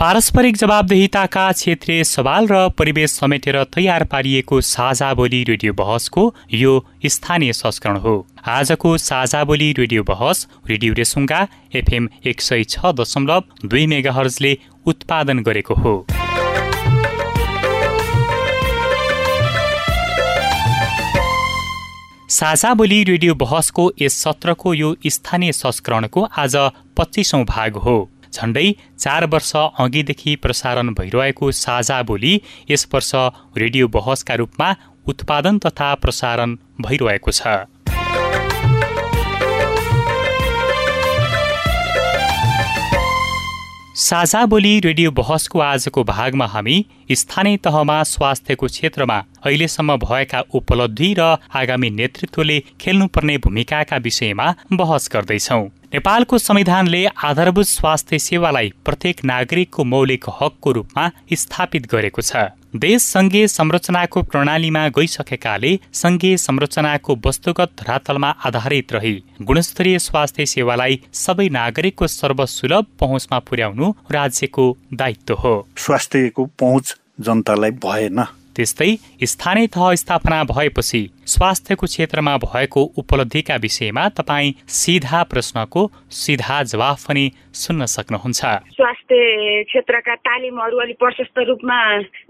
पारस्परिक 0.00 0.56
जवाबदेहिताका 0.56 1.42
क्षेत्रीय 1.52 2.02
सवाल 2.04 2.46
र 2.46 2.68
परिवेश 2.78 3.10
समेटेर 3.10 3.62
तयार 3.74 4.04
पारिएको 4.04 4.60
साझा 4.60 5.12
बोली 5.14 5.42
रेडियो 5.44 5.72
बहसको 5.72 6.22
यो 6.52 6.72
स्थानीय 7.06 7.52
संस्करण 7.52 7.96
हो। 7.98 8.14
आजको 8.48 8.96
साझा 8.98 9.42
बोली 9.44 9.72
रेडियो 9.78 10.02
बहस 10.02 10.46
रेडियो 10.66 10.94
रेसुङ्गा 10.94 11.46
एफएम 11.74 12.08
एक 12.26 12.40
सय 12.40 12.64
छ 12.66 12.92
दशमलव 12.92 13.44
दुई 13.64 13.86
मेगाहर्जले 13.86 14.56
उत्पादन 14.86 15.38
गरेको 15.40 15.74
हो। 15.76 15.94
साझा 22.30 22.72
बोली 22.74 23.02
रेडियो 23.04 23.34
बहसको 23.36 23.90
यस 24.00 24.22
सत्रको 24.22 24.74
यो 24.74 24.94
स्थानीय 25.08 25.52
संस्करणको 25.54 26.22
आज 26.38 26.56
पच्चिसौँ 26.96 27.44
भाग 27.46 27.76
हो। 27.78 27.96
झण्डै 28.34 28.66
चार 28.98 29.26
वर्ष 29.34 29.52
अघिदेखि 29.56 30.36
प्रसारण 30.42 30.94
भइरहेको 30.94 31.50
साझा 31.58 32.02
बोली 32.10 32.34
यस 32.70 32.88
वर्ष 32.94 33.12
रेडियो 33.58 33.88
बहसका 33.90 34.34
रूपमा 34.42 34.74
उत्पादन 35.06 35.58
तथा 35.66 35.94
प्रसारण 36.02 36.56
भइरहेको 36.80 37.30
छ। 37.32 37.56
साझा 43.96 44.44
बोली 44.46 44.70
रेडियो 44.80 45.10
बहसको 45.10 45.58
आजको 45.60 46.02
भागमा 46.04 46.46
हामी 46.46 46.74
स्थानीय 47.12 47.56
तहमा 47.64 48.02
स्वास्थ्यको 48.04 48.66
क्षेत्रमा 48.66 49.18
अहिलेसम्म 49.44 49.96
भएका 49.96 50.40
उपलब्धि 50.54 51.10
र 51.18 51.28
आगामी 51.54 51.90
नेतृत्वले 51.90 52.58
खेल्नुपर्ने 52.80 53.36
भूमिकाका 53.38 53.96
विषयमा 54.04 54.46
बहस 54.72 55.08
गर्दैछौ। 55.12 55.60
नेपालको 55.94 56.38
संविधानले 56.38 57.04
आधारभूत 57.24 57.66
स्वास्थ्य 57.66 58.18
सेवालाई 58.18 58.72
प्रत्येक 58.84 59.20
नागरिकको 59.24 59.84
मौलिक 59.84 60.24
हकको 60.40 60.72
रूपमा 60.72 61.04
स्थापित 61.32 61.86
गरेको 61.86 62.22
छ। 62.22 62.42
देश 62.76 63.02
संघीय 63.02 63.46
संरचनाको 63.48 64.22
प्रणालीमा 64.24 64.82
गइसकेकाले 64.88 65.72
संघीय 65.94 66.36
संरचनाको 66.36 67.18
वस्तुगत 67.26 67.78
धरातलमा 67.78 68.34
आधारित 68.46 68.92
रही। 68.92 69.14
गुणस्तरीय 69.42 69.98
स्वास्थ्य 70.00 70.46
सेवालाई 70.48 71.00
सबै 71.14 71.48
नागरिकको 71.54 72.06
सर्वसुलभ 72.10 72.86
पहुँचमा 73.00 73.38
पुर्याउनु 73.38 73.94
राज्यको 74.10 74.70
दायित्व 74.94 75.34
हो। 75.34 75.56
स्वास्थ्यको 75.78 76.44
पहुँच 76.60 76.96
जनतालाई 77.20 77.70
भएन। 77.84 78.24
त्यस्तै 78.56 78.96
स्थानीय 79.24 79.66
तह 79.66 79.94
स्थापना 79.94 80.42
भएपछि 80.44 81.00
स्वास्थ्यको 81.26 81.86
क्षेत्रमा 81.86 82.36
भएको 82.36 82.82
उपलब्धिका 82.96 83.56
विषयमा 83.56 84.08
तपाईँ 84.08 84.54
सिधा 84.68 85.22
प्रश्नको 85.22 85.90
सिधा 86.10 86.62
जवाफ 86.62 87.06
पनि 87.08 87.24
सुन्न 87.54 87.86
सक्नुहुन्छ। 87.86 88.40
स्वास्थ्य 88.74 89.16
क्षेत्रका 89.68 90.14
तालिमहरू 90.14 90.78
अलिक 90.78 90.96
प्रशस्त 90.98 91.38
रूपमा 91.48 91.78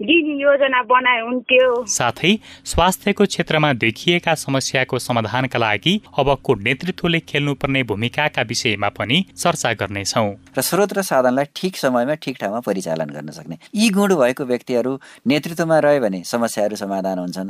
दिने 0.01 0.33
योजना 0.41 0.81
बनाए 0.83 1.21
हुन्थ्यो। 1.21 1.69
साथै 1.87 2.33
स्वास्थ्यको 2.65 3.25
क्षेत्रमा 3.25 3.73
देखिएका 3.73 4.33
समस्याको 4.35 4.99
समाधानका 4.99 5.59
लागि 5.59 5.93
अबको 6.17 6.55
नेतृत्वले 6.55 7.19
खेल्नुपर्ने 7.19 7.83
भूमिकाका 7.83 8.41
विषयमा 8.41 8.89
पनि 8.89 9.17
चर्चा 9.35 9.73
गर्नेछौ। 9.73 10.25
र 10.57 10.61
स्रोत 10.61 10.93
र 10.97 11.01
साधनलाई 11.01 11.45
ठिक 11.55 11.77
समयमा 11.77 12.15
ठिक 12.23 12.35
ठाउँमा 12.41 12.59
परिचालन 12.59 13.09
गर्न 13.09 13.29
सक्ने 13.31 13.57
यी 13.75 13.89
गुण 13.89 14.15
भएको 14.15 14.43
व्यक्तिहरू 14.45 14.93
नेतृत्वमा 15.27 15.79
रह्यो 15.79 16.01
भने 16.01 16.23
समस्याहरू 16.23 16.75
समाधान 16.75 17.19
हुन्छन्। 17.19 17.49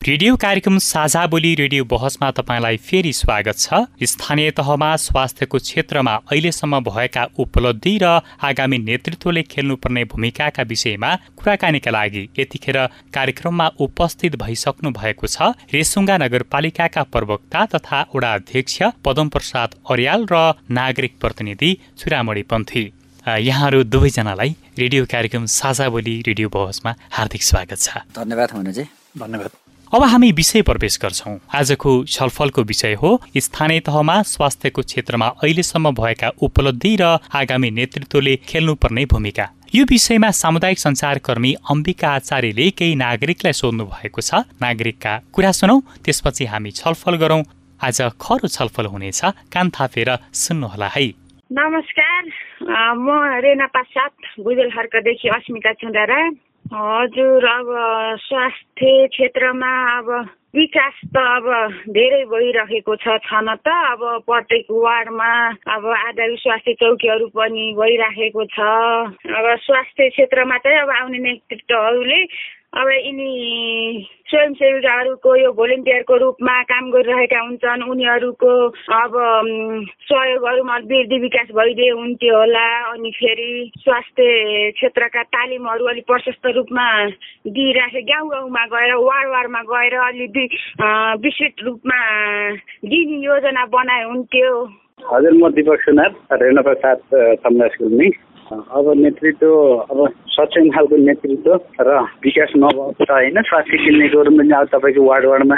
रेडियो 0.00 0.36
कार्यक्रम 0.36 0.78
साझा 0.78 1.26
बोली 1.26 1.54
रेडियो 1.54 1.84
बहसमा 1.84 2.30
तपाईँलाई 2.30 2.76
फेरि 2.78 3.12
स्वागत 3.12 3.58
छ। 3.58 3.80
स्थानीय 4.02 4.50
तहमा 4.50 4.88
स्वास्थ्यको 4.96 5.58
क्षेत्रमा 5.58 6.14
अहिलेसम्म 6.24 6.78
भएका 6.80 7.24
उपलब्धि 7.38 7.92
र 8.02 8.06
आगामी 8.40 8.78
नेतृत्वले 8.80 9.42
खेल्नुपर्ने 9.44 10.04
भूमिकाका 10.06 10.62
विषयमा 10.64 11.10
कुराकानीका 11.36 11.90
लागि 11.90 12.22
यतिखेर 12.38 12.78
कार्यक्रममा 13.12 13.66
उपस्थित 13.78 14.36
भइसक्नु 14.40 14.90
भएको 14.90 15.26
छ। 15.26 15.52
रेसुङ्गा 15.68 16.16
नगरपालिकाका 16.16 17.02
प्रवक्ता 17.12 17.66
तथा 17.68 18.00
वडा 18.14 18.32
अध्यक्ष 18.34 18.82
पदम 19.04 19.28
प्रसाद 19.28 19.76
अर्याल 19.84 20.26
र 20.32 20.42
नागरिक 20.72 21.20
प्रतिनिधि 21.20 21.70
चुरामणी 22.00 22.42
पन्थी। 22.48 22.84
यहाँहरू 23.26 23.84
दुवैजनालाई 23.84 24.56
रेडियो 24.78 25.04
कार्यक्रम 25.12 25.44
साझा 25.52 25.88
बोली 25.92 26.20
रेडियो 26.26 26.48
बहसमा 26.48 26.96
हार्दिक 27.12 27.42
स्वागत 27.44 27.78
छ। 27.78 28.08
धन्यवाद 28.16 28.48
धन्यवाद। 29.18 29.59
अब 29.92 30.02
हामी 30.02 30.30
विषय 30.32 30.62
प्रवेश 30.62 30.98
गर्छौँ। 31.02 31.32
आजको 31.50 31.92
छलफलको 32.06 32.62
विषय 32.62 32.92
हो 32.94 33.10
स्थानीय 33.36 33.80
तहमा 33.80 34.14
स्वास्थ्यको 34.22 34.82
क्षेत्रमा 34.82 35.26
अहिलेसम्म 35.42 35.90
भएका 35.90 36.28
उपलब्धि 36.38 36.94
र 37.00 37.18
आगामी 37.34 37.70
नेतृत्वले 37.70 38.34
खेल्नुपर्ने 38.46 39.04
भूमिका। 39.10 39.46
यो 39.74 39.84
विषयमा 39.90 40.30
सामुदायिक 40.32 40.78
सञ्चारकर्मी 40.78 41.52
अम्बिका 41.70 42.08
आचार्यले 42.08 42.70
केही 42.70 42.94
नागरिकलाई 42.94 43.52
सोध्नु 43.52 43.84
भएको 43.86 44.20
छ। 44.22 44.46
नागरिकका 44.62 45.12
कुरा 45.34 45.50
सुनौ 45.58 45.76
त्यसपछि 46.06 46.44
हामी 46.46 46.70
छलफल 46.70 47.16
गरौँ। 47.18 47.42
आज 47.80 47.98
खरो 48.22 48.46
छलफल 48.48 48.86
हुनेछ। 48.86 49.20
कान 49.50 49.70
थापेर 49.74 50.10
सुन्नुहोला 50.32 50.86
है। 50.86 51.06
नमस्कार। 51.50 52.22
म 52.94 53.08
रेना 53.42 53.66
पासात 53.74 54.38
बुजेल 54.38 54.70
हर्कदेखि 54.70 55.28
अस्मिता 55.34 55.72
चुन्डारा 55.82 56.20
हजुर 56.72 57.44
अब 57.48 57.68
स्वास्थ्य 58.22 59.06
क्षेत्रमा 59.12 59.70
अब 59.98 60.08
विकास 60.54 61.00
त 61.14 61.18
अब 61.18 61.46
धेरै 61.96 62.22
भइरहेको 62.30 62.94
छ 62.96 63.16
छन 63.26 63.50
त 63.66 63.74
अब 63.90 64.02
प्रत्येक 64.26 64.70
वार्डमा 64.70 65.30
अब 65.74 65.86
आधार 65.94 66.36
स्वास्थ्य 66.38 66.74
चौकीहरू 66.82 67.26
पनि 67.34 67.64
भइराखेको 67.74 68.44
छ। 68.54 68.58
अब 69.34 69.46
स्वास्थ्य 69.66 70.08
क्षेत्रमा 70.14 70.58
चाहिँ 70.62 70.78
अब 70.78 70.90
आउने 71.00 71.18
नेतृत्वहरूले 71.26 72.22
अब 72.70 72.88
यिनी 72.88 74.06
स्वयंसेविकाहरूको 74.30 75.34
यो 75.36 75.50
भोलिन्टियरको 75.52 76.16
रूपमा 76.22 76.54
काम 76.70 76.90
गरिरहेका 76.90 77.38
हुन्छन्। 77.42 77.82
उनीहरूको 77.82 78.50
अब 78.94 79.12
सहयोगहरूमा 80.06 80.76
वृद्धि 80.86 81.18
विकास 81.18 81.48
भइदिए 81.58 81.90
हुन्थ्यो 81.90 82.36
होला। 82.38 82.66
अनि 82.94 83.10
फेरि 83.18 83.50
स्वास्थ्य 83.82 84.70
क्षेत्रका 84.78 85.22
तालिमहरू 85.34 85.84
अलिक 85.90 86.06
प्रशस्त 86.06 86.46
रूपमा 86.46 86.86
दिइराखे। 87.50 88.02
गाउँ 88.06 88.30
गाउँमा 88.30 88.64
गएर 88.70 88.94
वार्ड 89.02 89.28
वार्डमा 89.34 89.62
गएर 89.66 89.94
अलि 90.06 90.26
विस्तृत 91.26 91.66
रूपमा 91.66 92.00
दिने 92.86 93.18
योजना 93.26 93.66
बनाए 93.66 94.04
हुन्थ्यो। 94.14 94.54
हजुर 95.10 95.32
म 95.42 95.50
दिपक 95.58 95.80
सुनार 95.90 96.10
रेणु 96.38 96.62
प्रसाद 96.62 96.98
समरा 97.42 97.68
स्कुलमै। 97.74 98.10
अब 98.50 98.92
नेतृत्व 98.96 99.46
अब 99.90 99.98
सक्षम 100.28 100.68
खालको 100.74 100.96
नेतृत्व 100.96 101.52
र 101.80 101.98
विकास 102.24 102.52
नभएको 102.56 103.04
छ 103.04 103.10
होइन। 103.10 103.42
स्वास्थ्य 103.42 103.76
क्लिनिकहरू 103.76 104.30
पनि 104.38 104.54
अब 104.58 104.66
तपाईँको 104.74 105.02
वार्ड 105.06 105.24
वार्डमा 105.26 105.56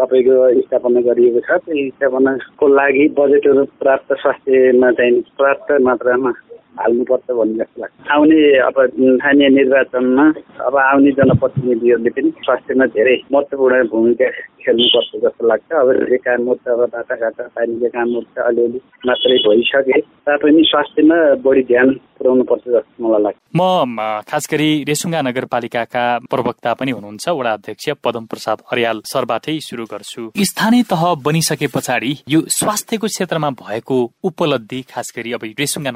तपाईँको 0.00 0.36
स्थापना 0.60 1.00
गरिएको 1.08 1.40
छ। 1.40 1.60
त्यो 1.60 1.88
स्थापनाको 1.90 2.68
लागि 2.68 3.08
बजेटहरू 3.18 3.64
प्राप्त 3.80 4.12
स्वास्थ्यमा 4.22 4.90
चाहिँ 4.96 5.20
पर्याप्त 5.36 5.72
मात्रामा 5.82 6.32
हाल्नुपर्छ 6.80 7.30
भन्ने 7.38 7.58
जस्तो 7.58 7.80
लाग्छ। 7.82 8.10
आउने 8.12 8.38
अब 8.68 8.76
स्थानीय 8.92 9.48
निर्वाचनमा 9.58 10.26
अब 10.66 10.76
आउने 10.76 11.10
जनप्रतिनिधिहरूले 11.18 12.10
पनि 12.16 12.30
स्वास्थ्यमा 12.46 12.86
धेरै 12.96 13.16
महत्त्वपूर्ण 13.32 13.82
भूमिका 13.92 14.28
खेल्नुपर्छ 14.62 15.10
जस्तो 15.24 15.42
लाग्छ। 15.50 15.68
अब 15.82 15.88
धेरै 15.98 16.18
काम 16.26 16.40
मोर्चा 16.46 16.72
अब 16.72 16.80
बाटाघाटा 16.94 17.44
पानीले 17.56 17.88
काम 17.96 18.08
मोर्चा 18.14 18.40
अलिअलि 18.48 18.78
मात्रै 19.06 19.36
भइसके 19.46 20.00
तापनि 20.26 20.62
स्वास्थ्यमा 20.70 21.18
बढी 21.44 21.62
ध्यान 21.70 21.88
पुर्याउनु 22.16 22.44
पर्छ 22.50 22.64
जस्तो 22.74 22.98
मलाई 23.04 23.22
लाग्छ। 23.22 23.38
म 23.58 23.98
खास 24.30 24.44
गरी 24.52 24.70
रेसुङ्गा 24.88 25.20
नगरपालिकाका 25.28 26.04
प्रवक्ता 26.30 26.70
पनि 26.78 26.90
हुनुहुन्छ 26.96 27.28
वडा 27.28 27.52
अध्यक्ष 27.58 27.88
पदम 28.04 28.24
प्रसाद 28.30 28.58
अर्याल 28.72 29.02
सरबाटै 29.12 29.58
सुरु 29.68 29.84
गर्छु। 29.92 30.22
स्थानीय 30.50 30.82
तह 30.92 31.02
बनिसके 31.26 31.66
पछाडि 31.74 32.12
यो 32.28 32.40
स्वास्थ्यको 32.58 33.06
क्षेत्रमा 33.06 33.50
भएको 33.62 33.98
उपलब्धि 34.24 34.80
खास 34.90 35.12
गरी 35.16 35.32
अब 35.32 35.42
रेसुङ्गा 35.58 35.90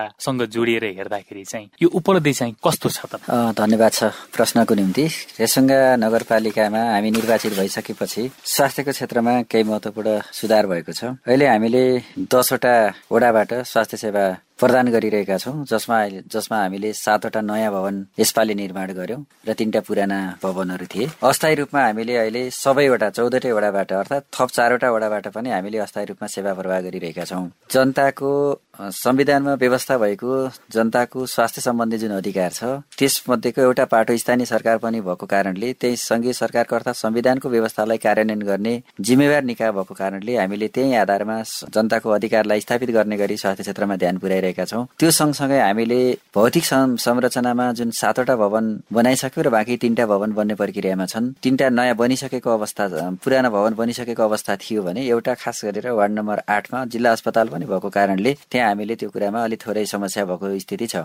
नगरपालिकासँग 0.00 0.42
जोडिएर 0.54 0.84
हेर्दाखेरि 0.84 1.44
चाहिँ 1.44 1.68
यो 1.82 1.88
उपलब्धि 1.88 2.32
चाहिँ 2.32 2.54
कस्तो 2.64 2.88
छ 2.88 3.00
त? 3.06 3.14
धन्यवाद 3.56 3.92
छ 3.92 4.02
प्रश्नको 4.34 4.74
निम्ति। 4.74 5.06
रेसुङ्गा 5.40 5.96
नगरपालिकामा 5.96 6.82
हामी 6.92 7.10
निर्वाचित 7.10 7.52
भइसकेपछि 7.58 8.22
स्वास्थ्यको 8.44 8.90
क्षेत्रमा 8.92 9.32
केही 9.50 9.64
महत्वपूर्ण 9.64 10.20
सुधार 10.32 10.66
भएको 10.66 10.92
छ। 10.92 11.04
अहिले 11.26 11.46
हामीले 11.46 11.84
दसवटा 12.18 12.74
वडाबाट 13.12 13.50
स्वास्थ्य 13.64 13.96
सेवा 13.96 14.24
प्रदान 14.60 14.88
गरिरहेका 14.92 15.36
छौँ 15.38 15.64
जसमा 15.64 15.98
जसमा 16.28 16.56
हामीले 16.62 16.92
सातवटा 16.92 17.40
नयाँ 17.40 17.72
भवन 17.72 18.04
यसपालि 18.20 18.54
निर्माण 18.54 18.92
गर्यौं 18.92 19.22
र 19.48 19.52
तीनटा 19.56 19.80
पुराना 19.88 20.18
भवनहरू 20.42 20.86
थिए। 20.92 21.08
अस्थायी 21.24 21.54
रूपमा 21.60 21.80
हामीले 21.84 22.16
अहिले 22.16 22.42
सबैवटा 22.52 23.08
चौधवटै 23.10 23.52
वडाबाट 23.56 23.92
अर्थात् 23.92 24.24
थप 24.36 24.48
चारवटा 24.56 24.90
वडाबाट 24.92 25.28
पनि 25.36 25.50
हामीले 25.50 25.78
अस्थायी 25.78 26.06
रूपमा 26.12 26.26
सेवा 26.28 26.52
प्रवाह 26.54 26.80
गरिरहेका 26.80 27.24
छौँ। 27.24 27.48
जनताको 27.72 28.32
संविधानमा 28.80 29.54
व्यवस्था 29.54 29.96
भएको 29.98 30.28
जनताको 30.74 31.24
स्वास्थ्य 31.26 31.60
सम्बन्धी 31.60 31.98
जुन 31.98 32.12
अधिकार 32.20 32.50
छ 32.52 32.64
त्यसमध्येको 32.98 33.60
एउटा 33.62 33.84
पाटो 33.84 34.16
स्थानीय 34.16 34.46
सरकार 34.46 34.76
पनि 34.84 35.00
भएको 35.00 35.26
कारणले 35.26 35.72
त्यही 35.80 35.96
संघीय 35.96 36.32
सरकारको 36.32 36.76
अर्थात् 36.76 36.96
संविधानको 36.96 37.48
व्यवस्थालाई 37.48 37.98
कार्यान्वयन 38.04 38.42
गर्ने 38.42 38.74
जिम्मेवार 39.00 39.42
निकाय 39.44 39.72
भएको 39.72 39.94
कारणले 39.94 40.36
हामीले 40.36 40.68
त्यही 40.68 40.94
आधारमा 41.04 41.40
जनताको 41.74 42.10
अधिकारलाई 42.10 42.60
स्थापित 42.60 42.90
गर्ने 42.90 43.16
गरी 43.16 43.36
स्वास्थ्य 43.36 43.62
क्षेत्रमा 43.62 43.96
ध्यान 43.96 44.18
पुर्याइरहेका 44.18 44.48
छौँ। 44.52 44.86
त्यो 44.98 45.10
सँगसँगै 45.10 45.58
हामीले 45.60 46.00
भौतिक 46.34 46.64
संरचनामा 46.64 47.72
जुन 47.72 47.90
सातवटा 47.90 48.36
भवन 48.36 48.64
बनाइसक्यौँ 48.92 49.44
र 49.44 49.48
बाँकी 49.50 49.76
तीनटा 49.76 50.06
भवन 50.06 50.32
बन्ने 50.32 50.54
प्रक्रियामा 50.54 51.06
छन् 51.06 51.32
तीनटा 51.42 51.68
नयाँ 51.68 51.94
बनिसकेको 51.96 52.50
अवस्था 52.50 52.84
पुरानो 53.24 53.50
भवन 53.50 53.74
बनिसकेको 53.74 54.22
अवस्था 54.22 54.56
थियो 54.56 54.82
भने 54.82 55.06
एउटा 55.06 55.34
खास 55.34 55.60
गरेर 55.64 55.90
वार्ड 55.90 56.12
नम्बर 56.12 56.42
आठमा 56.48 56.84
जिल्ला 56.92 57.12
अस्पताल 57.12 57.48
पनि 57.48 57.64
भएको 57.66 57.88
कारणले 57.90 58.32
त्यहाँ 58.50 58.68
हामीले 58.68 58.94
त्यो 58.96 59.10
कुरामा 59.10 59.44
अलिक 59.44 59.60
थोरै 59.66 59.84
समस्या 59.86 60.24
भएको 60.24 60.58
स्थिति 60.58 60.86
छ। 60.86 60.96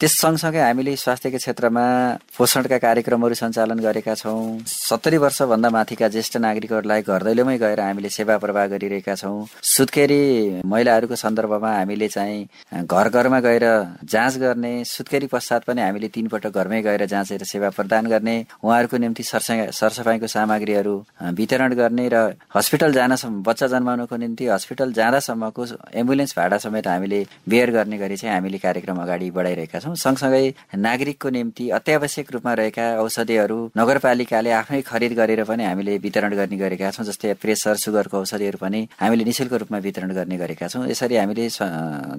त्यस 0.00 0.12
सँगसँगै 0.20 0.60
हामीले 0.60 0.96
स्वास्थ्यको 0.96 1.38
क्षेत्रमा 1.38 1.84
पोषणका 2.38 2.78
कार्यक्रमहरू 2.78 3.34
सञ्चालन 3.34 3.78
गरेका 3.80 4.14
छौँ। 4.14 4.64
सत्तरी 4.64 5.16
वर्षभन्दा 5.24 5.68
माथिका 5.70 6.08
ज्येष्ठ 6.08 6.36
नागरिकहरूलाई 6.44 7.02
घर 7.02 7.22
दैलोमै 7.24 7.56
गएर 7.58 7.80
हामीले 7.80 8.08
सेवा 8.08 8.36
प्रवाह 8.38 8.66
गरिरहेका 8.74 9.14
छौँ। 9.14 9.46
सुत्केरी 9.74 10.22
महिलाहरूको 10.64 11.16
सन्दर्भमा 11.16 11.70
हामीले 11.76 12.08
चाहिँ 12.08 12.40
घर 12.94 13.08
घरमा 13.10 13.38
गएर 13.40 13.64
जाँच 14.06 14.36
गर्ने 14.38 14.72
सुत्केरी 14.86 15.26
पश्चात 15.26 15.64
पनि 15.66 15.80
हामीले 15.80 16.08
तीनपल्ट 16.14 16.46
घरमै 16.46 16.80
गएर 16.82 17.04
जाँचेर 17.10 17.42
सेवा 17.42 17.68
प्रदान 17.74 18.06
गर्ने 18.06 18.34
उहाँहरूको 18.62 18.96
निम्ति 19.02 19.22
सरसफाइको 19.22 20.26
सामग्रीहरू 20.26 20.94
वितरण 21.38 21.74
गर्ने 21.74 22.06
र 22.14 22.16
हस्पिटल 22.54 22.92
जान 22.94 23.14
बच्चा 23.42 23.66
जन्माउनको 23.66 24.16
निम्ति 24.16 24.46
हस्पिटल 24.46 24.92
जाँदासम्मको 24.92 25.66
एम्बुलेन्स 26.00 26.34
भाडा 26.38 26.58
समेत 26.64 26.86
हामीले 26.88 27.20
बेयर 27.48 27.70
गर्ने 27.70 27.98
गरी 27.98 28.16
चाहिँ 28.16 28.34
हामीले 28.34 28.58
कार्यक्रम 28.58 29.02
अगाडि 29.02 29.30
बढाइरहेका 29.30 29.78
छौँ। 29.80 29.94
सँगसँगै 30.04 30.54
नागरिकको 30.78 31.28
निम्ति 31.34 31.68
अत्यावश्यक 31.78 32.32
रूपमा 32.32 32.52
रहेका 32.62 32.86
औषधिहरू 33.02 33.58
नगरपालिकाले 33.78 34.50
आफ्नै 34.60 34.80
खरिद 34.86 35.12
गरेर 35.18 35.44
पनि 35.50 35.64
हामीले 35.64 35.98
वितरण 35.98 36.36
गर्ने 36.36 36.56
गरेका 36.62 36.90
छौँ 36.94 37.06
जस्तै 37.10 37.34
प्रेसर 37.42 37.74
सुगरको 37.84 38.22
औषधिहरू 38.22 38.58
पनि 38.62 38.86
हामीले 39.02 39.24
निशुल्क 39.24 39.52
रूपमा 39.64 39.78
वितरण 39.82 40.14
गर्ने 40.14 40.36
गरेका 40.38 40.68
छौँ। 40.68 40.86
यसरी 40.86 41.16
हामीले 41.16 41.48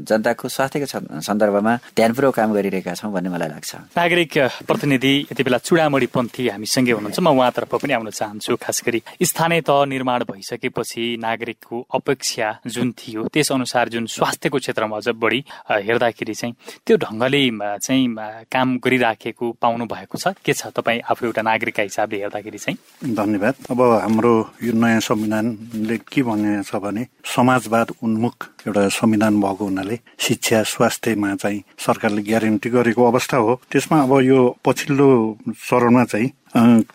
जनताको 0.03 0.47
स्वास्थ्यको 0.55 0.87
सन्दर्भमा 1.27 1.73
ध्यानपूर्वक 1.97 2.35
काम 2.35 2.49
गरिरहेका 2.55 2.93
छौँ 2.95 3.11
भन्ने 3.11 3.29
मलाई 3.35 3.49
लाग्छ। 3.49 3.71
नागरिक 3.97 4.33
प्रतिनिधि 4.69 5.13
यति 5.31 5.43
बेला 5.43 5.57
चुडामणी 5.67 6.07
पन्थी 6.15 6.43
हामीसँगै 6.53 6.93
हुनुहुन्छ। 6.95 7.19
म 7.19 7.27
उहाँतर्फ 7.33 7.71
पनि 7.81 7.93
आउन 7.97 8.09
चाहन्छु। 8.13 8.55
खास 8.63 8.77
गरी 8.85 8.99
स्थानीय 9.25 9.61
तह 9.67 9.83
निर्माण 9.91 10.19
भइसकेपछि 10.31 11.03
नागरिकको 11.19 11.75
अपेक्षा 11.97 12.47
जुन 12.69 12.87
थियो 12.95 13.27
त्यस 13.33 13.51
अनुसार 13.51 13.85
जुन 13.89 14.05
स्वास्थ्यको 14.15 14.57
क्षेत्र 14.57 14.75
क्षेत्रमा 14.75 14.97
अझ 14.97 15.07
बढी 15.15 15.39
हेर्दाखेरि 15.87 16.33
चाहिँ 16.35 16.53
त्यो 16.85 16.95
ढङ्गले 16.99 17.41
चाहिँ 17.79 18.05
काम 18.51 18.67
गरिराखेको 18.83 19.45
पाउनु 19.61 19.85
भएको 19.87 20.17
छ। 20.19 20.35
के 20.45 20.53
छ? 20.53 20.67
तपाईँ 20.75 21.01
आफू 21.07 21.25
एउटा 21.25 21.41
नागरिकका 21.41 21.83
हिसाबले 21.83 22.17
हेर्दाखेरि 22.21 22.59
चाहिँ। 22.59 22.77
धन्यवाद। 23.15 23.55
अब 23.71 23.79
हाम्रो 24.03 24.33
यो 24.63 24.71
नयाँ 24.75 24.99
संविधानले 24.99 25.97
के 26.03 26.21
भनेको 26.27 26.63
छ 26.67 26.75
भने 26.83 27.03
समाजवाद 27.23 27.87
उन्मुख 28.03 28.37
एउटा 28.67 28.81
संविधान 28.99 29.33
भएको 29.41 29.63
हुनाले 29.63 29.95
शिक्षा 30.19 30.44
स्वास्थ्यमा 30.53 31.35
चाहिँ 31.35 31.63
सरकारले 31.79 32.21
ग्यारेन्टी 32.21 32.69
गरेको 32.69 33.11
अवस्था 33.11 33.37
हो। 33.37 33.59
त्यसमा 33.71 34.01
अब 34.03 34.19
यो 34.21 34.55
पछिल्लो 34.65 35.37
चरणमा 35.49 36.03
चाहिँ 36.05 36.29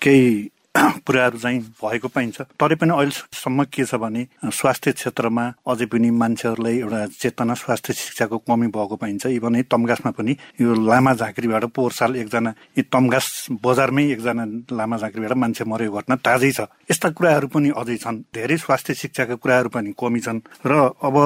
केही 0.02 0.50
कुराहरू 1.06 1.38
चाहिँ 1.38 1.60
भएको 1.82 2.08
पाइन्छ। 2.14 2.54
तरै 2.54 2.74
पनि 2.78 2.94
अहिलेसम्म 2.94 3.64
के 3.74 3.84
छ 3.84 3.98
भने 3.98 4.22
स्वास्थ्य 4.54 4.92
क्षेत्रमा 4.92 5.44
अझै 5.66 5.86
पनि 5.90 6.10
मान्छेहरूलाई 6.14 6.76
एउटा 6.78 7.00
चेतना 7.10 7.54
स्वास्थ्य 7.58 7.92
शिक्षाको 7.92 8.38
कमी 8.46 8.66
भएको 8.70 8.96
पाइन्छ। 9.02 9.26
इभन 9.34 9.54
है 9.58 9.62
तमगासमा 9.66 10.10
पनि 10.14 10.32
यो 10.62 10.70
लामा 10.70 11.12
झाँक्रीबाट 11.18 11.64
पोहोर 11.74 11.92
साल 11.92 12.16
एकजना 12.22 12.50
यी 12.78 12.82
तमगास 12.86 13.26
बजारमै 13.58 14.04
एकजना 14.14 14.44
लामा 14.70 14.96
झाँक्रीबाट 15.02 15.36
मान्छे 15.42 15.64
मरेको 15.66 15.96
घटना 15.98 16.16
ताजै 16.22 16.52
छ। 16.54 16.60
यस्ता 16.86 17.08
कुराहरू 17.18 17.46
पनि 17.50 17.74
अझै 17.74 17.96
छन्। 17.98 18.30
धेरै 18.30 18.56
स्वास्थ्य 18.62 18.94
शिक्षाका 18.94 19.34
कुराहरू 19.42 19.68
पनि 19.74 19.90
कमी 19.98 20.20
छन्। 20.22 20.38
र 20.70 20.94
अब 21.02 21.16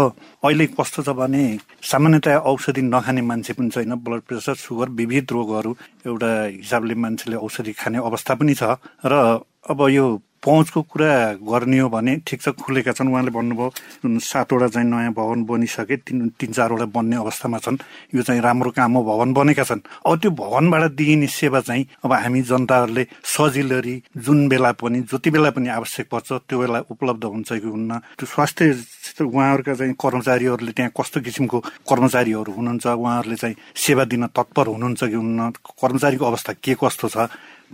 अहिले 0.40 0.66
कस्तो 0.72 1.04
छ 1.04 1.08
भने 1.12 1.60
सामान्यतया 1.84 2.38
औषधि 2.48 2.82
नखाने 2.88 3.20
मान्छे 3.20 3.52
पनि 3.60 3.68
छैन। 3.68 3.92
ब्लड 4.00 4.22
प्रेसर 4.24 4.56
सुगर 4.56 4.88
विविध 4.96 5.32
रोगहरू 5.36 5.76
एउटा 6.08 6.32
हिसाबले 6.64 6.94
मान्छेले 6.96 7.36
औषधि 7.36 7.72
खाने 7.76 7.98
अवस्था 8.00 8.34
पनि 8.40 8.54
छ। 8.56 8.80
र 9.04 9.43
अब 9.70 9.88
यो 9.90 10.20
पहुँचको 10.44 10.80
कुरा 10.92 11.40
गर्ने 11.40 11.78
हो 11.78 11.88
भने 11.88 12.16
ठिक 12.28 12.40
छ 12.42 12.48
खुलेका 12.52 12.92
छन्। 12.92 13.08
उहाँले 13.08 13.30
भन्नुभयो 13.32 14.18
सातवटा 14.20 14.68
चाहिँ 14.68 14.88
नयाँ 14.88 15.12
भवन 15.16 15.44
बनिसके 15.48 15.96
तिन 16.04 16.28
तिन 16.36 16.52
चारवटा 16.52 16.84
बन्ने 16.92 17.16
अवस्थामा 17.16 17.58
छन्। 17.64 17.78
यो 18.12 18.22
चाहिँ 18.22 18.40
राम्रो 18.44 18.70
काम 18.76 18.92
हो 18.92 19.02
भवन 19.08 19.32
बनेका 19.32 19.64
छन्। 19.64 19.80
अब 20.04 20.20
त्यो 20.20 20.30
भवनबाट 20.36 20.92
दिइने 21.00 21.26
सेवा 21.32 21.60
चाहिँ 21.64 21.86
अब 22.04 22.12
हामी 22.12 22.42
जनताहरूले 22.44 23.06
सजिलरी 23.24 23.96
जुन 24.20 24.48
बेला 24.48 24.72
पनि 24.76 25.00
जति 25.08 25.30
बेला 25.32 25.50
पनि 25.56 25.68
आवश्यक 25.80 26.08
पर्छ 26.12 26.32
त्यो 26.44 26.58
बेला 26.60 26.78
उपलब्ध 26.92 27.24
हुन्छ 27.24 27.52
कि 27.52 27.64
हुन्न। 27.64 27.98
त्यो 28.20 28.26
स्वास्थ्य 28.28 29.24
उहाँहरूका 29.24 29.74
चाहिँ 29.80 29.94
कर्मचारीहरूले 29.96 30.72
त्यहाँ 30.76 30.92
कस्तो 30.92 31.20
किसिमको 31.24 31.58
कर्मचारीहरू 31.88 32.52
हुनुहुन्छ 32.52 32.86
उहाँहरूले 32.86 33.36
चाहिँ 33.40 33.56
सेवा 33.72 34.04
दिन 34.12 34.26
तत्पर 34.28 34.66
हुनुहुन्छ 34.76 35.04
कि 35.04 35.16
हुन्न? 35.16 35.50
कर्मचारीको 35.80 36.24
अवस्था 36.24 36.52
के 36.60 36.76
कस्तो 36.76 37.08
छ? 37.08 37.16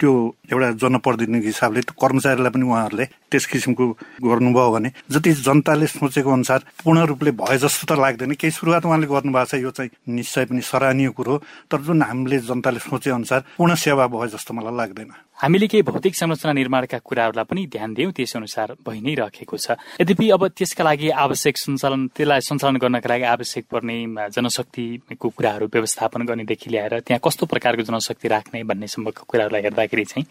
त्यो 0.00 0.12
एउटा 0.52 0.69
जनप्रतिनिधिको 0.80 1.47
हिसाबले 1.47 1.80
त्यो 1.85 1.95
कर्मचारीलाई 2.00 2.52
पनि 2.57 2.64
उहाँहरूले 2.64 3.04
त्यस 3.30 3.45
किसिमको 3.52 3.85
गर्नुभयो 4.25 4.71
भने 4.73 4.90
जति 5.12 5.30
जनताले 5.45 5.87
सोचेको 5.87 6.30
अनुसार 6.33 6.61
पूर्ण 6.85 6.99
रूपले 7.04 7.30
भए 7.37 7.59
जस्तो 7.61 7.85
त 7.85 7.92
लाग्दैन। 8.00 8.33
केही 8.40 8.50
सुरुवात 8.50 8.85
उहाँले 8.88 9.07
गर्नुभएको 9.07 9.45
छ 9.45 9.61
यो 9.61 9.71
चाहिँ 9.71 9.90
निश्चय 10.09 10.45
पनि 10.49 10.61
सराहनीय 10.64 11.09
कुरो 11.12 11.35
तर 11.71 11.78
जुन 11.85 12.02
हामीले 12.02 12.38
जनताले 12.49 12.80
सोचे 12.80 13.11
अनुसार 13.12 13.40
पूर्ण 13.61 13.75
सेवा 13.76 14.07
भयो 14.09 14.26
जस्तो 14.35 14.54
मलाई 14.57 14.76
लाग्दैन। 14.76 15.12
हामीले 15.41 15.67
केही 15.73 15.83
भौतिक 15.89 16.15
संरचना 16.17 16.53
निर्माणका 16.53 16.99
कुराहरूलाई 17.01 17.45
पनि 17.49 17.65
ध्यान 17.73 17.95
दियौँ 17.97 18.13
त्यस 18.13 18.37
अनुसार 18.37 18.77
भइ 18.85 19.01
नै 19.01 19.15
रहेको 19.17 19.57
छ। 19.57 19.73
यद्यपि 19.97 20.29
अब 20.37 20.43
त्यसका 20.53 20.85
लागि 20.85 21.09
आवश्यक 21.17 21.57
सञ्चालन 21.57 22.07
त्यसलाई 22.13 22.41
सञ्चालन 22.45 22.77
गर्नका 22.77 23.09
लागि 23.09 23.25
आवश्यक 23.25 23.65
पर्ने 23.73 23.97
जनशक्तिको 24.37 25.29
कुराहरू 25.33 25.67
व्यवस्थापन 25.73 26.21
गर्नेदेखि 26.29 26.69
ल्याएर 26.71 26.95
त्यहाँ 27.09 27.21
कस्तो 27.25 27.47
प्रकारको 27.49 27.83
जनशक्ति 27.89 28.29
राख्ने 28.29 28.63
भन्ने 28.69 28.87
सम्भवको 28.87 29.25
कुराहरूलाई 29.25 29.63
हेर्दाखेरि 29.65 30.05
चाहिँ 30.13 30.25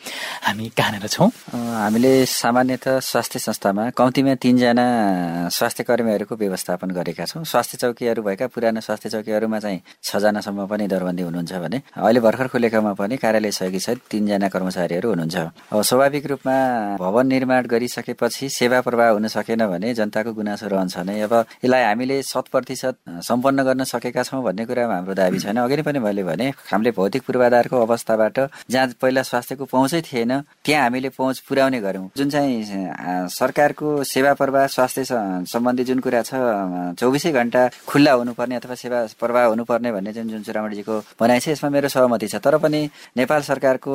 हामी 0.46 0.70
कहाँनिर 0.78 1.08
छौँ? 1.10 1.30
हामीले 1.58 2.14
सामान्यत 2.30 2.86
स्वास्थ्य 3.02 3.40
संस्थामा 3.50 3.90
कम्तीमा 3.98 4.36
तिनजना 4.38 4.86
स्वास्थ्य 5.50 5.84
कर्मीहरूको 5.90 6.36
व्यवस्थापन 6.38 6.90
गरेका 6.94 7.26
छौँ। 7.26 7.44
स्वास्थ्य 7.50 7.78
चौकीहरू 7.82 8.22
भएका 8.22 8.48
पुरानो 8.54 8.82
स्वास्थ्य 8.86 9.10
चौकीहरूमा 9.10 9.60
चाहिँ 9.60 9.82
छजनासम्म 10.06 10.70
पनि 10.70 10.86
दरबन्दी 10.86 11.24
हुनुहुन्छ 11.26 11.54
भने 11.66 11.82
अहिले 11.98 12.20
भर्खर 12.22 12.48
खुलेकामा 12.54 12.94
पनि 12.94 13.18
कार्यालय 13.18 13.52
सहयोगी 13.58 13.80
सहित 13.80 14.00
तिनजना 14.12 14.48
कर्मचारी 14.54 14.99
व्यवसायीहरू 15.00 15.10
हुनुहुन्छ। 15.10 15.84
स्वाभाविक 15.88 16.26
रूपमा 16.28 16.56
भवन 17.00 17.28
निर्माण 17.28 17.66
गरिसकेपछि 17.66 18.50
सेवा 18.50 18.82
प्रवाह 18.82 19.10
हुन 19.10 19.28
सकेन 19.28 19.66
भने 19.68 19.94
जनताको 19.94 20.32
गुनासो 20.34 20.68
रहन्छ 20.68 20.98
नै। 21.08 21.20
अब 21.22 21.34
यसलाई 21.64 21.84
हामीले 21.84 22.22
शत 22.24 22.46
प्रतिशत 22.52 22.96
सम्पन्न 23.24 23.64
गर्न 23.64 23.84
सकेका 23.84 24.24
छौँ 24.24 24.44
भन्ने 24.44 24.66
कुरामा 24.66 24.96
हाम्रो 24.96 25.14
दावी 25.16 25.40
छैन। 25.40 25.58
अघि 25.58 25.76
नै 25.78 25.84
पनि 25.84 26.00
मैले 26.00 26.24
भने 26.24 26.48
हामीले 26.72 26.92
भौतिक 26.92 27.22
पूर्वाधारको 27.24 27.76
अवस्थाबाट 27.80 28.38
जहाँ 28.70 28.88
पहिला 29.02 29.22
स्वास्थ्यको 29.24 29.66
पहुँचै 29.66 30.02
थिएन 30.04 30.32
त्यहाँ 30.66 30.84
हामीले 30.84 31.10
पहुँच 31.16 31.40
पुर्याउने 31.48 31.80
गऱ्यौँ। 31.80 32.10
जुन 32.18 32.30
चाहिँ 32.30 33.28
सरकारको 33.32 34.04
सेवा 34.04 34.34
प्रवाह 34.34 34.68
स्वास्थ्य 34.68 35.04
सम्बन्धी 35.48 35.84
जुन 35.84 36.00
कुरा 36.00 36.22
छ 36.28 36.32
चौबिसै 37.00 37.32
घन्टा 37.32 37.62
खुल्ला 37.88 38.14
हुनुपर्ने 38.20 38.56
अथवा 38.56 38.76
सेवा 38.76 39.00
प्रवाह 39.20 39.44
हुनुपर्ने 39.54 39.92
भन्ने 39.92 40.12
जुन 40.14 40.28
जुन 40.30 40.42
चुरामणीजीको 40.44 40.96
भनाइ 41.20 41.40
छ 41.40 41.48
यसमा 41.50 41.70
मेरो 41.70 41.88
सहमति 41.88 42.28
छ। 42.28 42.36
तर 42.40 42.58
पनि 42.58 42.82
नेपाल 43.18 43.42
सरकारको 43.42 43.94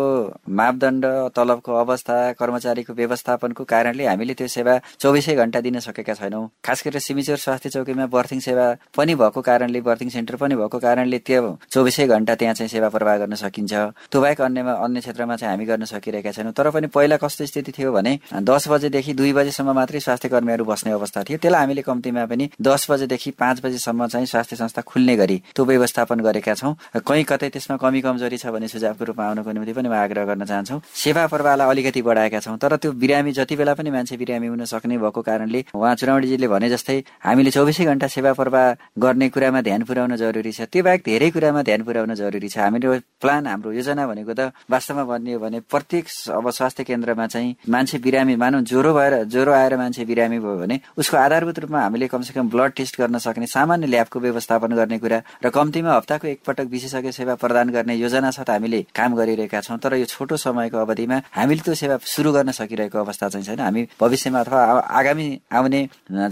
मापदण्ड 0.48 0.93
तलबको 1.00 1.72
अवस्था 1.74 2.16
कर्मचारीको 2.38 2.92
व्यवस्थापनको 2.94 3.64
कारणले 3.64 4.06
हामीले 4.06 4.34
त्यो 4.34 4.48
सेवा 4.48 4.74
चौबिसै 5.00 5.34
घन्टा 5.34 5.60
दिन 5.60 5.78
सकेका 5.80 6.14
छैनौँ। 6.14 6.48
खास 6.64 6.82
गरेर 6.86 7.00
सिमिचोर 7.00 7.36
स्वास्थ्य 7.36 7.70
चौकीमा 7.70 8.06
बर्थिङ 8.06 8.40
सेवा 8.40 8.66
पनि 8.96 9.14
भएको 9.14 9.40
कारणले 9.40 9.80
बर्थिङ 9.80 10.08
सेन्टर 10.10 10.36
पनि 10.36 10.54
भएको 10.54 10.78
कारणले 10.78 11.18
त्यो 11.18 11.58
चौबिसै 11.72 12.06
घन्टा 12.06 12.34
त्यहाँ 12.34 12.54
चाहिँ 12.54 12.68
सेवा 12.68 12.88
प्रवाह 12.88 13.16
गर्न 13.24 13.34
सकिन्छ। 13.34 13.72
त्यो 14.10 14.20
बाहेक 14.20 14.40
अन्यमा 14.40 14.72
अन्य 14.84 15.00
क्षेत्रमा 15.00 15.36
चाहिँ 15.36 15.52
हामी 15.52 15.64
गर्न 15.64 15.84
सकिरहेका 15.84 16.32
छैनौँ। 16.32 16.52
तर 16.52 16.70
पनि 16.70 16.86
पहिला 16.94 17.16
कस्तो 17.16 17.46
स्थिति 17.46 17.72
थियो 17.72 17.92
भने 17.92 18.18
दस 18.42 18.68
बजेदेखि 18.68 19.12
दुई 19.14 19.32
बजेसम्म 19.32 19.70
मात्रै 19.74 20.00
स्वास्थ्य 20.00 20.28
कर्मीहरू 20.28 20.64
बस्ने 20.64 20.92
अवस्था 20.92 21.22
थियो। 21.24 21.38
त्यसलाई 21.38 21.60
हामीले 21.60 21.82
कम्तीमा 21.82 22.24
पनि 22.26 22.50
दस 22.60 22.90
बजेदेखि 22.90 23.30
पाँच 23.40 23.60
बजेसम्म 23.64 24.06
चाहिँ 24.06 24.26
स्वास्थ्य 24.26 24.56
संस्था 24.56 24.82
खुल्ने 24.82 25.16
गरी 25.16 25.38
त्यो 25.54 25.64
व्यवस्थापन 25.64 26.20
गरेका 26.20 26.54
छौँ। 26.54 26.74
कहीँ 27.06 27.24
कतै 27.24 27.48
त्यसमा 27.48 27.76
कमी 27.76 28.00
कमजोरी 28.00 28.36
छ 28.38 28.46
भने 28.54 28.68
सुझावको 28.68 29.04
रूपमा 29.04 29.24
आउनको 29.24 29.50
निम्ति 29.52 29.72
पनि 29.72 29.88
म 29.88 29.94
आग्रह 29.94 30.24
गर्न 30.24 30.44
चाहन्छौँ। 30.44 30.80
सेवा 30.94 31.26
प्रवाहलाई 31.26 31.68
अलिकति 31.70 32.02
बढाएका 32.02 32.40
छौँ। 32.40 32.56
तर 32.58 32.76
त्यो 32.76 32.92
बिरामी 32.94 33.32
जति 33.32 33.56
बेला 33.56 33.74
पनि 33.74 33.90
मान्छे 33.90 34.16
बिरामी 34.16 34.46
हुन 34.46 34.64
सक्ने 34.64 34.98
भएको 34.98 35.22
कारणले 35.22 35.64
उहाँ 35.74 35.94
चुनावजीले 35.94 36.48
भने 36.48 36.68
जस्तै 36.70 36.98
हामीले 37.24 37.50
चौबिसै 37.50 37.84
घन्टा 37.84 38.06
सेवा 38.06 38.32
प्रवाह 38.32 38.74
गर्ने 38.98 39.28
कुरामा 39.28 39.60
ध्यान 39.62 39.82
पुर्याउन 39.84 40.16
जरुरी 40.16 40.52
छ। 40.52 40.68
त्यो 40.72 40.82
बाहेक 40.84 41.02
धेरै 41.04 41.30
कुरामा 41.30 41.62
ध्यान 41.62 41.82
पुर्याउन 41.82 42.14
जरुरी 42.14 42.48
छ। 42.48 42.58
हामीले 42.58 42.98
प्लान 43.20 43.46
हाम्रो 43.46 43.72
योजना 43.72 44.06
भनेको 44.06 44.32
त 44.34 44.52
वास्तवमा 44.70 45.04
भन्ने 45.04 45.32
हो 45.32 45.38
भने 45.40 45.60
प्रत्येक 45.70 46.06
अब 46.30 46.50
स्वास्थ्य 46.50 46.84
केन्द्रमा 46.84 47.26
चाहिँ 47.26 47.56
मान्छे 47.68 47.98
बिरामी 47.98 48.36
मानौ 48.36 48.60
ज्वरो 48.70 48.92
भएर 48.94 49.14
ज्वरो 49.24 49.52
आएर 49.52 49.76
मान्छे 49.76 50.04
बिरामी 50.04 50.38
भयो 50.38 50.56
भने 50.58 50.80
उसको 50.98 51.16
आधारभूत 51.16 51.58
रूपमा 51.58 51.80
हामीले 51.80 52.06
कमसेकम 52.08 52.48
ब्लड 52.48 52.72
टेस्ट 52.76 53.00
गर्न 53.00 53.18
सक्ने 53.18 53.46
सामान्य 53.46 53.86
ल्याबको 53.86 54.20
व्यवस्थापन 54.20 54.72
गर्ने 54.74 54.98
कुरा 54.98 55.18
र 55.44 55.50
कम्तीमा 55.50 55.92
हप्ताको 55.96 56.26
एकपटक 56.28 56.66
विशेषज्ञ 56.70 57.10
सेवा 57.12 57.34
प्रदान 57.42 57.70
गर्ने 57.70 57.94
योजना 57.94 58.30
साथ 58.30 58.50
हामीले 58.50 58.80
काम 58.94 59.14
गरिरहेका 59.14 59.60
छौँ। 59.60 59.78
तर 59.78 59.94
यो 59.94 60.04
छोटो 60.04 60.36
समयको 60.64 60.78
अवधिमा 60.78 61.16
हामीले 61.36 61.62
त्यो 61.64 61.74
सेवा 61.74 61.96
सुरु 62.00 62.32
गर्न 62.32 62.50
सकिरहेको 62.56 62.98
अवस्था 62.98 63.28
चाहिँ 63.28 63.44
छैन। 63.46 63.60
हामी 63.60 63.82
भविष्यमा 64.00 64.40
अथवा 64.40 64.60
आगामी 64.98 65.26
आउने 65.52 65.80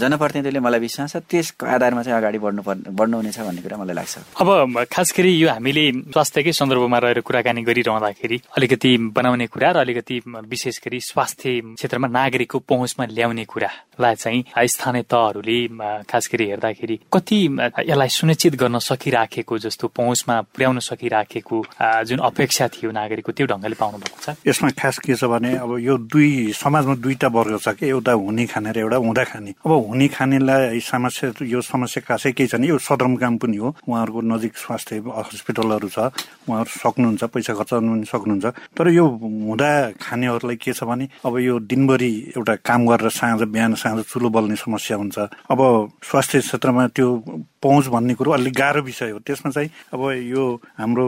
जनप्रतिनिधिले 0.00 0.60
मलाई 0.60 0.80
विश्वास 0.80 1.12
छ 1.12 1.16
त्यसको 1.28 1.66
आधारमा 1.66 2.02
चाहिँ 2.02 2.16
अगाडि 2.18 2.38
बढ्नु 2.38 2.62
बढ्नुहुनेछ 2.64 3.38
भन्ने 3.38 3.62
कुरा 3.62 3.76
मलाई 3.76 3.96
लाग्छ। 4.00 4.40
अब 4.40 4.48
खास 4.92 5.08
यो 5.18 5.48
हामीले 5.48 5.84
स्वास्थ्यकै 6.12 6.52
सन्दर्भमा 6.52 6.98
रहेर 6.98 7.20
कुराकानी 7.20 7.62
गरिरहँदाखेरि 7.62 8.36
अलिकति 8.56 8.90
बनाउने 9.16 9.46
कुरा 9.52 9.70
र 9.72 9.76
अलिकति 9.84 10.16
विशेष 10.26 10.80
गरी 10.84 11.00
स्वास्थ्य 11.02 11.60
क्षेत्रमा 11.76 12.08
नागरिकको 12.08 12.58
पहुँचमा 12.58 13.04
ल्याउने 13.12 13.44
कुरालाई 13.44 14.14
चाहिँ 14.14 14.44
स्थानीय 14.72 15.02
तहहरूले 15.12 15.58
खास 16.10 16.28
गरी 16.32 16.44
हेर्दाखेरि 16.50 16.96
कति 17.12 17.40
यसलाई 17.90 18.08
सुनिश्चित 18.08 18.54
गर्न 18.62 18.78
सकिराखेको 18.80 19.58
जस्तो 19.58 19.88
पहुँचमा 19.96 20.40
पुर्याउन 20.54 20.78
सकिराखेको 20.88 21.64
जुन 22.08 22.18
अपेक्षा 22.30 22.68
थियो 22.74 22.90
नागरिकको 22.92 23.32
त्यो 23.32 23.46
ढङ्गले 23.46 23.76
पाउनु 23.80 23.98
भएको 23.98 24.21
छ 24.22 24.38
यसमा 24.46 24.70
खास 24.78 24.98
के 25.02 25.14
छ 25.18 25.24
भने 25.26 25.50
अब 25.58 25.78
यो 25.82 25.98
दुई 26.06 26.54
समाजमा 26.54 26.94
दुईटा 27.02 27.28
वर्ग 27.28 27.58
छ 27.58 27.74
कि 27.74 27.86
एउटा 27.90 28.12
हुने 28.14 28.46
खाने 28.46 28.70
र 28.72 28.78
एउटा 28.86 28.96
हुँदा 29.02 29.24
खाने। 29.24 29.50
अब 29.66 29.72
हुने 29.90 30.06
खानेलाई 30.08 30.80
समस्या 30.80 31.42
यो 31.42 31.60
समस्या 31.60 32.00
खासै 32.06 32.32
केही 32.32 32.48
छैन 32.48 32.64
यो 32.64 32.78
सदरमुकाम 32.78 33.36
पनि 33.42 33.56
हो। 33.56 33.68
उहाँहरूको 33.82 34.20
नजिक 34.22 34.54
स्वास्थ्य 34.56 35.02
हस्पिटलहरू 35.02 35.88
छ। 35.88 35.98
उहाँहरू 36.46 36.70
सक्नुहुन्छ 36.70 37.22
पैसा 37.34 37.52
खर्च 37.58 37.70
पनि 37.74 38.06
सक्नुहुन्छ। 38.06 38.46
तर 38.78 38.88
यो 38.94 39.04
हुँदा 39.04 39.70
खानेहरूलाई 39.98 40.56
के 40.56 40.72
छ 40.72 40.84
भने 40.86 41.08
अब 41.26 41.38
यो 41.42 41.58
दिनभरि 41.66 42.12
एउटा 42.36 42.54
काम 42.62 42.86
गरेर 42.86 43.10
साँझ 43.10 43.42
बिहान 43.42 43.74
साँझ 43.74 44.04
चुलो 44.06 44.28
बल्ने 44.30 44.56
समस्या 44.56 44.96
हुन्छ। 44.96 45.18
अब 45.50 45.60
स्वास्थ्य 45.98 46.40
क्षेत्रमा 46.40 46.86
त्यो 46.94 47.08
पहुँच 47.62 47.86
भन्ने 47.94 48.14
कुरो 48.14 48.30
अलिक 48.32 48.54
गाह्रो 48.54 48.82
विषय 48.82 49.10
हो। 49.10 49.18
त्यसमा 49.26 49.50
चाहिँ 49.50 49.70
अब 49.94 50.00
यो 50.30 50.42
हाम्रो 50.78 51.06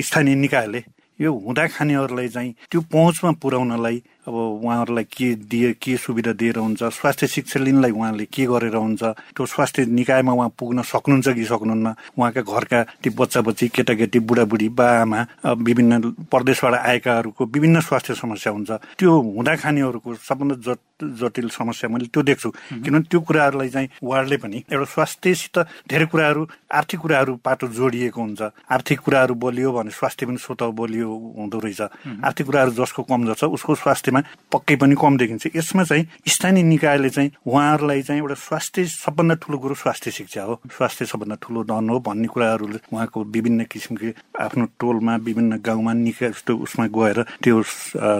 स्थानीय 0.00 0.34
निकायले 0.34 0.80
यो 1.20 1.32
हुँदा 1.34 1.66
खानेहरूलाई 1.66 2.28
चाहिँ 2.28 2.52
त्यो 2.70 2.80
पहुँचमा 2.92 3.30
पुर्याउनलाई 3.42 4.02
अब 4.28 4.34
उहाँहरूलाई 4.34 5.04
के 5.08 5.34
दिए 5.48 5.72
के 5.80 5.96
सुविधा 5.96 6.32
दिएर 6.36 6.58
हुन्छ 6.60 6.82
स्वास्थ्य 6.84 7.26
शिक्षा 7.26 7.60
लिनलाई 7.60 7.90
उहाँले 7.90 8.24
के 8.28 8.44
गरेर 8.44 8.76
हुन्छ 8.76 9.02
त्यो 9.32 9.46
स्वास्थ्य 9.48 9.84
निकायमा 9.88 10.32
उहाँ 10.32 10.48
पुग्न 10.52 10.82
सक्नुहुन्छ 10.84 11.28
कि 11.32 11.44
सक्नुहुन्न? 11.48 11.88
उहाँका 12.12 12.42
घरका 12.44 12.82
ती 13.00 13.08
बच्चा 13.16 13.40
बच्ची 13.40 13.68
केटाकेटी 13.72 14.18
बुढाबुढी 14.20 14.68
बा 14.68 14.86
आमा 15.00 15.20
विभिन्न 15.64 16.28
प्रदेशबाट 16.28 16.74
आएकाहरूको 16.76 17.44
विभिन्न 17.48 17.80
स्वास्थ्य 17.80 18.14
समस्या 18.20 18.52
हुन्छ। 18.52 18.70
त्यो 19.00 19.10
हुँदा 19.32 19.54
खानेहरूको 19.64 20.14
सबभन्दा 20.20 20.76
जटिल 21.00 21.48
समस्या 21.48 21.88
मैले 21.88 22.12
त्यो 22.12 22.22
देख्छु। 22.28 22.50
किनभने 22.84 23.08
त्यो 23.08 23.20
कुराहरूलाई 23.24 23.68
चाहिँ 23.72 23.88
वार्डले 24.02 24.36
पनि 24.44 24.58
एउटा 24.68 24.84
स्वास्थ्यसित 24.92 25.56
धेरै 25.88 26.06
कुराहरू 26.12 26.42
आर्थिक 26.68 27.00
कुराहरू 27.00 27.32
पाटो 27.40 27.66
जोडिएको 27.70 28.20
हुन्छ। 28.20 28.40
आर्थिक 28.68 28.98
कुराहरू 29.00 29.34
बलियो 29.40 29.72
भने 29.72 29.90
स्वास्थ्य 29.90 30.26
पनि 30.26 30.36
स्वत 30.36 30.62
बलियो 30.76 31.08
हुँदो 31.38 31.58
रहेछ। 31.64 31.80
आर्थिक 32.28 32.46
कुराहरू 32.46 32.70
जसको 32.76 33.02
कमजोर 33.08 33.36
छ 33.38 33.44
उसको 33.46 33.74
स्वास्थ्यमा 33.78 34.17
पक्कै 34.52 34.76
पनि 34.76 34.94
कम 34.94 35.16
देखिन्छ। 35.18 35.46
यसमा 35.56 35.84
चाहिँ 35.84 36.06
स्थानीय 36.28 36.62
निकायले 36.62 37.10
चाहिँ 37.10 37.30
उहाँहरूलाई 37.46 38.02
चाहिँ 38.02 38.20
एउटा 38.22 38.34
स्वास्थ्य 38.34 38.84
सबभन्दा 38.86 39.34
ठुलो 39.42 39.58
कुरो 39.58 39.74
स्वास्थ्य 39.74 40.10
शिक्षा 40.10 40.42
हो। 40.42 40.54
स्वास्थ्य 40.72 41.04
सबभन्दा 41.06 41.36
ठुलो 41.42 41.64
धन 41.64 41.88
हो 41.90 41.98
भन्ने 42.00 42.28
कुराहरूले 42.28 42.78
उहाँको 42.92 43.24
विभिन्न 43.24 43.64
किसिमको 43.68 44.08
आफ्नो 44.40 44.64
टोलमा 44.80 45.16
विभिन्न 45.28 45.60
गाउँमा 45.60 45.92
निकाय 45.92 46.28
जस्तो 46.30 46.56
उसमा 46.56 46.86
गएर 46.96 47.22
त्यो 47.44 47.62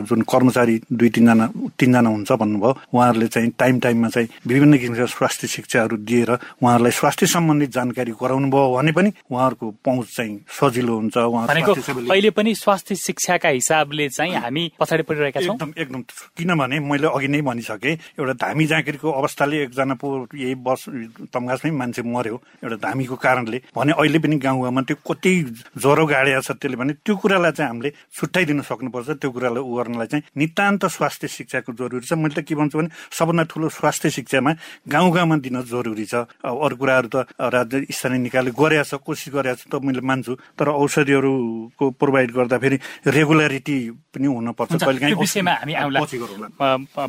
जुन 0.08 0.22
कर्मचारी 0.28 0.80
दुई 0.92 1.08
तिनजना 1.16 1.46
तिनजना 1.78 2.08
हुन्छ 2.08 2.32
भन्नुभयो 2.32 2.72
उहाँहरूले 2.92 3.28
चाहिँ 3.28 3.50
टाइम 3.58 3.78
टाइममा 3.80 4.08
चाहिँ 4.08 4.28
विभिन्न 4.46 4.78
किसिमका 4.78 5.06
स्वास्थ्य 5.16 5.48
शिक्षाहरू 5.48 5.96
दिएर 6.04 6.30
उहाँहरूलाई 6.32 6.92
स्वास्थ्य 6.92 7.26
सम्बन्धित 7.26 7.70
जानकारी 7.72 8.12
गराउनु 8.20 8.48
भयो 8.50 8.76
भने 8.76 8.92
पनि 8.92 9.12
उहाँहरूको 9.30 9.66
पहुँच 9.84 10.06
चाहिँ 10.16 10.38
सजिलो 10.60 10.94
हुन्छ। 10.98 11.16
अहिले 11.16 12.30
पनि 12.30 12.54
स्वास्थ्य 12.54 12.94
शिक्षाका 12.96 13.48
हिसाबले 13.48 14.08
चाहिँ 14.08 14.34
हामी 14.36 14.70
पछाडि 14.80 15.02
परिरहेका 15.02 15.40
छौँ। 15.40 15.56
एकदम 15.78 16.02
किनभने 16.36 16.78
मैले 16.80 17.06
अघि 17.08 17.28
नै 17.28 17.40
भनिसकेँ 17.42 17.94
एउटा 18.18 18.32
धामी 18.42 18.66
जाँकिरको 18.66 19.08
अवस्थाले 19.10 19.56
एकजना 19.62 19.94
पो 19.94 20.26
यही 20.34 20.54
बस 20.58 20.84
तमघासमै 21.32 21.70
मान्छे 21.70 22.02
मर्यो 22.02 22.36
एउटा 22.64 22.76
धामीको 22.82 23.16
कारणले। 23.16 23.58
भने 23.76 23.92
अहिले 23.94 24.18
पनि 24.18 24.36
गाउँ 24.38 24.62
गाउँमा 24.62 24.82
त्यो 24.88 24.96
कति 25.06 25.32
ज्वरो 25.78 26.04
गाडिया 26.06 26.40
छ 26.40 26.50
त्यसले 26.58 26.76
भने 26.76 26.92
त्यो 27.04 27.16
कुरालाई 27.16 27.52
चाहिँ 27.52 27.70
हामीले 27.70 27.90
छुट्याइदिन 28.16 28.60
सक्नुपर्छ 28.68 29.08
त्यो 29.22 29.30
कुरालाई 29.30 29.62
उ 29.62 29.70
गर्नलाई 29.78 30.06
चाहिँ 30.06 30.22
नितान्त 30.36 30.86
स्वास्थ्य 30.86 31.28
शिक्षाको 31.28 31.72
जरुरी 31.72 32.06
छ। 32.06 32.12
मैले 32.18 32.34
त 32.34 32.44
के 32.44 32.54
भन्छु 32.54 32.78
भने 32.78 32.90
सबभन्दा 33.14 33.44
ठुलो 33.50 33.68
स्वास्थ्य 33.68 34.10
शिक्षामा 34.10 34.52
गाउँ 34.88 35.10
गाउँमा 35.14 35.36
दिन 35.38 35.62
जरुरी 35.62 36.04
छ। 36.04 36.26
अरू 36.42 36.76
कुराहरू 36.76 37.08
त 37.08 37.16
राज्य 37.38 37.86
स्थानीय 37.90 38.18
निकायले 38.26 38.50
गरेका 38.52 38.84
छ 38.84 38.94
कोसिस 38.98 39.32
गरेका 39.34 39.54
छ 39.54 39.70
त 39.70 39.78
मैले 39.78 40.02
मान्छु 40.02 40.32
तर 40.58 40.68
औषधिहरूको 40.74 41.84
प्रोभाइड 42.00 42.30
गर्दाखेरि 42.32 42.76
रेगुलरिटी 43.06 43.76
पनि 44.14 44.26
हुनुपर्छ। 44.26 44.72
कहिले 44.78 45.67
हामी 45.74 45.94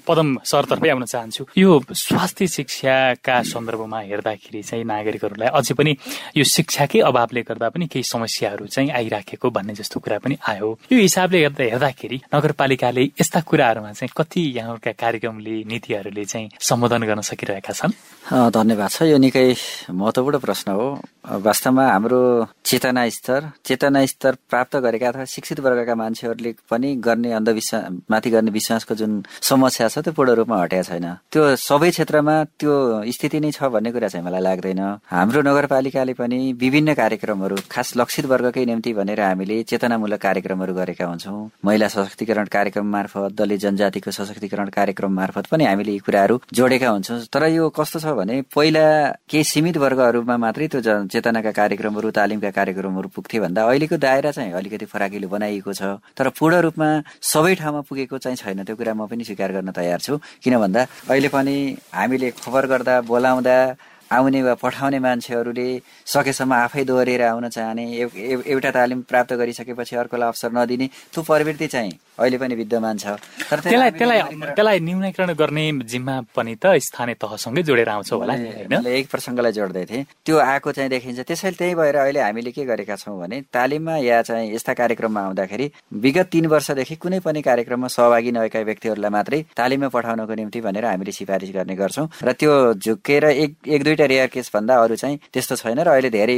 पदम 0.07 0.27
सरतर्फै 0.43 0.89
आउन 0.89 1.05
चाहन्छु। 1.05 1.45
यो 1.57 1.71
स्वास्थ्य 1.93 2.47
शिक्षाका 2.47 3.35
सन्दर्भमा 3.43 3.99
हेर्दाखेरि 4.09 4.61
चाहिँ 4.63 4.83
नागरिकहरूलाई 4.83 5.49
अझै 5.53 5.73
पनि 5.73 5.91
यो 6.37 6.43
शिक्षाकै 6.43 6.99
अभावले 7.09 7.41
गर्दा 7.49 7.69
पनि 7.69 7.85
केही 7.87 8.03
समस्याहरू 8.03 8.65
चाहिँ 8.67 8.89
आइराखेको 8.91 9.49
भन्ने 9.49 9.73
जस्तो 9.79 9.99
कुरा 9.99 10.17
पनि 10.23 10.35
आयो। 10.49 10.67
यो 10.91 10.99
हिसाबले 10.99 11.37
हेर्दा 11.39 11.63
हेर्दाखेरि 11.63 12.17
नगरपालिकाले 12.35 13.03
यस्ता 13.21 13.39
कुराहरूमा 13.49 13.91
चाहिँ 13.93 14.11
कति 14.17 14.41
यहाँका 14.57 14.91
कार्यक्रमले 14.99 15.55
नीतिहरूले 15.69 16.25
चाहिँ 16.25 16.49
सम्बोधन 16.59 17.03
गर्न 17.09 17.21
सकिरहेका 17.21 17.73
छन्? 17.73 17.93
धन्यवाद 18.29 18.89
छ। 18.89 19.01
यो 19.09 19.17
निकै 19.17 19.55
महत्वपूर्ण 19.91 20.37
प्रश्न 20.39 20.71
हो। 20.71 20.87
वास्तवमा 21.29 21.85
हाम्रो 21.85 22.21
चेतना 22.65 23.07
स्तर 23.09 23.41
चेतना 23.65 24.05
स्तर 24.05 24.35
प्राप्त 24.49 24.75
गरेका 24.81 25.07
अथवा 25.09 25.25
शिक्षित 25.25 25.59
वर्गका 25.59 25.95
मान्छेहरूले 25.95 26.51
पनि 26.69 26.95
गर्ने 27.05 27.31
अन्धविश्वास 27.33 27.83
माथि 28.09 28.29
गर्ने 28.49 28.53
विश्वासको 28.53 28.95
जुन 28.95 29.23
समस्या 29.41 29.87
छ 29.87 29.99
त्यो 29.99 30.13
पूर्ण 30.13 30.33
रूपमा 30.41 30.57
हटेको 30.63 30.83
छैन। 30.83 31.05
त्यो 31.31 31.55
सबै 31.55 31.89
क्षेत्रमा 31.91 32.35
त्यो 32.59 32.73
स्थिति 33.13 33.39
नै 33.39 33.51
छ 33.51 33.69
भन्ने 33.69 33.91
कुरा 33.91 34.07
चाहिँ 34.09 34.25
मलाई 34.25 34.41
लाग्दैन। 34.41 34.81
हाम्रो 35.05 35.41
नगरपालिकाले 35.41 36.13
पनि 36.13 36.39
विभिन्न 36.57 36.93
कार्यक्रमहरू 36.93 37.55
खास 37.69 37.93
लक्षित 37.97 38.25
वर्गकै 38.25 38.65
निम्ति 38.65 38.93
भनेर 38.93 39.21
हामीले 39.21 39.63
चेतनामूलक 39.69 40.21
कार्यक्रमहरू 40.21 40.73
गरेका 40.73 41.05
हुन्छौँ। 41.05 41.49
महिला 41.65 41.87
सशक्तिकरण 41.87 42.45
कार्यक्रम 42.49 42.85
मार्फत 42.89 43.31
दलित 43.37 43.59
जनजातिको 43.59 44.11
सशक्तिकरण 44.11 44.67
कार्यक्रम 44.69 45.11
मार्फत 45.13 45.45
पनि 45.51 45.63
हामीले 45.65 45.91
यी 45.91 45.99
कुराहरू 45.99 46.35
जोडेका 46.53 46.89
हुन्छौँ। 46.89 47.19
तर 47.33 47.43
यो 47.53 47.69
कस्तो 47.69 47.99
छ 47.99 48.05
भने 48.17 48.41
पहिला 48.55 48.85
केही 49.29 49.43
सीमित 49.43 49.77
वर्गहरूमा 49.77 50.37
मात्रै 50.37 50.67
त्यो 50.73 50.81
चेतनाका 50.81 51.51
कार्यक्रमहरू 51.51 52.09
तालिमका 52.17 52.49
कार्यक्रमहरू 52.49 53.07
पुग्थे 53.15 53.39
भन्दा 53.39 53.61
अहिलेको 53.69 53.97
दायरा 53.97 54.31
चाहिँ 54.31 54.53
अलिकति 54.53 54.85
फराकिलो 54.85 55.27
बनाइएको 55.29 55.71
छ। 55.73 55.81
तर 56.17 56.29
पूर्ण 56.39 56.55
रूपमा 56.65 56.89
सबै 57.21 57.53
ठाउँमा 57.55 57.81
पुगेको 57.89 58.17
चाहिँ 58.17 58.37
छैन 58.39 58.63
त्यो 58.67 58.75
कुरा 58.79 58.93
म 58.93 59.07
पनि 59.11 59.23
स्वीकार 59.27 59.49
गर्न 59.55 59.69
तयार 59.79 59.99
छु। 60.05 60.13
किन 60.43 60.53
भन्दा 60.63 60.81
अहिले 61.11 61.29
पनि 61.35 61.55
हामीले 61.93 62.29
खबर 62.43 62.63
गर्दा 62.71 62.95
बोलाउँदा 63.11 63.57
आउने 64.11 64.41
वा 64.43 64.53
पठाउने 64.63 64.99
मान्छेहरूले 64.99 65.69
सकेसम्म 66.13 66.53
आफै 66.53 66.83
दोहोरिएर 66.89 67.21
आउन 67.29 67.49
चाहने 67.49 67.85
एउटा 68.53 68.71
तालिम 68.71 69.01
प्राप्त 69.09 69.33
गरिसकेपछि 69.41 69.95
अर्कोलाई 69.95 70.27
अवसर 70.27 70.51
नदिने 70.57 70.87
त्यो 71.13 71.21
प्रवृत्ति 71.23 71.67
चाहिँ 71.67 71.93
अहिले 72.19 72.37
पनि 72.37 72.55
विद्यमान 72.55 72.97
छ। 72.97 73.15
तर 73.49 73.59
त्यसलाई 73.63 73.91
त्यसलाई 73.95 74.21
त्यसलाई 74.57 74.79
न्यूनीकरण 74.79 75.33
गर्ने 75.39 75.65
जिम्मा 75.87 76.15
पनि 76.35 76.55
त 76.59 76.75
स्थानीय 76.87 77.15
तहसँगै 77.21 77.63
जोडेर 77.63 77.89
आउँछ 77.89 78.11
होला 78.11 78.33
एक 78.99 79.07
प्रसङ्गलाई 79.11 79.51
जोड्दै 79.55 79.85
थिएँ। 79.85 80.03
त्यो 80.25 80.37
आएको 80.37 80.71
चाहिँ 80.71 80.89
देखिन्छ 80.89 81.19
त्यसैले 81.29 81.55
त्यही 81.59 81.75
भएर 81.79 81.95
अहिले 81.95 82.19
हामीले 82.19 82.51
के 82.51 82.65
गरेका 82.65 82.95
छौँ 82.99 83.17
भने 83.19 83.41
तालिममा 83.53 83.95
या 84.03 84.21
चाहिँ 84.27 84.51
यस्ता 84.53 84.73
कार्यक्रममा 84.73 85.21
आउँदाखेरि 85.21 85.71
विगत 86.03 86.27
तीन 86.33 86.45
वर्षदेखि 86.51 86.95
कुनै 86.99 87.19
पनि 87.23 87.41
कार्यक्रममा 87.41 87.87
सहभागी 87.87 88.31
नभएका 88.35 88.59
व्यक्तिहरूलाई 88.67 89.11
मात्रै 89.15 89.39
तालिममा 89.55 89.87
पठाउनको 89.95 90.33
निम्ति 90.41 90.59
भनेर 90.67 90.85
हामीले 90.85 91.11
सिफारिस 91.11 91.51
गर्ने 91.55 91.75
गर्छौँ। 91.79 92.07
र 92.23 92.31
त्यो 92.35 92.73
झुक्केर 92.73 93.23
एक 93.25 93.51
एक 93.63 93.83
दुईवटा 93.99 94.05
रेयर 94.05 94.27
केस 94.31 94.49
भन्दा 94.53 94.75
अरू 94.83 94.95
चाहिँ 94.95 95.17
त्यस्तो 95.33 95.55
छैन 95.55 95.79
र 95.83 95.89
अहिले 95.91 96.09
धेरै 96.09 96.37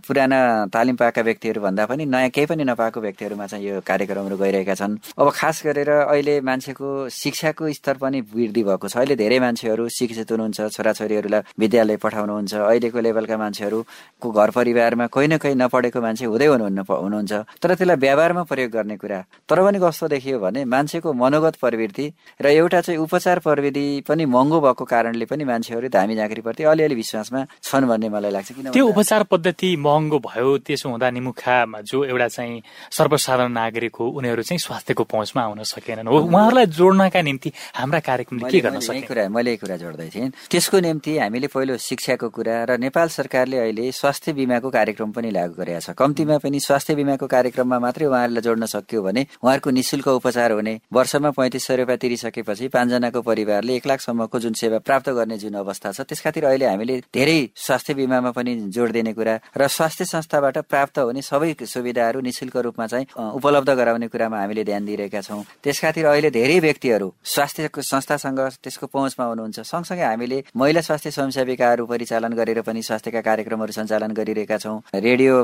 पुराना 0.00 0.38
तालिम 0.72 0.96
पाएका 0.96 1.22
व्यक्तिहरू 1.22 1.60
भन्दा 1.60 1.84
पनि 1.86 2.04
नयाँ 2.08 2.30
केही 2.32 2.46
पनि 2.46 2.64
नपाएको 2.64 3.00
व्यक्तिहरूमा 3.00 3.46
चाहिँ 3.46 3.66
यो 3.68 3.80
कार्यक्रमहरू 3.84 4.36
गइरहेका 4.36 4.74
छन्। 4.74 4.96
अब 5.18 5.28
खास 5.30 5.62
गरेर 5.66 5.90
अहिले 6.08 6.40
मान्छेको 6.40 7.08
शिक्षाको 7.12 7.72
स्तर 7.72 7.96
पनि 8.00 8.20
वृद्धि 8.32 8.62
भएको 8.64 8.88
छ। 8.88 8.96
अहिले 8.96 9.16
धेरै 9.16 9.38
मान्छेहरू 9.40 9.88
शिक्षित 9.88 10.30
हुनुहुन्छ 10.32 10.60
छोराछोरीहरूलाई 10.72 11.40
विद्यालय 11.58 11.96
पठाउनुहुन्छ। 12.00 12.52
अहिलेको 12.54 13.00
लेभलका 13.00 13.36
मान्छेहरूको 13.36 14.28
घर 14.32 14.50
परिवारमा 14.50 15.06
कोही 15.12 15.26
न 15.28 15.36
कोही 15.36 15.54
नपढेको 15.54 16.00
मान्छे 16.00 16.24
हुँदै 16.26 16.46
हुनुहुन्न 16.46 16.80
हुनुहुन्छ। 16.88 17.32
तर 17.60 17.74
त्यसलाई 17.76 17.96
व्यवहारमा 17.96 18.42
प्रयोग 18.48 18.70
गर्ने 18.72 18.96
कुरा। 18.96 19.20
तर 19.48 19.58
पनि 19.60 19.78
कस्तो 19.84 20.08
देखियो 20.08 20.38
भने 20.40 20.64
मान्छेको 20.64 21.12
मनोगत 21.12 21.54
प्रवृत्ति 21.60 22.06
र 22.40 22.46
एउटा 22.46 22.80
चाहिँ 22.80 23.00
उपचार 23.00 23.38
प्रविधि 23.44 23.86
पनि 24.08 24.24
महँगो 24.24 24.60
भएको 24.60 24.84
कारणले 24.84 25.24
पनि 25.26 25.44
मान्छेहरू 25.44 25.88
धामी 25.88 26.14
झाँक्रीप्रति 26.16 26.62
अलिअलि 26.64 26.94
विश्वासमा 27.02 27.40
छन् 27.62 27.86
भन्ने 27.90 28.08
मलाई 28.14 28.30
लाग्छ 28.30 28.50
किन 28.52 28.70
त्यो 28.70 28.86
उपचार 28.86 29.22
पद्धति 29.32 29.68
महँगो 29.82 30.18
भयो 30.22 30.50
त्यसो 30.66 30.88
हुँदा 30.88 31.10
निमुखामा 31.10 31.80
जो 31.90 32.04
एउटा 32.04 32.28
चाहिँ 32.28 32.62
सर्वसाधारण 32.98 33.52
नागरिक 33.52 33.94
हो 33.96 34.06
उनीहरू 34.18 34.42
चाहिँ 34.42 34.58
स्वास्थ्यको 34.58 35.04
पहुँचमा 35.04 35.42
आउन 35.42 35.62
सकेनन्। 35.66 36.08
हो 36.08 36.18
उहाँहरूलाई 36.18 36.66
जोड्नका 36.78 37.20
निम्ति 37.22 37.52
हाम्रा 37.74 38.00
कार्यक्रमले 38.08 38.50
के 38.50 38.60
गर्न 38.60 38.80
सके 38.80 39.00
कुरा 39.08 39.28
मैले 39.28 39.56
कुरा 39.56 39.76
जोड्दै 39.76 40.08
थिएँ। 40.14 40.30
त्यसको 40.50 40.80
निम्ति 40.80 41.18
हामीले 41.18 41.46
पहिलो 41.54 41.76
शिक्षाको 41.78 42.28
कुरा 42.28 42.56
र 42.70 42.78
नेपाल 42.78 43.08
सरकारले 43.08 43.58
अहिले 43.58 43.90
स्वास्थ्य 43.92 44.32
बिमाको 44.32 44.68
कार्यक्रम 44.70 45.10
पनि 45.12 45.30
लागू 45.30 45.54
गरेका 45.58 45.80
छ। 45.80 45.90
कम्तीमा 45.98 46.36
पनि 46.44 46.60
स्वास्थ्य 46.60 46.94
बिमाको 46.94 47.26
कार्यक्रममा 47.26 47.78
मात्रै 47.78 48.06
उहाँहरूलाई 48.06 48.42
जोड्न 48.42 48.66
सक्यो 48.66 49.02
भने 49.02 49.22
उहाँहरूको 49.42 49.70
निशुल्क 49.70 50.08
उपचार 50.08 50.52
हुने 50.52 50.74
वर्षमा 50.92 51.30
पैँतिस 51.32 51.66
सय 51.66 51.76
रुपियाँ 51.76 51.98
तिरिसकेपछि 51.98 52.68
पाँचजनाको 52.68 53.20
परिवारले 53.22 53.76
एक 53.76 53.86
लाखसम्मको 53.86 54.38
जुन 54.38 54.54
सेवा 54.60 54.78
प्राप्त 54.86 55.08
गर्ने 55.18 55.38
जुन 55.38 55.54
अवस्था 55.62 55.92
छ 55.92 56.00
त्यस 56.08 56.20
खातिर 56.20 56.44
अहिले 56.44 56.66
हामीले 56.66 56.91
धेरै 57.14 57.40
स्वास्थ्य 57.56 57.94
बिमामा 57.94 58.30
पनि 58.30 58.54
जोड 58.74 58.90
दिने 58.92 59.12
कुरा 59.12 59.34
र 59.56 59.68
स्वास्थ्य 59.68 60.04
संस्थाबाट 60.04 60.58
प्राप्त 60.68 60.98
हुने 60.98 61.22
सबै 61.22 61.54
सुविधाहरू 61.64 62.20
निशुल्क 62.20 62.56
रूपमा 62.56 62.86
चाहिँ 62.86 63.06
उपलब्ध 63.16 63.70
गराउने 63.70 64.08
कुरामा 64.08 64.38
हामीले 64.40 64.64
ध्यान 64.64 64.84
दिइरहेका 64.84 65.20
छौँ। 65.20 65.42
त्यस 65.64 65.80
खातिर 65.80 66.06
अहिले 66.06 66.30
धेरै 66.30 66.58
व्यक्तिहरू 66.60 67.08
स्वास्थ्य 67.24 67.68
संस्थासँग 67.82 68.40
त्यसको 68.62 68.86
पहुँचमा 68.86 69.24
हुनुहुन्छ। 69.24 69.60
सँगसँगै 69.62 70.04
हामीले 70.04 70.42
महिला 70.56 70.80
स्वास्थ्य 70.80 71.10
स्वयंसेविकाहरू 71.10 71.86
परिचालन 71.86 72.32
गरेर 72.34 72.60
पनि 72.62 72.82
स्वास्थ्यका 72.82 73.20
कार्यक्रमहरू 73.20 73.72
सञ्चालन 73.72 74.12
गरिरहेका 74.12 74.56
छौँ। 74.58 74.80
रेडियो 74.94 75.34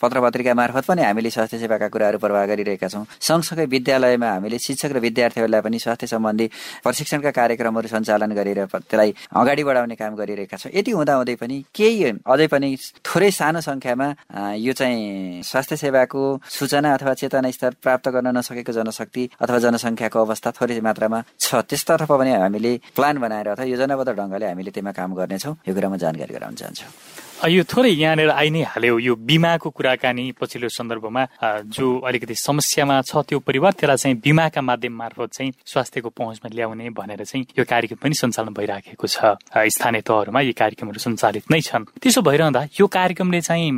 पत्र 0.00 0.20
पत्रिका 0.20 0.54
मार्फत 0.54 0.84
पनि 0.86 1.02
हामीले 1.02 1.30
स्वास्थ्य 1.30 1.58
सेवाका 1.58 1.88
कुराहरू 1.88 2.18
प्रवाह 2.18 2.44
गरिरहेका 2.46 2.88
छौँ। 2.88 3.04
सँगसँगै 3.20 3.66
विद्यालयमा 3.66 4.30
हामीले 4.32 4.58
शिक्षक 4.58 4.92
र 4.92 4.98
विद्यार्थीहरूलाई 5.00 5.60
पनि 5.60 5.78
स्वास्थ्य 5.78 6.06
सम्बन्धी 6.06 6.46
प्रशिक्षणका 6.84 7.30
कार्यक्रमहरू 7.30 7.88
सञ्चालन 7.88 8.32
गरेर 8.32 8.64
त्यसलाई 8.66 9.14
अगाडि 9.36 9.62
बढाउने 9.64 9.94
काम 9.94 10.15
गरिरहेका 10.16 10.56
छौँ। 10.56 10.72
यति 10.74 10.90
हुँदाहुँदै 10.90 11.34
पनि 11.36 11.56
केही 11.76 12.24
अझै 12.24 12.46
पनि 12.52 12.68
थोरै 13.06 13.30
सानो 13.30 13.60
सङ्ख्यामा 13.60 14.08
यो 14.56 14.72
चाहिँ 14.72 15.42
स्वास्थ्य 15.44 15.76
सेवाको 15.76 16.22
सूचना 16.48 16.88
अथवा 16.96 17.12
चेतना 17.20 17.50
स्तर 17.50 17.72
प्राप्त 17.82 18.08
गर्न 18.14 18.28
नसकेको 18.36 18.72
जनशक्ति 18.72 19.22
अथवा 19.42 19.58
जनसङ्ख्याको 19.64 20.18
अवस्था 20.24 20.50
थोरै 20.56 20.80
मात्रामा 20.80 21.22
छ। 21.38 21.62
त्यसतर्फ 21.68 22.10
पनि 22.10 22.32
हामीले 22.32 22.72
प्लान 22.96 23.18
बनाएर 23.18 23.48
अथवा 23.54 23.64
योजनाबद्ध 23.64 24.10
ढङ्गले 24.16 24.46
हामीले 24.46 24.70
त्यसमा 24.70 24.92
काम 24.92 25.10
गर्नेछौँ। 25.14 25.54
यो 25.68 25.72
कुरामा 25.74 25.96
जानकारी 25.96 26.32
गराउन 26.34 26.54
चाहन्छौँ। 26.54 27.25
यो 27.44 27.62
थोरै 27.68 27.90
यहाँनिर 27.92 28.30
आइ 28.32 28.48
नै 28.50 28.62
हाल्यो 28.64 28.98
यो 28.98 29.14
बिमाको 29.14 29.68
कुराकानी 29.70 30.24
पछिल्लो 30.40 30.68
सन्दर्भमा। 30.72 31.22
जो 31.68 31.86
अलिकति 32.00 32.34
समस्यामा 32.34 33.00
छ 33.04 33.22
त्यो 33.28 33.38
परिवार 33.44 33.72
त्यसलाई 33.76 33.96
चाहिँ 33.96 34.16
बिमाका 34.24 34.60
माध्यम 34.60 34.94
मार्फत 34.96 35.30
चाहिँ 35.36 35.52
स्वास्थ्यको 35.68 36.10
पहुँचमा 36.16 36.48
ल्याउने 36.48 36.90
भनेर 36.96 37.24
चाहिँ 37.24 37.44
यो 37.58 37.64
कार्यक्रम 37.68 37.98
पनि 38.02 38.14
सञ्चालन 38.16 38.52
भइराखेको 38.56 39.06
छ। 39.06 39.36
स्थानीय 39.52 40.00
तहहरूमा 40.00 40.40
यी 40.40 40.52
कार्यक्रमहरू 40.56 40.98
सञ्चालित 40.98 41.44
नै 41.52 41.60
छन्। 41.60 41.84
त्यसो 42.00 42.20
भइरहँदा 42.24 42.60
यो 42.80 42.86
कार्यक्रमले 42.88 43.40
चाहिँ 43.40 43.68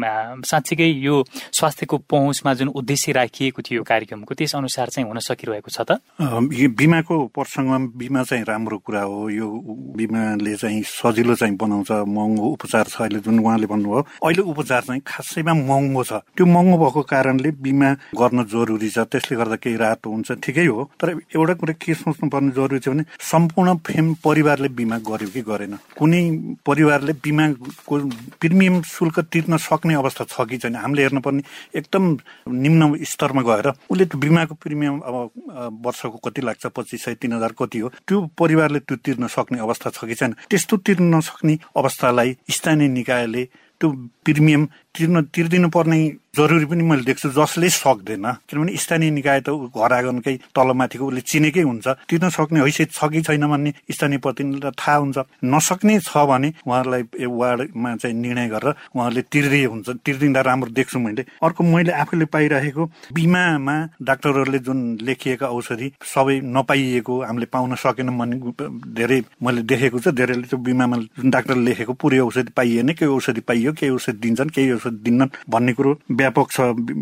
साँच्चीकै 0.46 0.88
यो 1.02 1.14
स्वास्थ्यको 1.58 1.96
पहुँचमा 2.08 2.54
जुन 2.54 2.68
उद्देश्य 2.78 3.12
राखिएको 3.12 3.62
थियो 3.62 3.82
यो 3.82 3.84
कार्यक्रमको 3.84 4.34
त्यस 4.38 4.54
अनुसार 4.54 4.88
चाहिँ 4.94 5.06
हुन 5.10 5.18
सकिरहेको 5.18 5.70
छ 5.70 5.82
त? 5.82 5.98
बिमाको 6.78 7.14
प्रसङ्गमा 7.34 7.78
बिमा 7.98 8.22
चाहिँ 8.22 8.44
राम्रो 8.48 8.78
कुरा 8.86 9.02
हो। 9.02 9.28
यो 9.28 9.46
बिमाले 9.98 10.54
चाहिँ 10.56 10.82
सजिलो 10.86 11.34
चाहिँ 11.34 11.56
बनाउँछ 11.58 11.90
महँगो 12.06 12.46
उपचार 12.54 12.86
छ। 12.86 12.96
अहिले 13.02 13.20
जुन 13.20 13.47
उहाँले 13.48 13.66
भन्नुभयो 13.66 14.02
अहिले 14.20 14.42
उपचार 14.52 14.82
चाहिँ 14.84 15.02
खासैमा 15.08 15.52
महँगो 15.64 16.02
छ। 16.04 16.12
त्यो 16.36 16.46
महँगो 16.46 16.76
भएको 16.84 17.02
कारणले 17.08 17.50
बिमा 17.64 17.88
गर्न 18.12 18.44
जरुरी 18.44 18.88
छ। 18.90 18.98
त्यसले 19.08 19.36
गर्दा 19.40 19.56
केही 19.56 19.76
राहत 19.76 20.06
हुन्छ। 20.06 20.28
ठिकै 20.44 20.66
हो 20.68 20.90
तर 21.00 21.08
एउटा 21.32 21.54
कुरा 21.56 21.74
के 21.80 21.94
सोच्नु 21.94 22.28
पर्ने 22.28 22.50
जरुरी 22.52 22.78
छ 22.84 22.88
भने 22.92 23.04
सम्पूर्ण 23.16 23.68
फेम 23.86 24.06
परिवारले 24.24 24.68
बिमा 24.68 24.96
गर्यो 25.00 25.28
कि 25.32 25.42
गरेन। 25.48 25.74
कुनै 25.96 26.22
परिवारले 26.66 27.12
बिमाको 27.24 27.96
प्रिमियम 28.40 28.82
शुल्क 28.84 29.18
तिर्न 29.32 29.56
सक्ने 29.56 29.94
अवस्था 29.94 30.24
छ 30.28 30.46
कि 30.48 30.58
छैन। 30.58 30.76
हामीले 30.76 31.02
हेर्नुपर्ने 31.02 31.42
एकदम 31.78 32.04
निम्न 32.52 32.82
स्तरमा 33.04 33.42
गएर 33.42 33.68
उसले 33.90 34.04
त्यो 34.04 34.18
बिमाको 34.20 34.54
प्रिमियम 34.54 34.98
अब 35.00 35.16
वर्षको 35.86 36.18
कति 36.24 36.40
लाग्छ? 36.42 36.66
पच्चिस 36.76 37.04
सय 37.04 37.14
तिन 37.22 37.32
हजार 37.32 37.52
कति 37.58 37.78
हो? 37.78 37.88
त्यो 38.06 38.18
परिवारले 38.38 38.78
त्यो 38.84 38.96
तिर्न 39.04 39.26
सक्ने 39.26 39.58
अवस्था 39.58 39.90
छ 39.90 40.04
कि 40.04 40.14
छैन? 40.14 40.32
त्यस्तो 40.50 40.76
तिर्न 40.86 41.14
नसक्ने 41.14 41.58
अवस्थालाई 41.76 42.36
स्थानीय 42.50 42.88
निकायले 42.88 43.37
त्यो 43.80 43.90
प्रिमियम 44.24 44.64
तिर्न 44.94 45.22
तिर्दिनु 45.34 45.68
पर्ने 45.68 45.98
जरुरी 46.36 46.64
पनि 46.66 46.82
मैले 46.82 47.02
देख्छु 47.02 47.28
जसले 47.32 47.68
सक्दैन। 47.68 48.26
किनभने 48.48 48.76
स्थानीय 48.76 49.10
निकाय 49.10 49.40
त 49.40 49.50
घर 49.50 49.92
आँगनकै 49.92 50.34
तलमाथिको 50.52 51.04
उसले 51.06 51.20
चिनेकै 51.24 51.62
हुन्छ। 51.62 51.86
तिर्न 52.08 52.28
सक्ने 52.28 52.60
हैसियत 52.60 52.90
छ 52.92 53.08
कि 53.08 53.20
छैन 53.24 53.46
भन्ने 53.48 53.72
स्थानीय 53.90 54.18
प्रतिनिधिलाई 54.18 54.72
थाहा 54.76 54.96
हुन्छ। 54.96 55.18
नसक्ने 55.44 55.98
छ 56.04 56.12
भने 56.28 56.48
उहाँहरूलाई 56.66 57.02
वार्डमा 57.26 57.96
चाहिँ 57.96 58.16
निर्णय 58.16 58.48
गरेर 58.48 58.74
उहाँहरूले 58.94 59.22
तिर्दै 59.32 59.64
हुन्छ। 59.64 59.88
तिर्दिँदा 60.04 60.40
राम्रो 60.40 60.70
देख्छु 60.70 60.98
मैले। 60.98 61.22
अर्को 61.42 61.64
मैले 61.64 61.92
आफूले 61.92 62.24
पाइरहेको 62.28 62.84
बिमामा 63.16 63.76
डाक्टरहरूले 63.98 64.58
जुन 64.58 64.78
लेखिएका 65.02 65.46
औषधि 65.48 65.88
सबै 66.04 66.40
नपाइएको 66.44 67.14
हामीले 67.24 67.46
पाउन 67.48 67.74
सकेनौँ 67.74 68.16
भन्ने 68.18 68.36
धेरै 68.94 69.20
मैले 69.42 69.62
देखेको 69.64 69.98
छ। 69.98 70.08
धेरैले 70.12 70.46
त्यो 70.46 70.58
बिमामा 70.60 70.96
जुन 71.18 71.30
डाक्टरले 71.30 71.64
लेखेको 71.64 71.92
पुरै 71.98 72.18
औषधि 72.20 72.52
पाइएन 72.54 72.92
केही 72.94 73.10
औषधि 73.10 73.40
पाइयो 73.48 73.72
केही 73.72 73.90
औषधि 73.90 74.18
दिन्छन् 74.18 74.54
केही 74.54 74.70
औषधि 74.72 75.02
दिन्नन् 75.02 75.34
भन्ने 75.50 75.72
कुरो 75.72 75.92
व्यापक 76.18 76.50
छ 76.50 76.60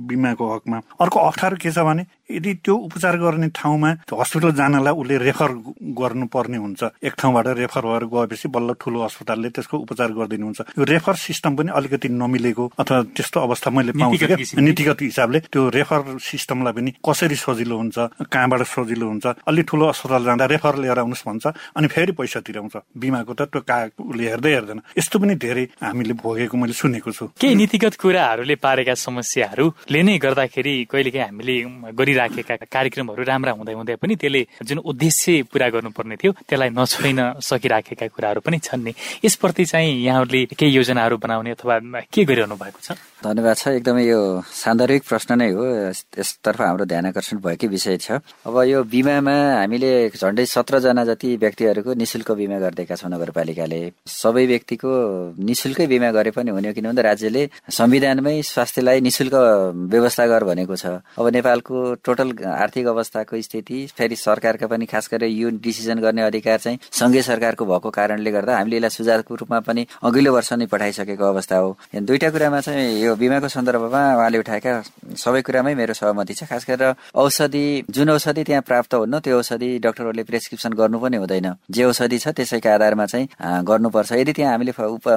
बिमाको 0.08 0.54
हकमा। 0.54 0.80
अर्को 1.00 1.20
अप्ठ्यारो 1.20 1.56
के 1.62 1.70
छ 1.70 1.78
भने 1.88 2.04
यदि 2.30 2.52
त्यो 2.64 2.74
उपचार 2.74 3.16
गर्ने 3.16 3.48
ठाउँमा 3.54 3.90
हस्पिटल 4.10 4.50
जानलाई 4.58 4.92
उसले 4.92 5.16
रेफर 5.18 5.50
गर्नुपर्ने 5.94 6.58
हुन्छ। 6.58 6.82
एक 7.06 7.14
ठाउँबाट 7.14 7.46
रेफर 7.62 7.84
भएर 7.86 8.04
गएपछि 8.10 8.48
बल्ल 8.50 8.74
ठुलो 8.80 9.00
अस्पतालले 9.06 9.48
त्यसको 9.54 9.76
उपचार 9.86 10.10
गरिदिनुहुन्छ। 10.12 10.60
यो 10.78 10.84
रेफर 10.84 11.14
सिस्टम 11.16 11.56
पनि 11.56 11.70
अलिकति 11.70 12.08
नमिलेको 12.08 12.64
अथवा 12.78 13.02
त्यस्तो 13.14 13.38
अवस्था 13.40 13.70
मैले 13.70 13.92
पाउँछु 13.94 14.26
क्या। 14.26 14.36
नीतिगत 14.58 14.98
हिसाबले 15.02 15.38
त्यो 15.46 15.62
रेफर 15.70 16.18
सिस्टमलाई 16.18 16.72
पनि 16.72 16.90
कसरी 16.98 17.36
सजिलो 17.36 17.76
हुन्छ 17.76 17.96
कहाँबाट 18.26 18.62
सजिलो 18.74 19.06
हुन्छ 19.06 19.26
अलि 19.46 19.62
ठुलो 19.62 19.86
अस्पताल 19.86 20.24
जाँदा 20.24 20.44
रेफर 20.50 20.74
लिएर 20.82 20.98
आउनुहोस् 20.98 21.26
भन्छ 21.26 21.46
अनि 21.76 21.86
फेरि 21.86 22.12
पैसा 22.18 22.40
तिराउँछ 22.42 22.74
बिमाको 22.98 23.32
त 23.38 23.40
त्यो 23.54 23.60
का 23.62 23.76
उसले 24.02 24.24
हेर्दै 24.26 24.52
हेर्दैन। 24.52 24.80
यस्तो 24.98 25.16
पनि 25.22 25.34
धेरै 25.38 25.64
हामीले 25.78 26.14
भोगेको 26.18 26.56
मैले 26.56 26.74
सुनेको 26.74 27.10
छु। 27.12 27.24
केही 27.38 27.54
नीतिगत 27.54 27.94
कुराहरूले 28.02 28.56
पारेका 28.58 28.94
समस्याहरूले 28.98 30.02
नै 30.02 30.18
गर्दाखेरि 30.18 30.74
कहिलेकाहीँ 30.90 31.26
हामीले 31.30 31.56
गरिराखेका 32.16 32.56
कार्यक्रमहरू 32.72 33.22
राम्रा 33.22 33.52
हुँदै 33.52 33.72
हुँदै 33.72 33.96
पनि 34.00 34.16
त्यसले 34.16 34.40
जुन 34.64 34.78
उद्देश्य 34.78 35.42
पुरा 35.52 35.68
गर्नुपर्ने 35.68 36.16
थियो 36.16 36.32
त्यसलाई 36.48 36.70
नछोइन 36.72 37.20
सकिराखेका 37.40 38.06
कुराहरू 38.08 38.40
पनि 38.40 38.58
छन् 38.58 38.84
नि। 38.84 38.92
यसप्रति 39.24 39.64
चाहिँ 39.64 39.92
यहाँहरूले 40.04 40.44
केही 40.56 40.72
योजनाहरू 40.72 41.16
बनाउने 41.16 41.50
अथवा 41.50 41.74
के 42.12 42.24
गरिरहनु 42.24 42.56
भएको 42.56 42.80
छ? 42.80 42.96
धन्यवाद 43.24 43.56
छ। 43.56 43.68
एकदमै 43.80 44.04
यो 44.04 44.20
सान्दर्भिक 44.44 45.02
प्रश्न 45.08 45.40
नै 45.40 45.50
हो। 45.56 45.64
यसतर्फ 46.20 46.60
हाम्रो 46.60 46.84
ध्यान 46.84 47.06
आकर्षण 47.06 47.36
भएकै 47.40 47.66
विषय 47.66 47.96
छ। 47.96 48.20
अब 48.44 48.56
यो 48.68 48.82
बिमामा 48.84 49.34
हामीले 49.64 49.90
झन्डै 50.12 50.44
सत्रजना 50.44 51.04
जति 51.08 51.28
व्यक्तिहरूको 51.40 51.94
निशुल्क 51.96 52.30
बिमा 52.36 52.58
गरिदिएका 52.60 52.94
छौँ 52.94 53.10
नगरपालिकाले। 53.10 53.80
सबै 54.04 54.44
व्यक्तिको 54.46 54.90
निशुल्कै 55.40 55.86
बिमा 55.88 56.10
गरे 56.12 56.30
पनि 56.36 56.50
हुने 56.52 56.72
किन 56.76 56.86
भन्दा 56.86 57.02
राज्यले 57.02 57.42
संविधानमै 57.72 58.36
स्वास्थ्यलाई 58.52 59.00
निशुल्क 59.00 59.34
व्यवस्था 59.90 60.26
गर 60.26 60.44
भनेको 60.44 60.76
छ। 60.76 61.00
अब 61.16 61.26
नेपालको 61.32 61.76
टोटल 62.04 62.28
आर्थिक 62.44 62.86
अवस्थाको 62.86 63.40
स्थिति 63.40 63.78
फेरि 63.96 64.16
सरकारका 64.16 64.66
पनि 64.68 64.86
खास 64.86 65.08
गरेर 65.08 65.32
यो 65.32 65.48
डिसिजन 65.56 65.98
गर्ने 66.04 66.22
अधिकार 66.28 66.58
चाहिँ 66.60 66.78
सङ्घीय 66.92 67.22
सरकारको 67.22 67.64
भएको 67.64 67.90
कारणले 67.90 68.30
गर्दा 68.30 68.56
हामीले 68.60 68.76
यसलाई 68.76 68.92
सुझावको 68.92 69.34
रूपमा 69.40 69.60
पनि 69.64 69.86
अघिल्लो 70.04 70.30
वर्ष 70.36 70.52
नै 70.52 70.66
पठाइसकेको 70.68 71.24
अवस्था 71.24 71.56
हो। 71.56 71.76
दुईटा 71.96 72.30
कुरामा 72.30 72.60
चाहिँ 72.60 73.05
यो 73.06 73.14
बिमाको 73.16 73.48
सन्दर्भमा 73.48 74.02
उहाँले 74.18 74.38
उठाएका 74.42 74.72
सबै 75.14 75.40
कुरामै 75.46 75.74
मेरो 75.78 75.94
सहमति 75.94 76.34
छ। 76.34 76.50
खास 76.50 76.66
गरेर 76.66 76.94
औषधि 77.14 77.64
जुन 77.90 78.10
औषधि 78.10 78.42
त्यहाँ 78.44 78.62
प्राप्त 78.66 78.94
हुन्न 78.94 79.18
त्यो 79.22 79.38
औषधि 79.38 79.68
डक्टरहरूले 79.78 80.24
प्रेसक्रिप्सन 80.26 80.72
गर्नु 80.74 80.98
पनि 80.98 81.16
हुँदैन। 81.16 81.46
जे 81.70 81.82
औषधि 81.84 82.18
छ 82.18 82.34
त्यसैका 82.34 82.74
आधारमा 82.74 83.06
चाहिँ 83.06 83.26
गर्नुपर्छ। 83.64 84.12
यदि 84.12 84.32
त्यहाँ 84.32 84.52
हामीले 84.52 84.72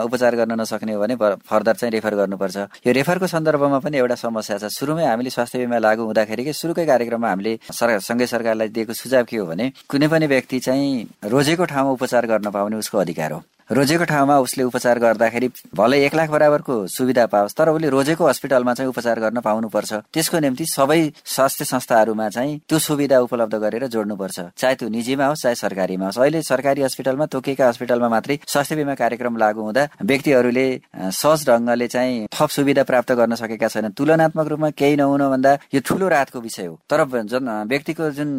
उपचार 0.05 0.35
गर्न 0.35 0.53
नसक्ने 0.61 0.93
हो 0.93 0.99
भने 1.01 1.15
फर्दर 1.49 1.73
चाहिँ 1.75 1.91
रेफर 1.97 2.15
गर्नुपर्छ। 2.15 2.57
यो 2.85 2.91
रेफरको 2.93 3.27
सन्दर्भमा 3.27 3.79
पनि 3.81 3.97
एउटा 3.97 4.15
समस्या 4.15 4.57
छ। 4.57 4.63
सुरुमै 4.69 5.05
हामीले 5.05 5.29
स्वास्थ्य 5.29 5.59
बिमा 5.59 5.77
लागू 5.81 6.03
हुँदाखेरिकै 6.05 6.53
सुरुकै 6.53 6.85
कार्यक्रममा 6.85 7.29
हामीले 7.29 7.53
सँगै 7.71 8.27
सरकारलाई 8.27 8.69
दिएको 8.69 8.93
सुझाव 8.93 9.23
के 9.25 9.37
हो 9.37 9.45
भने 9.45 9.71
कुनै 9.89 10.07
पनि 10.07 10.27
व्यक्ति 10.27 10.59
चाहिँ 10.59 11.07
रोजेको 11.25 11.65
ठाउँमा 11.65 11.91
उपचार 11.97 12.25
गर्न 12.27 12.51
पाउने 12.51 12.77
उसको 12.77 12.97
अधिकार 12.97 13.31
हो। 13.31 13.43
रोजेको 13.71 14.03
ठाउँमा 14.03 14.37
उसले 14.41 14.63
उपचार 14.63 14.99
गर्दाखेरि 14.99 15.47
भलै 15.77 15.97
एक 16.05 16.15
लाख 16.15 16.29
बराबरको 16.29 16.75
सुविधा 16.89 17.25
पाओस् 17.29 17.53
तर 17.53 17.69
उसले 17.69 17.89
रोजेको 17.89 18.27
हस्पिटलमा 18.27 18.73
चाहिँ 18.73 18.89
उपचार 18.89 19.19
गर्न 19.19 19.39
पाउनुपर्छ। 19.45 19.93
त्यसको 20.09 20.39
निम्ति 20.39 20.65
सबै 20.65 21.01
स्वास्थ्य 21.25 21.65
संस्थाहरूमा 21.65 22.29
चाहिँ 22.29 22.59
त्यो 22.65 22.79
सुविधा 22.79 23.19
उपलब्ध 23.21 23.55
गरेर 23.55 23.85
जोड्नुपर्छ। 23.93 24.39
चाहे 24.57 24.75
त्यो 24.75 24.89
निजीमा 24.89 25.25
होस् 25.25 25.43
चाहे 25.43 25.55
सरकारीमा 25.55 26.05
होस्। 26.05 26.17
अहिले 26.17 26.41
सरकारी 26.41 26.81
हस्पिटलमा 26.81 27.25
तोकिएका 27.29 27.67
हस्पिटलमा 27.69 28.09
मात्रै 28.09 28.39
स्वास्थ्य 28.47 28.75
बिमा 28.75 28.95
कार्यक्रम 28.97 29.37
लागू 29.37 29.61
हुँदा 29.61 29.83
व्यक्तिहरूले 30.01 30.65
सहज 31.13 31.45
ढङ्गले 31.49 31.87
चाहिँ 31.87 32.25
थप 32.33 32.49
सुविधा 32.49 32.83
प्राप्त 32.89 33.11
गर्न 33.21 33.35
सकेका 33.37 33.67
छैनन्। 33.69 33.93
तुलनात्मक 33.93 34.47
रूपमा 34.49 34.69
केही 34.73 34.95
नहुनु 34.97 35.29
भन्दा 35.29 35.51
यो 35.73 35.81
ठूलो 35.85 36.07
राहतको 36.09 36.39
विषय 36.41 36.65
हो। 36.65 36.75
तर 36.89 37.05
जुन 37.05 37.45
व्यक्तिको 37.69 38.09
जुन 38.17 38.29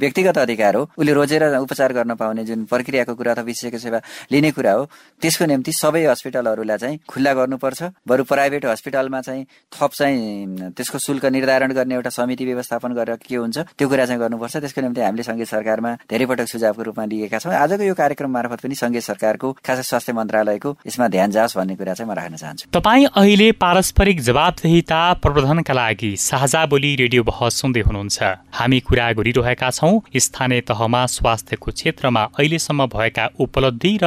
व्यक्तिगत 0.00 0.38
अधिकार 0.38 0.76
हो 0.76 0.82
उसले 0.96 1.12
रोजेर 1.12 1.44
उपचार 1.60 1.92
गर्न 1.92 2.14
पाउने 2.16 2.44
जुन 2.48 2.64
प्रक्रियाको 2.64 3.14
कुरा 3.14 3.32
अथवा 3.32 3.44
विशेषको 3.44 3.78
सेवा 3.78 4.00
लिने 4.32 4.50
कुरा 4.56 4.76
त्यसको 5.22 5.44
निम्ति 5.46 5.72
सबै 5.72 6.04
हस्पिटलहरूलाई 6.06 6.78
चाहिँ 6.78 6.98
खुल्ला 7.08 7.32
गर्नुपर्छ। 7.34 7.82
बरु 8.08 8.24
प्राइभेट 8.24 8.64
हस्पिटलमा 8.66 9.20
चाहिँ 9.20 9.44
थप 9.72 9.90
चाहिँ 9.98 10.70
त्यसको 10.76 10.98
शुल्क 10.98 11.24
निर्धारण 11.26 11.72
गर्ने 11.72 11.94
एउटा 11.94 12.10
समिति 12.10 12.44
व्यवस्थापन 12.44 12.92
गरेर 12.94 13.16
के 13.22 13.36
हुन्छ 13.36 13.58
त्यो 13.78 13.88
कुरा 13.88 14.04
चाहिँ 14.06 14.20
गर्नुपर्छ। 14.20 14.56
त्यसको 14.56 14.80
निम्ति 14.80 15.00
हामीले 15.00 15.22
सङ्घीय 15.22 15.44
सरकारमा 15.44 15.90
धेरै 16.10 16.26
पटक 16.26 16.48
सुझावको 16.48 16.82
रूपमा 16.82 17.04
लिएका 17.04 17.38
छौँ। 17.38 17.52
आजको 17.54 17.82
यो 17.82 17.94
कार्यक्रम 17.94 18.30
मार्फत 18.30 18.60
पनि 18.60 18.74
सङ्घीय 18.74 19.00
सरकारको 19.00 19.52
खास 19.64 19.78
स्वास्थ्य 19.88 20.12
मन्त्रालयको 20.12 20.70
यसमा 20.86 21.08
ध्यान 21.08 21.30
जाओस् 21.30 21.56
भन्ने 21.58 21.74
कुरा 21.76 21.94
चाहिँ 21.94 22.10
म 22.10 22.14
राख्न 22.14 22.36
चाहन्छु। 22.36 22.70
तपाईँ 22.72 23.06
अहिले 23.16 23.48
पारस्परिक 23.58 24.20
जवाबदेहिता 24.20 25.00
प्रवर्धनका 25.22 25.74
लागि 25.74 26.10
साझा 26.16 26.64
बोली 26.66 26.94
रेडियो 26.96 27.22
बहस 27.24 27.60
सुन्दै 27.60 27.80
हुनुहुन्छ। 27.88 28.18
हामी 28.54 28.80
कुरा 28.80 29.06
गरिरहेका 29.12 29.70
छौँ। 29.70 30.00
स्थानीय 30.18 30.60
तहमा 30.68 31.02
स्वास्थ्यको 31.08 31.70
क्षेत्रमा 31.70 32.22
अहिलेसम्म 32.38 32.86
भएका 32.86 33.24
उपलब्धि 33.40 33.92
र 34.02 34.06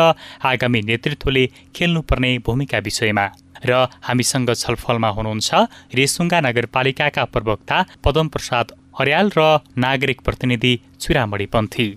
आगामी 0.62 0.82
नेतृत्वले 0.84 1.46
खेल्नुपर्ने 1.76 2.32
भूमिका 2.46 2.80
विषयमा 2.80 3.26
र 3.66 3.72
हामीसँग 4.02 4.50
छलफलमा 4.56 5.10
हुनुहुन्छ 5.18 5.50
रेसुङ्गा 5.94 6.40
नगरपालिकाका 6.42 7.24
प्रवक्ता 7.34 7.78
पदम 8.04 8.28
प्रसाद 8.34 8.68
अर्याल 9.02 9.28
र 9.38 9.42
नागरिक 9.78 10.22
प्रतिनिधि 10.22 10.74
चुरामणी 11.02 11.46
पन्थी 11.54 11.88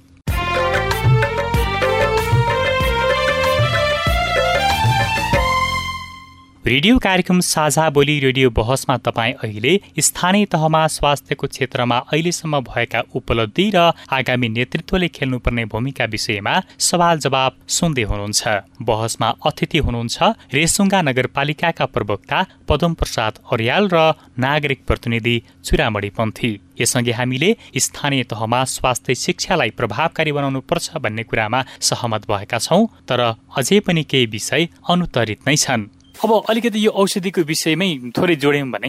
रेडियो 6.66 6.98
कार्यक्रम 6.98 7.40
साझा 7.40 7.88
बोली 7.90 8.18
रेडियो 8.20 8.50
बहसमा 8.50 8.96
तपाईँ 8.96 9.32
अहिले 9.44 9.72
स्थानीय 10.00 10.44
तहमा 10.52 10.86
स्वास्थ्यको 10.86 11.46
क्षेत्रमा 11.46 11.96
अहिलेसम्म 11.98 12.60
भएका 12.64 13.02
उपलब्धि 13.14 13.70
र 13.74 13.80
आगामी 14.10 14.48
नेतृत्वले 14.48 15.08
खेल्नुपर्ने 15.16 15.64
भूमिका 15.68 16.04
विषयमा 16.14 16.54
सवाल 16.80 17.18
जवाब 17.18 17.58
सुन्दै 17.68 18.02
हुनुहुन्छ। 18.02 18.42
बहसमा 18.82 19.28
अतिथि 19.46 19.78
हुनुहुन्छ 19.78 20.16
रेसुङ्गा 20.54 21.00
नगरपालिकाका 21.08 21.86
प्रवक्ता 21.94 22.38
पदम 22.68 22.94
प्रसाद 22.94 23.32
अर्याल 23.52 23.88
र 23.92 24.12
नागरिक 24.40 24.80
प्रतिनिधि 24.88 25.36
चुरामणी 25.64 26.10
पन्थी। 26.16 26.52
यससँगै 26.80 27.12
हामीले 27.12 27.50
स्थानीय 27.78 28.22
तहमा 28.30 28.62
स्वास्थ्य 28.72 29.14
शिक्षालाई 29.16 29.70
प्रभावकारी 29.78 30.32
बनाउनु 30.32 30.60
पर्छ 30.70 30.96
भन्ने 31.04 31.22
कुरामा 31.28 31.60
सहमत 31.90 32.22
भएका 32.30 32.58
छौँ 32.58 32.82
तर 33.08 33.20
अझै 33.58 33.78
पनि 33.86 34.02
केही 34.10 34.26
विषय 34.32 34.68
अनुत्तरित 34.90 35.46
नै 35.46 35.56
छन्। 35.56 35.86
अब 36.22 36.30
अलिकति 36.48 36.78
यो 36.86 36.90
औषधिको 36.94 37.42
विषयमै 37.42 37.88
थोरै 38.16 38.36
जोड्यौँ 38.36 38.68
भने 38.70 38.88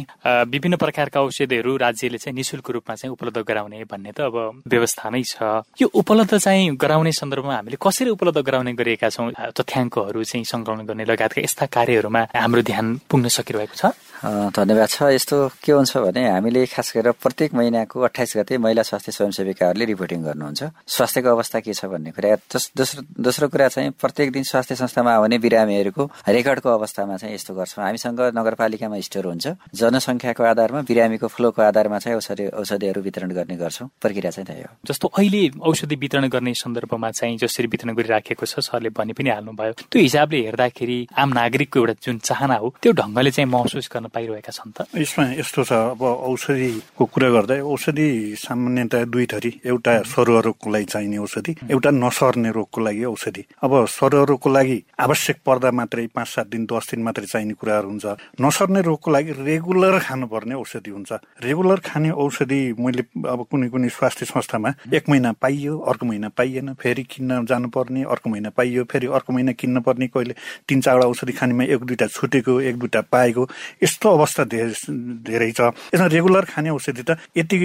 विभिन्न 0.53 0.75
प्रकारका 0.77 1.21
औषधिहरू 1.21 1.75
राज्यले 1.77 2.17
चाहिँ 2.17 2.35
निशुल्क 2.35 2.69
रूपमा 2.69 2.95
चाहिँ 2.95 3.11
उपलब्ध 3.11 3.39
गराउने 3.49 3.83
भन्ने 3.89 4.11
त 4.13 4.29
अब 4.29 4.61
व्यवस्था 4.67 5.09
नै 5.09 5.23
छ। 5.25 5.65
यो 5.81 5.88
उपलब्ध 5.89 6.38
चाहिँ 6.38 6.75
गराउने 6.77 7.11
सन्दर्भमा 7.11 7.55
हामीले 7.55 7.77
कसरी 7.81 8.09
उपलब्ध 8.13 8.39
गराउने 8.45 8.73
गरेका 8.73 9.09
छौँ 9.09 9.31
तथ्याङ्कहरू 9.57 10.23
चाहिँ 10.23 10.45
सङ्कलन 10.45 10.85
गर्ने 10.85 11.05
लगायतका 11.05 11.41
यस्ता 11.41 11.65
कार्यहरूमा 11.65 12.21
हाम्रो 12.35 12.61
ध्यान 12.61 12.85
पुग्न 13.09 13.27
सकिरहेको 13.27 13.75
छ? 13.75 13.85
धन्यवाद 14.25 14.89
छ। 14.89 14.97
यस्तो 15.17 15.38
के 15.61 15.71
हुन्छ 15.75 15.97
भने 15.97 16.21
हामीले 16.29 16.65
खास 16.71 16.93
गरेर 16.95 17.11
प्रत्येक 17.19 17.53
महिनाको 17.53 17.99
अठाइस 18.09 18.31
गते 18.38 18.57
महिला 18.57 18.81
स्वास्थ्य 18.81 19.11
स्वयंसेविकाहरूले 19.11 19.85
रिपोर्टिङ 19.85 20.19
गर्नुहुन्छ। 20.23 20.61
स्वास्थ्यको 20.88 21.29
अवस्था 21.29 21.59
के 21.59 21.73
छ 21.73 21.85
भन्ने 21.91 22.11
कुरा 22.15 22.35
दोस्रो 22.47 23.01
दोस्रो 23.11 23.47
कुरा 23.51 23.67
चाहिँ 23.75 23.91
प्रत्येक 23.91 24.31
दिन 24.31 24.43
स्वास्थ्य 24.43 24.75
संस्थामा 24.75 25.11
आउने 25.19 25.38
बिरामीहरूको 25.38 26.03
रेकर्डको 26.31 26.69
अवस्थामा 26.69 27.14
चाहिँ 27.17 27.36
यस्तो 27.36 27.54
गर्छौँ। 27.56 27.84
हामीसँग 27.86 28.19
नगरपालिकामा 28.36 28.99
स्टोर 28.99 29.25
हुन्छ। 29.25 29.45
जनसङ्ख्याको 29.75 30.43
आधारमा 30.43 30.82
बिरामीको 30.82 31.28
फ्लोको 31.28 31.62
आधारमा 31.62 31.97
चाहिँ 31.99 32.17
औषधि 32.17 32.45
औषधिहरू 32.60 33.01
वितरण 33.01 33.32
गर्ने 33.32 33.56
गर्छौँ। 33.56 33.89
प्रक्रिया 34.01 34.32
चाहिँ 34.32 34.45
त्यही 34.45 34.62
हो। 34.62 34.71
जस्तो 34.88 35.08
अहिले 35.08 35.41
औषधि 35.62 35.95
वितरण 35.95 36.28
गर्ने 36.30 36.54
सन्दर्भमा 36.54 37.10
चाहिँ 37.12 37.38
जसरी 37.38 37.67
वितरण 37.67 37.93
गरिराखेको 37.95 38.45
छ 38.45 38.60
सरले 38.60 38.89
भनि 38.89 39.13
पनि 39.13 39.30
हाल्नुभयो। 39.30 39.73
त्यो 39.91 40.01
हिसाबले 40.01 40.39
हेर्दाखेरि 40.45 40.97
आम 41.17 41.30
नागरिकको 41.34 41.80
एउटा 41.80 41.93
जुन 42.04 42.17
चाहना 42.19 42.56
हो 42.62 42.67
त्यो 42.82 42.91
ढङ्गले 42.91 43.32
चाहिँ 43.32 43.49
महसुस 43.49 43.89
गर्न 43.93 44.08
पाइरहेका 44.15 44.51
छन् 44.51 44.73
त। 44.75 44.88
यसमा 44.95 45.23
यस्तो 45.39 45.63
छ 45.63 45.71
अब 45.95 46.01
औषधिको 46.01 47.04
कुरा 47.06 47.30
गर्दा 47.30 47.56
औषधि 47.63 48.08
सामान्यतया 48.39 49.06
दुई 49.06 49.25
थरी। 49.32 49.51
एउटा 49.65 49.93
सरुवा 50.04 50.39
रोगको 50.45 50.67
लागि 50.69 50.86
चाहिने 50.86 51.17
औषधि 51.17 51.51
एउटा 51.71 51.89
नसर्ने 51.91 52.49
रोगको 52.51 52.80
लागि 52.82 53.04
औषधि। 53.06 53.43
अब 53.63 53.71
सरुवा 53.86 54.23
रोगको 54.30 54.49
लागि 54.49 54.78
आवश्यक 54.99 55.38
पर्दा 55.45 55.71
मात्रै 55.71 56.08
पाँच 56.15 56.28
सात 56.28 56.47
दिन 56.47 56.65
दस 56.65 56.91
दिन 56.91 57.04
मात्रै 57.05 57.25
चाहिने 57.25 57.53
कुराहरू 57.53 57.87
हुन्छ। 57.89 58.05
नसर्ने 58.41 58.81
रोगको 58.81 59.09
लागि 59.11 59.31
रेगुलर 59.45 59.99
खानुपर्ने 60.01 60.55
औषधि 60.55 60.91
हुन्छ। 60.91 61.11
रेगुलर 61.45 61.79
खाने 61.85 62.09
औषधि 62.11 62.61
मैले 62.79 63.03
अब 63.29 63.39
कुनै 63.45 63.67
कुनै 63.69 63.89
स्वास्थ्य 63.89 64.25
संस्थामा 64.25 64.69
एक 64.93 65.09
महिना 65.09 65.31
पाइयो 65.37 65.77
अर्को 65.85 66.05
महिना 66.05 66.29
पाइएन 66.33 66.73
फेरि 66.81 67.03
किन्न 67.05 67.45
जानुपर्ने 67.45 68.03
अर्को 68.09 68.29
महिना 68.29 68.49
पाइयो 68.57 68.83
फेरि 68.91 69.07
अर्को 69.13 69.33
महिना 69.33 69.51
किन्न 69.53 69.81
पर्ने 69.85 70.07
कहिले 70.07 70.33
तिन 70.67 70.81
चारवटा 70.81 71.07
औषधि 71.07 71.33
खानेमा 71.37 71.63
एक 71.63 71.81
दुईवटा 71.85 72.07
छुटेको 72.07 72.53
एक 72.61 72.75
दुईवटा 72.79 73.01
पाएको 73.11 73.43
यस्तो 73.83 74.07
अवस्था 74.09 74.43
धेरै 74.49 75.51
छ। 75.51 75.61
यसमा 75.93 76.07
रेगुलर 76.07 76.45
खाने 76.49 76.69
औषधि 76.69 77.03
त 77.03 77.17
यति 77.37 77.57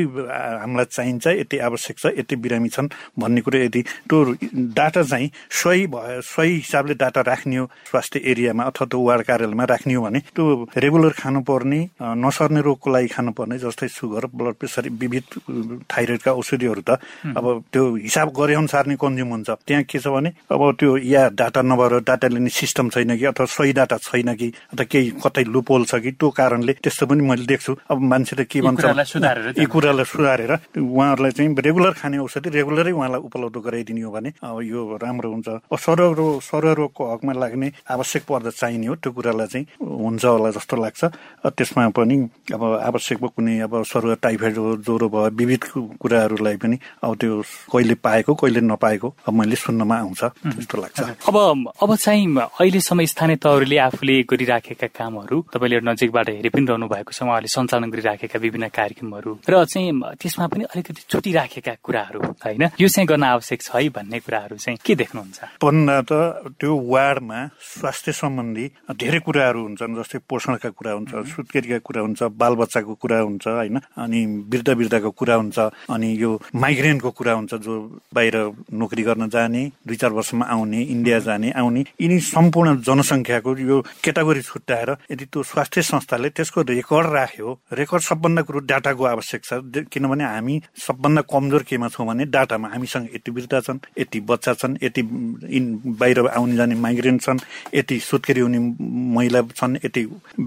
हामीलाई 0.61 0.85
चाहिन्छ 0.90 1.26
यति 1.40 1.57
आवश्यक 1.59 1.96
छ 1.98 2.07
यति 2.18 2.37
बिरामी 2.37 2.68
छन् 2.68 2.88
भन्ने 3.18 3.40
कुरो 3.40 3.59
यदि 3.59 3.83
त्यो 4.09 4.18
डाटा 4.76 5.03
चाहिँ 5.03 5.31
सही 5.50 5.87
भयो 5.87 6.20
सही 6.20 6.53
हिसाबले 6.55 6.94
डाटा 6.94 7.20
राख्ने 7.20 7.57
हो 7.57 7.64
स्वास्थ्य 7.90 8.20
एरियामा 8.31 8.64
अथवा 8.64 8.87
त्यो 8.87 9.00
वार्ड 9.00 9.22
कार्यालयमा 9.31 9.64
राख्ने 9.71 9.95
हो 9.95 10.03
भने 10.03 10.21
त्यो 10.35 10.45
रेगुलर 10.77 11.14
खानुपर्ने 11.23 11.81
नसर्ने 12.19 12.61
रोगको 12.66 12.88
लागि 12.90 13.09
खानुपर्ने 13.14 13.59
जस्तै 13.62 13.88
सुगर 13.88 14.27
ब्लड 14.35 14.55
प्रेसर 14.59 14.88
विविध 15.01 15.25
थाइरोइडका 15.87 16.31
औषधिहरू 16.35 16.83
त 16.83 16.99
अब 17.38 17.47
त्यो 17.73 17.85
हिसाब 17.97 18.29
गरे 18.37 18.55
अनुसार 18.55 18.87
नै 18.87 18.97
कन्ज्युम 19.01 19.31
हुन्छ। 19.31 19.51
त्यहाँ 19.66 19.83
के 19.87 19.99
छ 19.99 20.07
भने 20.11 20.31
अब 20.51 20.62
त्यो 20.81 20.97
या 20.97 21.23
डाटा 21.38 21.62
नभएर 21.62 21.95
डाटा 22.09 22.29
लिने 22.29 22.51
सिस्टम 22.51 22.88
छैन 22.90 23.16
कि 23.16 23.25
अथवा 23.31 23.47
सही 23.47 23.73
डाटा 23.79 23.97
छैन 24.03 24.35
कि 24.35 24.49
अथवा 24.73 24.85
केही 24.90 25.11
कतै 25.23 25.45
लुपोल 25.55 25.85
छ 25.85 25.95
कि 26.03 26.11
त्यो 26.19 26.29
कारणले 26.31 26.73
त्यस्तो 26.83 27.07
पनि 27.07 27.23
मैले 27.23 27.47
देख्छु। 27.47 27.73
अब 27.90 27.99
मान्छेले 28.01 28.45
के 28.45 28.61
भन्छ 28.61 28.85
यी 29.59 29.66
कुरालाई 29.66 30.05
सुधारेर 30.05 30.53
उहाँहरूलाई 30.81 31.33
चाहिँ 31.37 31.55
रेगुलर 31.66 31.93
खाने 32.01 32.19
औषधि 32.19 32.49
रेगुलरै 32.51 32.93
उहाँलाई 32.93 33.21
उपलब्ध 33.29 33.57
गराइदिने 33.66 34.01
हो 34.01 34.11
भने 34.11 34.31
अब 34.43 34.57
यो 34.64 34.81
राम्रो 35.03 35.31
हुन्छ। 35.31 35.49
सरह 35.71 36.11
रोग 36.19 36.40
सरह 36.43 36.73
रोगको 36.81 37.03
हकमा 37.12 37.33
लाग्ने 37.33 37.69
आवश्यक 37.90 38.23
पर्दा 38.29 38.51
चाहिने 38.51 38.87
हो 38.87 38.95
त्यो 39.03 39.12
कुरालाई 39.20 39.46
चाहिँ 39.52 39.66
हुन्छ 39.76 40.24
होला 40.24 40.50
जस्तो 40.56 40.76
लाग्छ। 40.80 41.04
त्यसमा 41.52 41.88
पनि 41.92 42.16
अब 42.56 42.62
आवश्यक 42.88 43.18
कुनै 43.37 43.59
अब 43.68 43.83
सरुवा 43.85 44.16
टाइफाइड 44.24 44.54
ज्वरो 44.80 45.09
भयो 45.12 45.28
विविध 45.37 45.64
कुराहरूलाई 46.00 46.56
पनि 46.56 46.76
अब 47.04 47.11
त्यो 47.20 47.42
कहिले 47.72 47.94
पाएको 48.00 48.35
कहिले 48.35 48.61
नपाएको 48.64 49.09
अब 49.28 49.35
मैले 49.35 49.56
सुन्नमा 49.61 49.96
आउँछ 50.00 50.22
जस्तो 50.56 50.76
लाग्छ। 50.80 51.00
अब 51.28 51.37
अब 51.83 51.90
चाहिँ 51.96 52.26
अहिलेसम्म 52.40 53.04
स्थानीय 53.04 53.37
तहहरूले 53.37 53.78
आफूले 53.78 54.14
गरिराखेका 54.30 54.87
कामहरू 54.96 55.37
तपाईँले 55.52 55.80
नजिकबाट 55.85 56.28
हेरि 56.30 56.48
पनि 56.48 56.64
रहनु 56.70 56.87
भएको 56.88 57.12
छ 57.12 57.22
उहाँले 57.22 57.48
सञ्चालन 57.50 57.90
गरिराखेका 57.90 58.38
विभिन्न 58.40 58.68
कार्यक्रमहरू 58.72 59.33
र 59.50 59.64
चाहिँ 59.64 59.92
त्यसमा 60.20 60.46
पनि 60.46 60.64
अलिकति 60.70 61.02
छुटिराखेका 61.11 61.74
कुराहरू 61.85 62.20
होइन? 62.44 62.62
यो 62.80 62.88
चाहिँ 62.88 63.06
गर्न 63.06 63.24
आवश्यक 63.24 63.61
छ 63.62 63.70
है 63.76 63.88
भन्ने 63.90 64.18
कुराहरू 64.20 64.56
चाहिँ 64.56 64.78
के 64.85 64.94
देख्नुहुन्छ? 64.94 65.38
भन्दा 65.62 65.96
त 66.09 66.12
त्यो 66.61 66.72
वार्डमा 66.90 67.38
स्वास्थ्य 67.61 68.12
सम्बन्धी 68.12 68.66
धेरै 69.11 69.27
कुराहरू 69.27 69.61
हुन्छन् 69.66 69.94
जस्तै 69.99 70.18
पोषणका 70.23 70.70
कुरा 70.70 70.92
हुन्छ 70.94 71.11
सुत्केरीका 71.27 71.79
कुरा 71.83 72.01
हुन्छ 72.01 72.20
बालबच्चाको 72.33 72.94
कुरा 72.94 73.18
हुन्छ 73.27 73.46
होइन? 73.51 73.79
अनि 73.99 74.20
वृद्ध 74.46 74.68
वृद्धको 74.70 75.11
कुरा 75.11 75.35
हुन्छ 75.35 75.59
अनि 75.90 76.09
यो 76.14 76.31
माइग्रेनको 76.55 77.11
कुरा 77.11 77.33
हुन्छ 77.35 77.53
जो 77.59 77.75
बाहिर 78.14 78.37
नोकरी 78.73 79.03
गर्न 79.03 79.29
जाने 79.29 79.62
दुई 79.83 79.96
चार 79.96 80.12
वर्षमा 80.12 80.44
आउने 80.46 80.81
इन्डिया 80.94 81.18
जाने 81.27 81.51
आउने 81.59 81.81
यिनी 82.01 82.18
सम्पूर्ण 82.31 82.68
जनसङ्ख्याको 82.87 83.51
यो 83.61 83.79
केटागोरी 83.99 84.42
छुट्याएर 84.42 84.90
यदि 85.11 85.25
त्यो 85.27 85.42
स्वास्थ्य 85.42 85.83
संस्थाले 85.90 86.29
त्यसको 86.31 86.62
रेकर्ड 86.70 87.07
राख्यो 87.11 87.49
रेकर्ड 87.75 88.03
सबभन्दा 88.11 88.42
कुरो 88.46 88.61
डाटाको 88.70 89.05
आवश्यक 89.07 89.42
छ 89.42 89.61
किनभने 89.90 90.25
हामी 90.25 90.55
सबभन्दा 90.87 91.23
कमजोर 91.27 91.62
केमा 91.66 91.88
छौँ 91.90 92.07
भने 92.07 92.25
डाटामा 92.31 92.68
हामीसँग 92.68 93.09
यति 93.16 93.31
वृद्ध 93.33 93.61
छन् 93.61 93.83
यति 93.99 94.20
बच्चा 94.31 94.55
छन् 94.55 94.79
यति 94.83 95.03
बाहिर 95.99 96.18
आउने 96.31 96.57
जाने 96.57 96.75
माइग्रेन्ट 96.87 97.23
छन् 97.23 97.44
यति 97.75 97.99
सुत्केरी 98.01 98.40
हुने 98.40 98.59
महिला 99.17 99.41
छन् 99.57 99.77
यति 99.85 100.03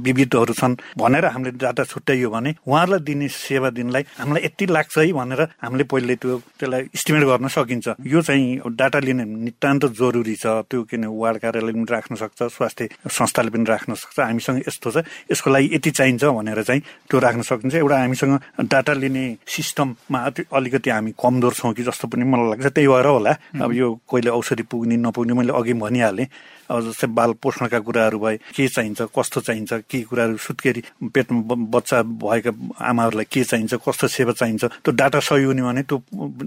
विविधहरू 0.05 0.53
छन् 0.53 0.75
भनेर 0.97 1.25
हामीले 1.25 1.51
डाटा 1.57 1.83
छुट्याइयो 1.83 2.29
भने 2.29 2.53
उहाँहरूलाई 2.67 2.99
दिने 3.01 3.27
सेवा 3.27 3.69
दिनलाई 3.69 4.03
हामीलाई 4.17 4.43
यति 4.45 4.65
लाग्छ 4.65 4.97
है 4.97 5.11
भनेर 5.13 5.41
हामीले 5.63 5.83
पहिले 5.89 6.15
त्यो 6.15 6.37
त्यसलाई 6.59 6.81
इस्टिमेट 6.93 7.23
गर्न 7.23 7.47
सकिन्छ। 7.47 7.87
यो 8.05 8.21
चाहिँ 8.21 8.61
डाटा 8.77 8.99
लिने 8.99 9.23
नितान्त 9.25 9.85
जरुरी 9.97 10.35
छ। 10.35 10.45
त्यो 10.69 10.83
किन 10.85 11.05
वार्ड 11.09 11.37
कार्यालय 11.43 11.73
पनि 11.73 11.85
राख्न 11.89 12.15
सक्छ 12.15 12.39
स्वास्थ्य 12.53 12.89
संस्थाले 13.09 13.49
पनि 13.51 13.65
राख्न 13.65 13.93
सक्छ। 13.93 14.19
हामीसँग 14.19 14.59
यस्तो 14.67 14.91
छ 14.91 14.97
यसको 15.31 15.49
लागि 15.49 15.69
यति 15.75 15.91
चाहिन्छ 15.91 16.23
भनेर 16.23 16.61
चाहिँ 16.63 16.81
त्यो 17.09 17.19
राख्न 17.19 17.41
सकिन्छ। 17.41 17.75
एउटा 17.75 17.97
हामीसँग 17.99 18.39
डाटा 18.69 18.93
लिने 18.93 19.25
सिस्टममा 19.47 20.19
अलिकति 20.53 20.89
हामी 20.89 21.11
कमजोर 21.17 21.53
छौँ 21.53 21.73
कि 21.73 21.83
जस्तो 21.83 22.07
पनि 22.07 22.23
मलाई 22.23 22.49
लाग्छ। 22.49 22.65
त्यही 22.73 22.87
भएर 22.87 23.07
होला 23.07 23.31
अब 23.63 23.71
यो 23.73 23.87
कहिले 24.09 24.29
औषधि 24.29 24.63
पुग्ने 24.69 24.97
नपुग्ने 24.97 25.33
मैले 25.33 25.53
अघि 25.53 25.73
भनिहालेँ। 25.73 26.27
अब 26.63 26.79
जस्तै 26.81 27.07
बाल 27.11 27.31
पोषणका 27.43 27.79
कुराहरू 27.79 28.19
भए 28.19 28.37
के 28.51 28.67
चाहिन्छ 28.67 29.01
कस्तो 29.15 29.41
चाहिन्छ 29.41 29.73
के 29.89 30.01
कुराहरू 30.03 30.37
सुत्केरी 30.37 30.81
पेटमा 31.13 31.55
बच्चा 31.73 32.01
भएका 32.03 32.51
आमाहरूलाई 32.81 33.25
के 33.31 33.43
चाहिन्छ 33.43 33.73
कस्तो 33.87 34.07
सेवा 34.07 34.33
चाहिन्छ 34.33 34.63
त्यो 34.83 34.91
डाटा 34.91 35.19
सही 35.19 35.43
हुने 35.43 35.61
भने 35.61 35.83
त्यो 35.83 35.97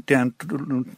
त्यहाँ 0.07 0.27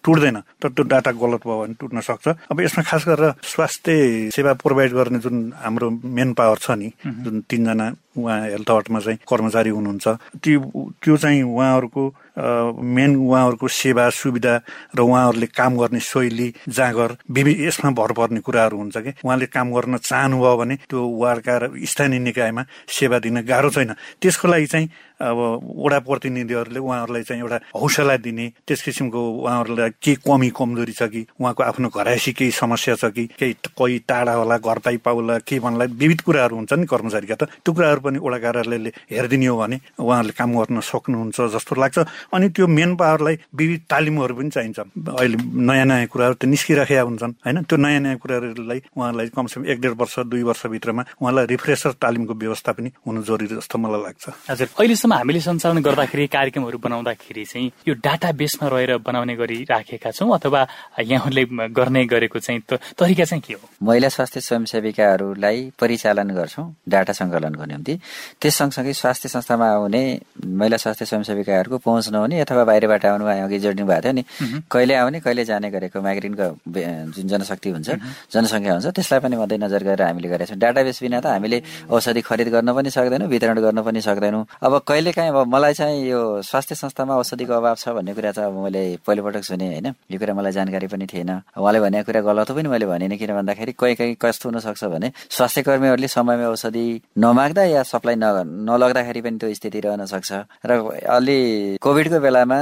टुट्दैन 0.03 0.37
तर 0.63 0.69
त्यो 0.69 0.85
डाटा 0.85 1.11
गलत 1.13 1.43
भयो 1.47 1.59
भने 1.63 1.75
टुट्न 1.81 2.01
सक्छ। 2.01 2.29
अब 2.51 2.61
यसमा 2.61 2.83
खास 2.83 3.05
गरेर 3.09 3.33
स्वास्थ्य 3.43 4.31
सेवा 4.35 4.53
प्रोभाइड 4.59 4.93
गर्ने 4.93 5.19
जुन 5.19 5.37
हाम्रो 5.57 5.91
मेन 6.05 6.33
पावर 6.35 6.59
छ 6.59 6.71
नि 6.79 6.93
जुन 7.07 7.41
तिनजना 7.49 7.87
उहाँ 8.19 8.41
हेल्थ 8.51 8.71
हटमा 8.71 9.01
चाहिँ 9.01 9.19
कर्मचारी 9.31 9.71
हुनुहुन्छ। 9.71 10.07
त्यो 10.43 10.61
त्यो 11.03 11.17
चाहिँ 11.17 11.43
उहाँहरूको 11.43 12.03
मेन 12.39 13.17
उहाँहरूको 13.17 13.69
सेवा 13.69 14.09
सुविधा 14.11 14.55
र 14.95 15.01
उहाँहरूले 15.01 15.47
काम 15.51 15.79
गर्ने 15.79 16.01
शैली 16.01 16.49
जाँगर 16.69 17.17
विवि 17.31 17.55
यसमा 17.67 17.91
भर 17.99 18.13
पर्ने 18.19 18.41
कुराहरू 18.47 18.77
हुन्छ 18.79 18.97
कि? 18.99 19.11
उहाँले 19.25 19.47
काम 19.47 19.73
गर्न 19.75 19.97
चाहनुभयो 19.99 20.57
भने 20.57 20.75
त्यो 20.87 21.01
वार्डका 21.19 21.55
स्थानीय 21.83 22.19
निकायमा 22.19 22.63
सेवा 22.87 23.19
दिन 23.19 23.43
गाह्रो 23.43 23.71
छैन। 23.71 23.95
त्यसको 24.23 24.49
लागि 24.49 24.67
चाहिँ 24.67 24.89
अब 25.19 25.39
वडा 25.83 25.99
प्रतिनिधिहरूले 26.07 26.79
उहाँहरूलाई 26.79 27.23
चाहिँ 27.27 27.43
एउटा 27.43 27.59
हौसला 27.75 28.17
दिने 28.23 28.47
त्यस 28.67 28.83
किसिमको 28.83 29.19
उहाँहरूलाई 29.19 29.91
के 29.99 30.15
कमी 30.23 30.51
कमजोरी 30.55 30.93
छ 30.95 31.03
कि? 31.11 31.27
उहाँको 31.43 31.63
आफ्नो 31.63 31.89
घरायसी 31.91 32.33
केही 32.39 32.51
समस्या 32.55 32.95
छ 32.95 33.11
कि? 33.11 33.27
केही 33.35 33.55
कोही 33.75 33.99
टाढा 34.07 34.33
होला 34.39 34.57
घर 34.63 34.79
पाइ 34.79 34.97
पाउला 35.03 35.39
के 35.43 35.59
भन्ला 35.59 35.85
विविध 35.91 36.21
कुराहरू 36.23 36.57
हुन्छ 36.57 36.73
नि 36.73 36.87
कर्मचारीका 36.87 37.35
त। 37.35 37.51
त्यो 37.67 37.75
कुराहरू 37.75 38.01
पनि 38.09 38.19
वडा 38.19 38.39
कार्यालयले 38.41 38.91
हेरिदिने 39.13 39.47
हो 39.47 39.57
भने 39.61 39.77
उहाँहरूले 40.01 40.33
काम 40.33 40.51
गर्न 40.57 40.81
सक्नुहुन्छ 40.81 41.39
जस्तो 41.55 41.73
लाग्छ। 41.77 41.99
अनि 42.33 42.49
त्यो 42.57 42.67
मेन 42.67 42.97
पावरलाई 42.97 43.37
विविध 43.53 43.81
तालिमहरू 43.91 44.35
पनि 44.35 44.51
चाहिन्छ। 44.51 44.79
अहिले 45.21 45.37
नयाँ 45.37 45.87
नयाँ 45.87 46.07
कुराहरू 46.09 46.35
त 46.41 46.45
निस्किराखेका 46.49 47.03
हुन्छन् 47.05 47.33
होइन? 47.45 47.57
त्यो 47.69 47.77
नयाँ 47.77 48.01
नयाँ 48.01 48.19
कुराहरूलाई 48.19 48.81
उहाँहरूलाई 48.97 49.29
कमसेकम 49.37 49.65
एक 49.69 49.79
डेढ 49.81 49.95
वर्ष 50.01 50.19
दुई 50.33 50.43
वर्षभित्रमा 50.49 51.03
उहाँलाई 51.21 51.47
रिफ्रेसर 51.53 51.93
तालिमको 52.01 52.35
व्यवस्था 52.35 52.73
पनि 52.73 52.89
हुनु 53.07 53.23
जरुरी 53.29 53.47
जस्तो 53.59 53.77
मलाई 53.79 54.03
लाग्छ। 54.03 54.25
हजुर 54.51 54.69
अहिलेसम्म 54.79 55.13
हामीले 55.15 55.41
सञ्चालन 55.41 55.79
गर्दाखेरि 55.83 56.27
कार्यक्रमहरू 56.27 56.79
बनाउँदाखेरि 56.79 57.45
चाहिँ 57.45 57.71
यो 57.89 57.95
डाटा 58.01 58.33
बेसमा 58.33 58.69
रहेर 58.69 58.97
बनाउने 59.05 59.35
गरी 59.37 59.59
राखेका 59.71 60.11
छौँ 60.11 60.31
अथवा 60.39 60.61
यहाँहरूले 61.03 61.45
गर्ने 61.75 62.05
गरेको 62.07 62.39
चाहिँ 62.39 62.61
तरिका 62.71 63.25
चाहिँ 63.25 63.43
के 63.43 63.55
हो? 63.55 63.61
महिला 63.83 64.09
स्वास्थ्य 64.09 64.41
स्वयंसेविकाहरूलाई 64.41 65.73
परिचालन 65.81 66.31
गर्छौँ 66.35 66.67
डाटा 66.89 67.13
सङ्कलनको 67.13 67.65
निम्ति। 67.65 67.98
त्यस 68.41 68.55
सँगसँगै 68.59 68.93
स्वास्थ्य 68.93 69.29
संस्थामा 69.29 69.67
आउने 69.69 70.03
महिला 70.43 70.77
स्वास्थ्य 70.77 71.05
स्वयंसेविकाहरूको 71.07 71.79
पहुँच 71.79 72.09
नहुने 72.13 72.41
अथवा 72.41 72.65
बाहिरबाट 72.65 73.05
आउनु 73.07 73.25
अघि 73.27 73.59
जोड्नु 73.59 73.87
भएको 73.87 74.03
थियो 74.03 74.13
नि 74.13 74.23
कहिले 74.71 74.95
आउने 74.95 75.21
कहिले 75.21 75.45
जाने 75.45 75.71
गरेको 75.71 76.01
माइग्रेनको 76.03 76.47
जुन 77.17 77.27
जनशक्ति 77.29 77.71
हुन्छ 77.71 77.89
जनसङ्ख्या 78.33 78.73
हुन्छ 78.73 78.87
त्यसलाई 78.97 79.21
पनि 79.21 79.37
मध्यनजर 79.37 79.83
गरेर 79.85 80.03
हामीले 80.03 80.29
गरेका 80.29 80.47
छौँ। 80.49 80.59
डाटाबेस 80.59 80.99
बिना 81.03 81.21
त 81.21 81.27
हामीले 81.27 81.59
औषधि 81.91 82.21
खरिद 82.21 82.49
गर्न 82.55 82.73
पनि 82.75 82.91
सक्दैनौँ 82.91 83.29
वितरण 83.29 83.59
गर्न 83.61 83.83
पनि 83.83 84.01
सक्दैनौँ। 84.01 84.45
अब 84.63 84.73
कहिले 84.89 85.13
काहीँ 85.13 85.31
अब 85.31 85.47
मलाई 85.47 85.75
चाहिँ 85.75 86.09
यो 86.09 86.21
स्वास्थ्य 86.43 86.75
संस्थामा 86.75 87.15
औषधिको 87.17 87.53
अभाव 87.53 87.75
छ 87.79 87.89
भन्ने 87.97 88.15
कुरा 88.15 88.33
चाहिँ 88.33 88.51
अब 88.51 88.57
मैले 88.65 88.83
पहिलोपटक 89.07 89.45
सुने 89.45 89.67
होइन। 89.69 89.87
यो 90.13 90.19
कुरा 90.19 90.35
मलाई 90.35 90.53
जानकारी 90.53 90.87
पनि 90.87 91.07
थिएन। 91.07 91.31
उहाँले 91.57 91.81
भनेको 91.81 92.07
कुरा 92.07 92.21
गलत 92.21 92.51
पनि 92.53 92.69
मैले 92.69 92.87
भनेन 92.87 93.17
किन 93.17 93.33
भन्दाखेरि 93.35 93.73
कहीँ 93.79 93.95
कहीँ 93.97 94.17
कस्तो 94.21 94.49
हुनसक्छ 94.49 94.85
भने 94.85 95.13
स्वास्थ्य 95.31 95.63
कर्मीहरूले 95.63 96.09
समयमा 96.09 96.47
औषधि 96.49 96.87
नमाग्दा 97.19 97.65
या 97.65 97.83
सप्लाई 97.89 98.15
नलग्दाखेरि 98.69 99.21
पनि 99.25 99.39
त्यो 99.41 99.55
स्थिति 99.55 99.81
रहन 99.81 100.05
सक्छ। 100.07 100.31
र 100.69 100.71
अलि 101.09 101.39
कोभिडको 101.81 102.19
बेलामा 102.21 102.59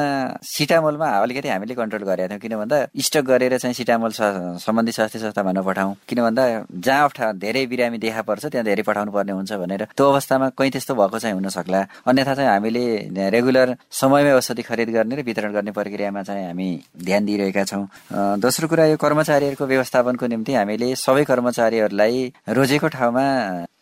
सिटामोलमा 0.47 1.09
अलिकति 1.23 1.49
हामीले 1.49 1.75
कन्ट्रोल 1.75 2.03
गरेका 2.07 2.29
थियौँ। 2.29 2.41
किन 2.41 2.55
भन्दा 2.57 2.77
स्टक 3.07 3.25
गरेर 3.27 3.59
चाहिँ 3.59 3.75
सिटामोल 3.75 4.12
सम्बन्धी 4.62 4.93
स्वास्थ्य 4.93 5.19
संस्थामा 5.19 5.53
नपठाउँ 5.53 5.95
किन 6.09 6.19
भन्दा 6.23 6.45
जहाँ 6.87 7.05
अप्ठा 7.05 7.33
धेरै 7.43 7.67
बिरामी 7.67 7.99
देखा 7.99 8.23
पर्छ 8.23 8.45
त्यहाँ 8.47 8.65
धेरै 8.65 8.83
पठाउनु 8.87 9.12
पर्ने 9.12 9.33
हुन्छ 9.33 9.53
भनेर 9.62 9.83
त्यो 9.97 10.05
अवस्थामा 10.12 10.49
कहीँ 10.59 10.71
त्यस्तो 10.71 10.95
भएको 10.95 11.19
चाहिँ 11.19 11.35
हुन 11.35 11.49
सक्ला। 11.51 11.81
अन्यथा 12.07 12.35
चाहिँ 12.35 12.51
हामीले 12.51 12.85
रेगुलर 13.35 13.77
समयमै 13.91 14.33
औषधि 14.39 14.62
खरिद 14.62 14.91
गर्ने 14.97 15.15
र 15.17 15.23
वितरण 15.27 15.53
गर्ने 15.53 15.71
प्रक्रियामा 15.73 16.23
चाहिँ 16.23 16.47
हामी 16.47 16.69
ध्यान 17.05 17.23
दिइरहेका 17.27 17.65
छौँ। 17.65 17.85
दोस्रो 18.39 18.69
कुरा 18.69 18.85
यो 18.87 18.97
कर्मचारीहरूको 18.97 19.65
व्यवस्थापनको 19.67 20.27
निम्ति 20.27 20.53
हामीले 20.55 20.95
सबै 20.97 21.25
कर्मचारीहरूलाई 21.25 22.33
रोजेको 22.57 22.89
ठाउँमा 22.89 23.25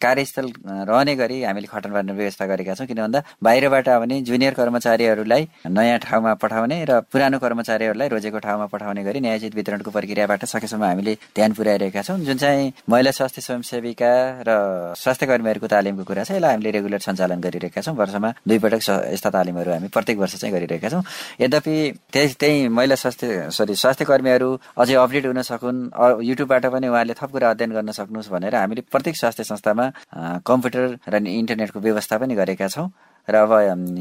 कार्यस्थल 0.00 0.46
रहने 0.88 1.14
गरी 1.24 1.42
हामीले 1.42 1.68
खटन 1.72 1.90
पार्ने 1.96 2.12
व्यवस्था 2.12 2.44
गरेका 2.46 2.74
छौँ। 2.76 2.86
किन 2.86 3.00
भन्दा 3.00 3.20
बाहिरबाट 3.42 3.88
आउने 3.88 4.20
जुनियर 4.28 4.54
कर्मचारीहरूलाई 4.54 5.48
नयाँ 5.66 5.98
ठाउँमा 6.04 6.32
पठाउने 6.42 6.76
र 6.84 7.00
पुरानो 7.08 7.38
कर्मचारीहरूलाई 7.38 8.08
रोजेको 8.08 8.38
ठाउँमा 8.38 8.66
पठाउने 8.68 9.02
गरी 9.04 9.20
न्यायोचित 9.20 9.54
वितरणको 9.54 9.90
प्रक्रियाबाट 9.90 10.44
सकेसम्म 10.44 10.84
हामीले 10.84 11.14
ध्यान 11.36 11.52
पुर्याइरहेका 11.52 12.02
छौँ। 12.02 12.18
जुन 12.24 12.36
चाहिँ 12.36 12.72
महिला 12.90 13.10
स्वास्थ्य 13.10 13.40
स्वयंसेविका 13.42 14.12
र 14.46 14.50
स्वास्थ्य 14.94 15.26
कर्मीहरूको 15.26 15.66
तालिमको 15.66 16.04
कुरा 16.04 16.24
छ 16.24 16.30
यसलाई 16.36 16.50
हामीले 16.50 16.70
रेगुलर 16.76 17.00
सञ्चालन 17.00 17.40
गरिरहेका 17.40 17.80
छौँ। 17.80 17.94
वर्षमा 17.96 18.30
दुईपटक 18.48 18.82
यस्ता 19.14 19.30
तालिमहरू 19.30 19.70
हामी 19.72 19.88
प्रत्येक 19.88 20.18
वर्ष 20.18 20.34
चाहिँ 20.40 20.54
गरिरहेका 20.54 20.88
छौँ। 20.88 21.02
यद्यपि 21.40 21.76
त्यही 22.12 22.34
त्यही 22.40 22.68
महिला 22.68 22.94
स्वास्थ्य 22.94 23.50
सरी 23.50 23.74
स्वास्थ्य 23.74 24.04
कर्मीहरू 24.04 24.50
अझै 24.78 24.94
अपडेट 24.94 25.26
हुन 25.26 25.42
सकुन् 25.42 25.80
युट्युबबाट 26.24 26.66
पनि 26.74 26.88
उहाँले 26.88 27.14
थप 27.14 27.30
कुरा 27.32 27.50
अध्ययन 27.50 27.72
गर्न 27.72 27.90
सक्नुहोस् 27.92 28.30
भनेर 28.34 28.54
हामीले 28.54 28.82
प्रत्येक 28.92 29.16
स्वास्थ्य 29.16 29.44
संस्थामा 29.44 29.86
कम्प्युटर 30.46 30.86
इन्टरनेटको 31.16 31.80
व्यवस्था 31.80 32.18
पनि 32.18 32.34
गरेका 32.34 32.68
छौँ। 32.68 32.88
र 33.28 33.34
अब 33.34 33.52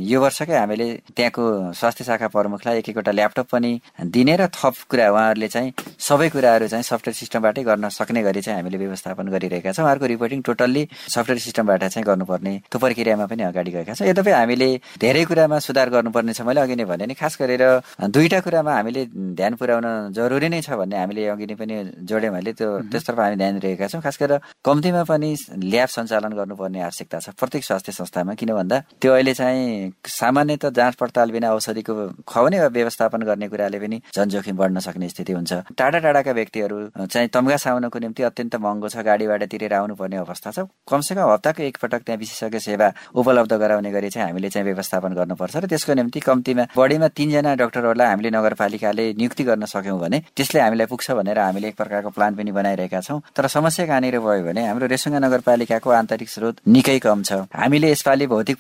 यो 0.04 0.22
वर्षकै 0.22 0.58
हामीले 0.58 0.88
त्यहाँको 1.16 1.44
स्वास्थ्य 1.80 2.04
शाखा 2.04 2.28
प्रमुखलाई 2.28 2.78
एक 2.80 2.90
एकवटा 2.90 3.12
ल्यापटप 3.12 3.48
पनि 3.52 3.72
दिने 4.04 4.36
र 4.36 4.48
थप 4.52 4.76
कुरा 4.92 5.10
उहाँहरूले 5.12 5.48
चाहिँ 5.48 5.72
सबै 6.00 6.28
कुराहरू 6.30 6.68
चाहिँ 6.68 6.84
सफ्टवेयर 6.84 7.16
सिस्टमबाटै 7.16 7.64
गर्न 7.64 7.90
सक्ने 7.90 8.22
गरी 8.24 8.42
चाहिँ 8.42 8.60
हामीले 8.60 8.78
व्यवस्थापन 8.78 9.28
गरिरहेका 9.32 9.72
छौँ। 9.72 9.84
उहाँहरूको 9.86 10.08
रिपोर्टिङ 10.14 10.42
टोटल्ली 10.44 10.84
सफ्टवेयर 11.16 11.40
सिस्टमबाट 11.40 11.84
चाहिँ 11.84 12.06
गर्नुपर्ने 12.06 12.54
त्यो 12.68 12.80
प्रक्रियामा 12.80 13.26
पनि 13.32 13.44
अगाडि 13.44 13.72
गएका 13.72 13.94
छौँ। 13.96 14.08
यद्यपि 14.12 14.32
हामीले 14.32 14.70
धेरै 15.00 15.24
कुरामा 15.24 15.60
सुधार 15.60 15.90
गर्नुपर्ने 15.96 16.34
छ 16.34 16.42
मैले 16.44 16.62
अघि 16.62 16.76
नै 16.76 16.86
भने 16.86 17.06
नि 17.08 17.16
खास 17.16 17.38
गरेर 17.40 17.64
दुईवटा 18.12 18.40
कुरामा 18.44 18.72
हामीले 18.76 19.06
ध्यान 19.40 19.54
पुर्याउन 19.56 19.88
जरुरी 20.12 20.50
नै 20.52 20.62
छ 20.62 20.76
भन्ने 20.76 20.98
हामीले 21.00 21.28
अघि 21.32 21.46
नै 21.48 21.56
पनि 21.56 21.76
जोडेँ 22.04 22.32
मैले 22.36 22.52
त्यो 22.60 22.70
त्यसतर्फ 22.92 23.20
हामी 23.20 23.36
ध्यान 23.40 23.60
दिइरहेका 23.64 23.88
छौँ। 23.88 24.02
खास 24.04 24.18
गरेर 24.20 24.40
कम्तीमा 24.68 25.04
पनि 25.08 25.30
ल्याब 25.64 25.90
सञ्चालन 25.96 26.34
गर्नुपर्ने 26.36 26.80
आवश्यकता 26.92 27.20
छ 27.24 27.30
प्रत्येक 27.40 27.64
स्वास्थ्य 27.64 27.92
संस्थामा 28.04 28.34
किन 28.36 28.52
भन्दा 28.60 28.78
त्यो 29.02 29.13
अहिले 29.14 29.34
चाहिँ 29.34 29.92
सामान्यत 30.08 30.66
जाँच 30.74 30.96
पडताल 30.96 31.32
बिना 31.32 31.52
औषधिको 31.54 31.94
खुवाउने 32.28 32.60
वा 32.60 32.68
व्यवस्थापन 32.68 33.22
गर्ने 33.24 33.48
कुराले 33.48 33.80
पनि 33.80 34.02
झन् 34.16 34.30
जोखिम 34.30 34.58
बढ्न 34.58 34.80
सक्ने 34.80 35.10
स्थिति 35.10 35.34
हुन्छ। 35.34 35.54
टाढा 35.78 36.00
टाढाका 36.00 36.32
व्यक्तिहरू 36.32 36.78
चाहिँ 37.06 37.28
तम्गा 37.30 37.58
साउनको 37.58 38.00
निम्ति 38.00 38.24
अत्यन्त 38.24 38.56
महँगो 38.56 38.90
छ 38.90 38.98
गाडीबाट 39.06 39.44
तिरेर 39.52 39.74
आउनुपर्ने 39.74 40.18
अवस्था 40.18 40.52
छ। 40.52 40.60
कमसेकम 40.90 41.32
हप्ताको 41.32 41.64
एकपटक 41.64 42.02
त्यहाँ 42.06 42.20
विशेषज्ञ 42.20 42.60
सेवा 42.60 42.92
उपलब्ध 43.16 43.54
गराउने 43.54 43.92
गरी 43.92 44.10
चाहिँ 44.10 44.28
हामीले 44.28 44.50
चाहिँ 44.50 44.66
व्यवस्थापन 44.66 45.14
गर्नुपर्छ 45.14 45.56
र 45.56 45.66
त्यसको 45.68 45.94
निम्ति 45.94 46.20
कम्तीमा 46.20 46.64
बढीमा 46.76 47.08
तिनजना 47.18 47.56
डाक्टरहरूलाई 47.56 48.08
हामीले 48.08 48.30
नगरपालिकाले 48.38 49.06
नियुक्ति 49.18 49.44
गर्न 49.44 49.66
सक्यौँ 49.66 50.00
भने 50.00 50.20
त्यसले 50.36 50.60
हामीलाई 50.62 50.88
पुग्छ 50.88 51.12
भनेर 51.12 51.40
हामीले 51.40 51.68
एक 51.68 51.76
प्रकारको 51.78 52.10
प्लान 52.10 52.36
पनि 52.36 52.52
बनाइरहेका 52.52 53.02
छौँ। 53.02 53.22
तर 53.36 53.48
समस्या 53.48 53.86
कहाँनिर 53.86 54.20
भयो 54.20 54.44
भने 54.44 54.66
हाम्रो 54.68 54.88
रेसुङ्गा 54.88 55.20
नगरपालिकाको 55.20 55.90
आन्तरिक 55.92 56.30
स्रोत 56.30 56.56
निकै 56.68 56.98
कम 57.00 57.24
छ। 57.24 57.46
हामीले 57.54 57.92
यसपालि 57.92 58.28
भौतिक 58.28 58.58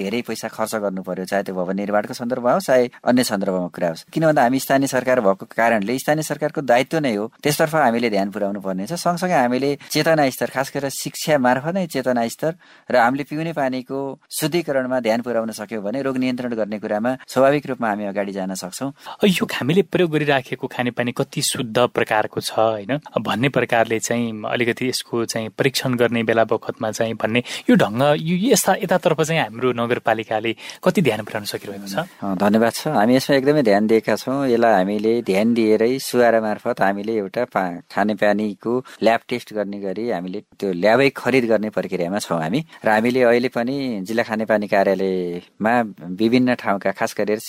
धेरै 0.00 0.20
पैसा 0.28 0.48
खर्च 0.48 0.74
गर्नु 0.84 1.02
पर्यो 1.02 1.24
चाहे 1.24 1.42
त्यो 1.42 1.54
भवन 1.54 1.76
निर्माणको 1.76 2.14
सन्दर्भमा 2.14 2.52
होस् 2.52 2.66
चाहे 2.66 2.84
अन्य 3.04 3.24
सन्दर्भमा 3.24 3.68
कुरा 3.74 3.88
होस्। 3.88 4.04
किन 4.12 4.24
भन्दा 4.26 4.42
हामी 4.42 4.58
स्थानीय 4.60 4.88
सरकार 4.88 5.20
भएको 5.20 5.44
कारणले 5.56 5.98
स्थानीय 5.98 6.22
सरकारको 6.22 6.60
दायित्व 6.60 6.98
नै 7.00 7.14
हो 7.14 7.24
त्यसतर्फ 7.42 7.74
हामीले 7.74 8.10
ध्यान 8.10 8.30
पुर्याउनु 8.30 8.60
पर्ने 8.60 8.86
छ। 8.86 8.92
सँगसँगै 9.00 9.34
हामीले 9.34 9.70
चेतना 9.90 10.28
स्तर 10.30 10.50
खास 10.54 10.72
गरेर 10.74 10.90
शिक्षा 10.90 11.38
मार्फत 11.38 11.74
नै 11.74 11.86
चेतना 11.86 12.26
स्तर 12.28 12.52
र 12.90 12.96
हामीले 12.96 13.24
पिउने 13.24 13.52
पानीको 13.52 13.98
शुद्धिकरणमा 14.30 15.00
ध्यान 15.00 15.20
पुर्याउन 15.22 15.50
सक्यौँ 15.50 15.82
भने 15.82 16.02
रोग 16.02 16.16
नियन्त्रण 16.16 16.54
गर्ने 16.54 16.78
कुरामा 16.78 17.16
स्वाभाविक 17.26 17.66
रूपमा 17.66 17.88
हामी 17.88 18.04
अगाडि 18.12 18.32
जान 18.32 18.54
सक्छौँ। 18.54 18.90
यो 19.26 19.44
हामीले 19.50 19.82
प्रयोग 19.82 20.10
गरिराखेको 20.10 20.66
खानेपानी 20.66 21.12
कति 21.12 21.42
शुद्ध 21.42 21.78
प्रकारको 21.94 22.40
छ 22.40 22.52
होइन? 22.58 22.98
भन्ने 23.20 23.48
प्रकारले 23.48 23.98
चाहिँ 24.00 24.42
अलिकति 24.50 24.88
यसको 24.88 25.24
चाहिँ 25.24 25.48
परीक्षण 25.58 25.94
गर्ने 25.94 26.22
बेला 26.22 26.44
बखतमा 26.44 26.90
चाहिँ 26.90 27.14
भन्ने 27.14 27.42
यो 27.70 27.74
ढङ्ग 27.76 28.02
यो 28.20 28.36
यस्ता 28.52 28.74
यतातर्फ 28.82 29.20
चाहिँ 29.20 29.40
हाम्रो 29.40 29.69
नगरपालिकाले 29.72 30.52
कति 30.84 31.00
ध्यान 31.02 31.20
पुर्याउन 31.24 31.44
सकिरहेको 31.44 31.86
छ? 31.86 31.96
धन्यवाद 32.22 32.72
छ। 32.72 32.88
हामी 32.96 33.14
यसमा 33.16 33.36
एकदमै 33.36 33.62
ध्यान 33.62 33.86
दिएका 33.86 34.14
छौँ। 34.16 34.46
यसलाई 34.50 34.74
हामीले 34.74 35.12
ध्यान 35.22 35.54
दिएरै 35.54 35.92
सुवारा 35.98 36.40
मार्फत 36.40 36.80
हामीले 36.80 37.12
एउटा 37.16 37.44
खानेपानीको 37.90 38.72
ल्याब 39.02 39.20
टेस्ट 39.28 39.48
गर्ने 39.54 39.78
गरी 39.80 40.04
हामीले 40.10 40.40
त्यो 40.58 40.72
ल्याबै 40.72 41.08
खरिद 41.16 41.44
गर्ने 41.50 41.70
प्रक्रियामा 41.70 42.18
छौँ 42.18 42.40
हामी। 42.40 42.60
र 42.84 42.88
हामीले 42.88 43.20
अहिले 43.22 43.48
पनि 43.48 43.76
जिल्ला 44.06 44.22
खानेपानी 44.24 44.66
कार्यालयमा 44.66 45.74
विभिन्न 46.20 46.54
ठाउँका 46.54 46.90
खास 46.98 47.14
गरेर 47.18 47.40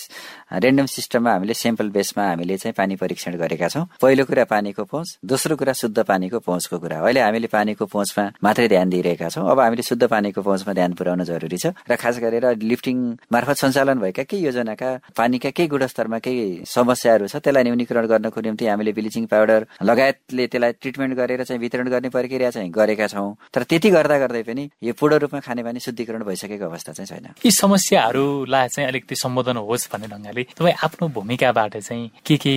रेन्डम 0.64 0.86
सिस्टममा 0.86 1.32
हामीले 1.32 1.54
सेम्पल 1.54 1.90
बेसमा 1.90 2.24
हामीले 2.28 2.58
चाहिँ 2.58 2.74
पानी 2.78 2.96
परीक्षण 2.96 3.36
गरेका 3.38 3.68
छौँ। 3.68 3.86
पहिलो 4.02 4.26
कुरा 4.26 4.44
पानीको 4.52 4.84
पहुँच 4.84 5.18
दोस्रो 5.24 5.56
कुरा 5.56 5.74
शुद्ध 5.74 6.00
पानीको 6.04 6.40
पहुँचको 6.40 6.78
कुरा 6.80 6.98
अहिले 7.00 7.22
हामीले 7.22 7.48
पानीको 7.48 7.86
पहुँचमा 7.86 8.24
मात्रै 8.44 8.68
ध्यान 8.68 8.90
दिइरहेका 8.90 9.30
छौँ। 9.30 9.48
अब 9.52 9.60
हामीले 9.60 9.84
शुद्ध 9.84 10.04
पानीको 10.04 10.42
पहुँचमा 10.42 10.74
ध्यान 10.74 10.92
पुर्याउन 10.94 11.24
जरुरी 11.24 11.58
छ। 11.58 11.74
र 11.88 11.96
खास 12.12 12.20
गरेर 12.20 12.46
लिफ्टिङ 12.60 12.98
मार्फत 13.32 13.58
सञ्चालन 13.64 14.00
भएका 14.00 14.24
केही 14.28 14.46
योजनाका 14.46 14.90
पानीका 15.18 15.50
केही 15.56 15.68
गुणस्तरमा 15.72 16.18
केही 16.20 16.46
समस्याहरू 16.68 17.28
छ 17.32 17.36
त्यसलाई 17.40 17.64
न्यूनीकरण 17.64 18.06
गर्नको 18.12 18.40
निम्ति 18.42 18.66
हामीले 18.68 18.92
ब्लिचिङ 19.00 19.26
पाउडर 19.32 19.66
लगायतले 19.90 20.48
त्यसलाई 20.52 20.72
ट्रिटमेन्ट 20.82 21.14
गरेर 21.16 21.44
चाहिँ 21.44 21.60
वितरण 21.62 21.88
गर्ने 21.90 22.10
प्रक्रिया 22.12 22.50
चाहिँ 22.52 22.70
गरेका 22.72 23.08
छौँ। 23.08 23.30
तर 23.54 23.64
त्यति 23.64 23.90
गर्दा 23.96 24.18
गर्दै 24.24 24.44
पनि 24.44 24.64
यो 24.84 24.94
पूर्ण 25.00 25.16
रूपमा 25.24 25.40
खानेपानी 25.48 25.80
शुद्धिकरण 25.80 26.24
भइसकेको 26.28 26.66
अवस्था 26.66 26.92
चाहिँ 26.92 27.08
छैन। 27.08 27.28
यी 27.46 27.52
समस्याहरूलाई 27.52 28.68
चाहिँ 28.76 28.88
अलिकति 28.92 29.16
सम्बोधन 29.16 29.58
होस् 29.64 29.88
भन्ने 29.94 30.08
ढङ्गले 30.12 30.44
तपाईँ 30.58 30.76
आफ्नो 30.84 31.08
भूमिकाबाट 31.16 31.78
चाहिँ 31.78 32.12
के 32.28 32.36
के 32.44 32.54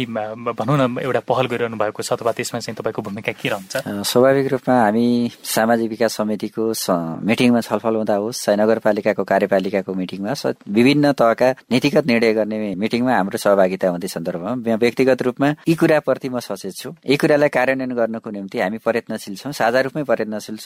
भनौँ 0.59 0.77
न 0.81 0.99
एउटा 1.07 1.21
पहल 1.31 1.47
गरिरहनु 1.53 1.77
भएको 1.79 2.03
छ 2.03 2.13
अथवा 2.19 2.33
त्यसमा 2.33 2.59
चाहिँ 2.61 2.77
तपाईँको 2.81 3.03
भूमिका 3.07 3.33
के 3.39 3.49
रहन्छ? 3.49 3.73
स्वाभाविक 4.11 4.47
रूपमा 4.53 4.75
हामी 4.83 5.07
सामाजिक 5.55 5.89
विकास 5.91 6.13
समितिको 6.19 6.65
मिटिङमा 7.29 7.61
छलफल 7.61 7.95
हुँदा 7.97 8.17
होस् 8.23 8.43
चाहे 8.45 8.57
नगरपालिकाको 8.59 9.25
कार्यपालिकाको 9.35 9.95
मिटिङमा 10.01 10.33
विभिन्न 10.79 11.13
तहका 11.19 11.49
नीतिगत 11.73 12.07
निर्णय 12.07 12.33
गर्ने 12.39 12.75
मिटिङमा 12.83 13.13
हाम्रो 13.19 13.39
सहभागिता 13.45 13.89
हुँदै 13.91 14.09
सन्दर्भमा 14.15 14.75
व्यक्तिगत 14.85 15.23
रूपमा 15.27 15.49
यी 15.69 15.75
कुराप्रति 15.81 16.29
म 16.29 16.39
सचेत 16.39 16.75
छु। 16.81 16.89
यी 17.11 17.17
कुरालाई 17.17 17.49
कार्यान्वयन 17.57 17.93
गर्नको 18.01 18.31
निम्ति 18.31 18.59
हामी 18.61 18.79
प्रयत्नशील 18.85 19.35
छौँ 19.41 19.53
साझा 19.53 19.81
रूपमै 19.87 20.03
प्रयत्नशील 20.11 20.57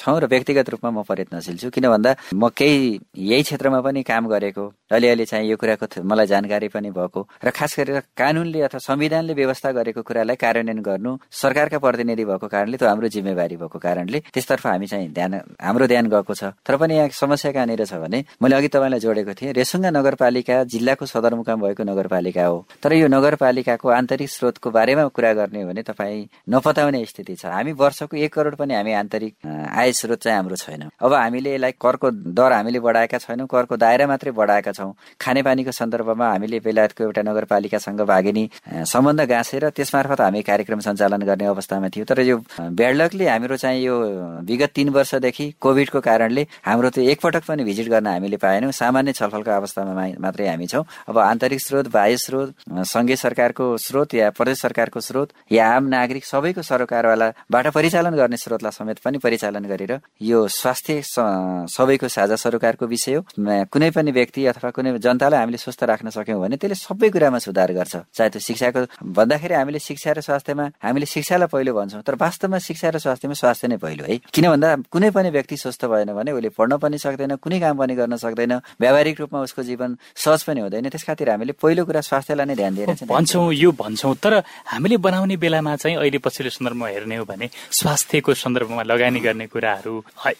छौँ 0.00 0.16
र 0.20 0.26
व्यक्तिगत 0.32 0.68
रूपमा 0.72 0.90
म 0.90 1.02
प्रयत्नशील 1.10 1.56
छु। 1.62 1.70
किन 1.74 1.86
भन्दा 1.92 2.10
म 2.34 2.48
केही 2.58 3.00
यही 3.30 3.42
क्षेत्रमा 3.42 3.80
पनि 3.86 4.02
काम 4.02 4.28
गरेको 4.32 4.64
अलिअलि 4.94 5.24
चाहिँ 5.24 5.48
यो 5.50 5.56
कुराको 5.60 5.86
मलाई 6.10 6.26
जानकारी 6.32 6.68
पनि 6.74 6.90
भएको 6.96 7.20
र 7.44 7.50
खास 7.50 7.72
गरेर 7.78 8.00
कानुनले 8.16 8.60
अथवा 8.66 8.78
संविधानले 8.88 9.34
व्यवस्था 9.34 9.72
गरेको 9.78 10.02
कुरालाई 10.08 10.36
कार्यान्वयन 10.44 10.80
गर्नु 10.88 11.12
सरकारका 11.42 11.78
प्रतिनिधि 11.84 12.24
भएको 12.24 12.46
कारणले 12.54 12.76
त्यो 12.78 12.88
हाम्रो 12.88 13.08
जिम्मेवारी 13.16 13.56
भएको 13.62 13.78
कारणले 13.86 14.18
त्यसतर्फ 14.34 14.66
हामी 14.66 14.86
चाहिँ 14.86 15.08
ध्यान 15.12 15.32
हाम्रो 15.60 15.86
ध्यान 15.92 16.06
गएको 16.14 16.34
छ। 16.34 16.54
तर 16.66 16.76
पनि 16.80 16.94
यहाँ 16.94 17.08
समस्या 17.12 17.52
कहाँनिर 17.52 17.84
छ 17.84 17.94
भने 18.04 18.13
मैले 18.42 18.54
अघि 18.56 18.68
तपाईँलाई 18.68 19.00
जोडेको 19.00 19.32
थिएँ 19.34 19.52
रेसुङ्गा 19.52 19.90
नगरपालिका 19.90 20.62
जिल्लाको 20.64 21.06
सदरमुकाम 21.06 21.60
भएको 21.60 21.82
नगरपालिका 21.84 22.44
हो। 22.46 22.58
तर 22.82 22.92
यो 22.92 23.08
नगरपालिकाको 23.08 23.88
आन्तरिक 23.88 24.30
स्रोतको 24.30 24.70
बारेमा 24.70 25.06
कुरा 25.08 25.32
गर्ने 25.32 25.62
हो 25.62 25.68
भने 25.68 25.82
तपाईँ 25.82 26.28
नपताउने 26.50 27.04
स्थिति 27.04 27.34
छ। 27.34 27.46
हामी 27.46 27.72
वर्षको 27.72 28.16
एक 28.16 28.32
करोड 28.34 28.54
पनि 28.56 28.74
हामी 28.74 28.92
आन्तरिक 28.92 29.34
आय 29.46 29.92
स्रोत 29.92 30.22
चाहिँ 30.22 30.36
हाम्रो 30.36 30.56
छैन। 30.56 30.82
अब 31.00 31.12
हामीले 31.12 31.54
यसलाई 31.54 31.72
करको 31.80 32.10
दर 32.10 32.52
हामीले 32.52 32.80
बढाएका 32.80 33.18
छैनौँ 33.18 33.46
करको 33.46 33.76
दायरा 33.76 34.06
मात्रै 34.06 34.30
बढाएका 34.32 34.72
छौँ। 34.72 34.92
खानेपानीको 35.20 35.72
सन्दर्भमा 35.72 36.26
हामीले 36.30 36.58
बेलायतको 36.60 37.04
एउटा 37.04 37.22
नगरपालिकासँग 37.22 38.00
भागिनी 38.00 38.44
सम्बन्ध 38.92 39.20
गाँसेर 39.28 39.68
त्यसमार्फत 39.70 40.20
हामी 40.20 40.42
कार्यक्रम 40.42 40.80
सञ्चालन 40.80 41.22
गर्ने 41.22 41.46
अवस्थामा 41.46 41.88
थियो। 41.94 42.04
तर 42.04 42.20
यो 42.20 42.36
ब्याडलकले 42.60 43.28
हाम्रो 43.28 43.56
चाहिँ 43.56 43.82
यो 43.84 43.94
विगत 44.44 44.70
तीन 44.74 44.88
वर्षदेखि 44.96 45.46
कोभिडको 45.60 46.00
कारणले 46.00 46.46
हाम्रो 46.64 46.90
त्यो 46.90 47.04
एकपटक 47.04 47.44
पनि 47.48 47.64
भिजिट 47.64 47.88
गर्न 47.88 48.03
हामीले 48.10 48.36
पाएनौँ। 48.36 48.72
सामान्य 48.72 49.12
छलफलको 49.12 49.50
अवस्थामा 49.50 49.92
मात्रै 50.20 50.48
हामी 50.48 50.66
छौँ। 50.66 50.84
अब 51.08 51.18
आन्तरिक 51.18 51.60
स्रोत 51.60 51.86
बाह्य 51.88 52.16
स्रोत 52.16 52.48
सङ्घीय 52.84 53.16
सरकारको 53.16 53.64
स्रोत 53.78 54.14
या 54.14 54.30
प्रदेश 54.30 54.60
सरकारको 54.60 55.00
स्रोत 55.00 55.28
या 55.52 55.64
आम 55.76 55.84
नागरिक 55.88 56.24
सबैको 56.24 56.62
सरकारवालाबाट 56.62 57.66
परिचालन 57.74 58.14
गर्ने 58.14 58.36
स्रोतलाई 58.36 58.72
समेत 58.72 58.98
पनि 59.04 59.18
परिचालन 59.18 59.64
गरेर 59.64 59.98
यो 60.22 60.46
स्वास्थ्य 60.48 61.02
सबैको 61.70 62.08
साझा 62.08 62.36
सरोकारको 62.36 62.86
विषय 62.86 63.14
हो। 63.14 63.22
कुनै 63.72 63.90
पनि 63.90 64.10
व्यक्ति 64.12 64.46
अथवा 64.46 64.70
कुनै 64.70 64.98
जनतालाई 64.98 65.40
हामीले 65.40 65.58
स्वस्थ 65.58 65.82
राख्न 65.84 66.10
सक्यौँ 66.10 66.40
भने 66.40 66.56
त्यसले 66.56 66.74
सबै 66.76 67.08
कुरामा 67.10 67.38
सुधार 67.38 67.72
गर्छ। 67.72 67.94
चाहे 68.14 68.30
त्यो 68.30 68.40
शिक्षाको 68.40 68.80
भन्दाखेरि 69.14 69.54
हामीले 69.54 69.78
शिक्षा 69.78 70.12
र 70.12 70.20
स्वास्थ्यमा 70.20 70.64
हामीले 70.84 71.06
शिक्षालाई 71.06 71.48
पहिलो 71.48 71.72
भन्छौँ 71.74 72.02
तर 72.02 72.14
वास्तवमा 72.14 72.58
शिक्षा 72.58 72.88
र 72.90 72.98
स्वास्थ्यमा 72.98 73.34
स्वास्थ्य 73.34 73.68
नै 73.68 73.76
पहिलो 73.76 74.04
है। 74.04 74.18
किन 74.34 74.44
भन्दा 74.50 74.68
कुनै 74.90 75.10
पनि 75.10 75.30
व्यक्ति 75.30 75.56
स्वस्थ 75.56 75.84
भएन 75.86 76.12
भने 76.14 76.32
उसले 76.32 76.48
पढ्न 76.58 76.76
पनि 76.78 76.98
सक्दैन 76.98 77.36
कुनै 77.36 77.58
काम 77.60 77.76
पनि 77.78 77.93
गर्न 77.94 78.16
सक्दैन। 78.16 78.52
व्यावहारिक 78.80 79.20
रूपमा 79.20 79.40
उसको 79.40 79.62
जीवन 79.62 79.96
सहज 80.16 80.42
पनि 80.44 80.60
हुँदैन। 80.60 80.88
त्यस 80.88 81.04
खातिर 81.04 81.30
हामीले 81.30 81.52
पहिलो 81.58 81.84
कुरा 81.84 82.00
स्वास्थ्यलाई 82.00 82.46
नै 82.46 82.54
ध्यान 82.54 82.74
दिएर 82.74 82.90
भन्छौँ 83.06 83.52
यो 83.54 83.70
भन्छौँ। 83.72 84.14
तर 84.16 84.42
हामीले 84.66 84.96
बनाउने 84.96 85.36
बेलामा 85.36 85.76
चाहिँ 85.76 85.96
अहिले 85.96 86.18
पछिल्लो 86.18 86.50
सन्दर्भमा 86.50 86.88
हेर्ने 86.88 87.16
हो 87.16 87.24
भने 87.24 87.50
स्वास्थ्यको 87.70 88.34
सन्दर्भमा 88.34 88.82
लगानी 88.82 89.20
गर्ने 89.20 89.46
कुराहरू 89.46 89.94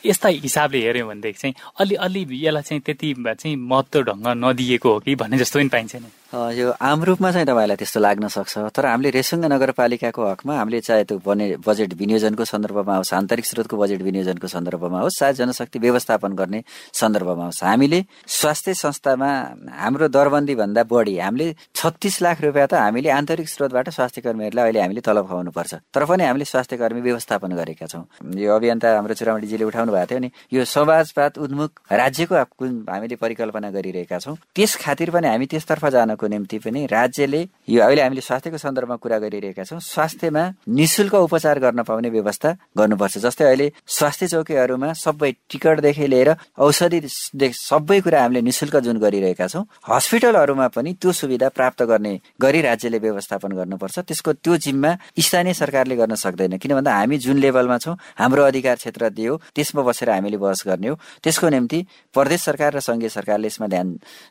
यस्ता 0.06 0.28
हिसाबले 0.28 0.78
हेऱ्यौँ 0.86 1.08
भनेदेखि 1.08 1.38
चाहिँ 1.38 1.54
अलि 1.80 1.94
अलि 1.94 2.22
यसलाई 2.46 2.62
चाहिँ 2.62 2.82
त्यति 2.82 3.14
चाहिँ 3.18 3.56
महत्त्व 3.56 4.02
ढङ्ग 4.02 4.26
नदिएको 4.44 4.92
हो 4.92 4.98
कि 5.00 5.14
भन्ने 5.14 5.38
जस्तो 5.38 5.58
पनि 5.58 5.68
पाइन्छ 5.68 5.96
नि। 5.96 6.10
यो 6.32 6.70
आम 6.80 7.02
रूपमा 7.04 7.30
चाहिँ 7.32 7.46
तपाईँलाई 7.46 7.76
त्यस्तो 7.76 8.00
लाग्न 8.00 8.28
सक्छ। 8.28 8.72
तर 8.74 8.86
हामीले 8.86 9.10
रेसुङ्गा 9.10 9.48
नगरपालिकाको 9.48 10.22
हकमा 10.24 10.54
हामीले 10.56 10.80
चाहे 10.80 11.04
त्यो 11.04 11.18
बने 11.20 11.62
बजेट 11.62 11.94
विनियोजनको 11.94 12.44
सन्दर्भमा 12.44 12.94
होस् 12.96 13.12
आन्तरिक 13.14 13.44
स्रोतको 13.46 13.76
बजेट 13.76 14.02
विनियोजनको 14.02 14.46
सन्दर्भमा 14.48 14.98
होस् 15.04 15.18
चाहे 15.20 15.32
जनशक्ति 15.38 15.78
व्यवस्थापन 15.78 16.32
गर्ने 16.34 16.60
सन्दर्भमा 17.00 17.44
होस् 17.44 17.62
हामीले 17.64 18.04
स्वास्थ्य 18.24 18.74
संस्थामा 18.74 19.30
हाम्रो 19.78 20.08
दरबन्दी 20.08 20.54
भन्दा 20.54 20.82
बढी 20.90 21.18
हामीले 21.18 21.54
छत्तिस 21.74 22.22
लाख 22.22 22.40
रुपियाँ 22.42 22.66
त 22.66 22.74
हामीले 22.82 23.10
आन्तरिक 23.14 23.48
स्रोतबाट 23.48 23.88
स्वास्थ्य 23.94 24.20
कर्मीहरूलाई 24.26 24.64
अहिले 24.64 24.80
हामीले 24.80 25.00
तलब 25.06 25.28
खुवाउनुपर्छ। 25.28 25.72
तर 25.94 26.04
पनि 26.08 26.24
हामीले 26.24 26.44
स्वास्थ्य 26.44 26.76
कर्मी 26.82 27.00
व्यवस्थापन 27.00 27.52
गरेका 27.54 27.86
छौँ। 27.86 28.04
यो 28.34 28.50
अभियन्ता 28.56 28.86
हाम्रो 28.96 29.14
चुरामणीजीले 29.14 29.64
उठाउनु 29.70 29.92
भएको 29.92 30.06
थियो 30.10 30.18
नि 30.18 30.30
यो 30.50 30.64
समाजवाद 30.66 31.32
उन्मुख 31.38 31.70
राज्यको 31.92 32.34
हामीले 32.34 33.16
परिकल्पना 33.22 33.70
गरिरहेका 33.70 34.18
छौँ 34.18 34.36
त्यस 34.56 34.76
खातिर 34.82 35.10
पनि 35.14 35.28
हामी 35.28 35.46
त्यसतर्फ 35.46 35.84
जानको 35.94 36.23
गर्नको 36.24 36.26
निम्ति 36.26 36.58
पनि 36.58 36.86
राज्यले 36.86 37.40
यो 37.68 37.82
अहिले 37.82 38.02
हामीले 38.02 38.20
स्वास्थ्यको 38.20 38.58
सन्दर्भमा 38.58 38.96
कुरा 38.96 39.18
गरिरहेका 39.18 39.64
छौँ 39.64 39.80
स्वास्थ्यमा 39.80 40.42
निशुल्क 40.68 41.14
उपचार 41.14 41.58
गर्न 41.60 41.82
पाउने 41.84 42.08
व्यवस्था 42.10 42.50
गर्नुपर्छ। 42.78 43.18
जस्तै 43.18 43.44
अहिले 43.44 43.66
स्वास्थ्य 43.86 44.26
चौकीहरूमा 44.28 44.92
सबै 44.94 45.30
टिकटदेखि 45.50 46.06
लिएर 46.06 46.30
औषधि 46.58 47.00
सबै 47.04 48.00
कुरा 48.00 48.18
हामीले 48.22 48.40
निशुल्क 48.40 48.76
जुन 48.84 48.98
गरिरहेका 48.98 49.46
छौँ 49.48 49.64
हस्पिटलहरूमा 49.88 50.66
पनि 50.68 50.90
त्यो 51.00 51.12
सुविधा 51.12 51.48
प्राप्त 51.48 51.82
गर्ने 51.84 52.12
गरी 52.40 52.60
राज्यले 52.60 52.98
व्यवस्थापन 52.98 53.50
गर्नुपर्छ। 53.52 53.98
त्यसको 54.08 54.32
त्यो 54.44 54.56
जिम्मा 54.56 54.90
स्थानीय 55.18 55.54
सरकारले 55.54 55.96
गर्न 55.96 56.14
सक्दैन। 56.14 56.56
किन 56.58 56.72
भन्दा 56.74 56.92
हामी 56.94 57.16
जुन 57.18 57.38
लेभलमा 57.38 57.78
छौँ 57.78 57.96
हाम्रो 58.18 58.42
अधिकार 58.44 58.76
क्षेत्र 58.76 59.08
दियो 59.10 59.32
त्यसमा 59.54 59.82
बसेर 59.82 60.10
हामीले 60.10 60.36
बहस 60.36 60.62
गर्ने 60.66 60.88
हो। 60.88 60.94
त्यसको 61.22 61.48
निम्ति 61.48 61.78
प्रदेश 62.14 62.40
सरकार 62.44 62.70
र 62.76 62.80
सङ्घीय 62.80 63.08
सरकारले 63.08 63.46
यसमा 63.46 63.66
ध्यान 63.68 63.88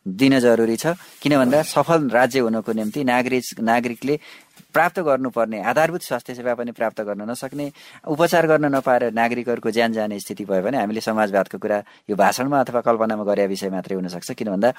दिन 0.07 0.39
जरुरी 0.39 0.75
छ। 0.77 0.95
किन 1.21 1.37
भन्दा 1.37 1.61
सफल 1.75 2.09
राज्य 2.09 2.39
हुनको 2.39 2.71
निम्ति 2.73 3.03
नागरिक 3.03 3.59
नागरिकले 3.61 4.19
प्राप्त 4.73 4.99
गर्नुपर्ने 4.99 5.61
आधारभूत 5.63 6.01
स्वास्थ्य 6.01 6.33
सेवा 6.35 6.53
पनि 6.53 6.71
प्राप्त 6.71 7.01
गर्न 7.01 7.29
नसक्ने 7.29 7.71
उपचार 8.07 8.47
गर्न 8.47 8.65
नपाएर 8.75 9.11
नागरिकहरूको 9.13 9.71
ज्यान 9.71 9.93
जाने 9.93 10.19
स्थिति 10.19 10.45
भयो 10.45 10.61
भने 10.61 10.77
हामीले 10.77 11.01
समाजवादको 11.01 11.57
कुरा 11.57 11.77
यो 12.09 12.15
भाषणमा 12.15 12.59
अथवा 12.59 12.81
कल्पनामा 12.81 13.23
गरे 13.23 13.47
विषय 13.47 13.69
मात्रै 13.69 13.95
हुनसक्छ। 13.95 14.31
किन 14.33 14.49
भन्दा 14.49 14.73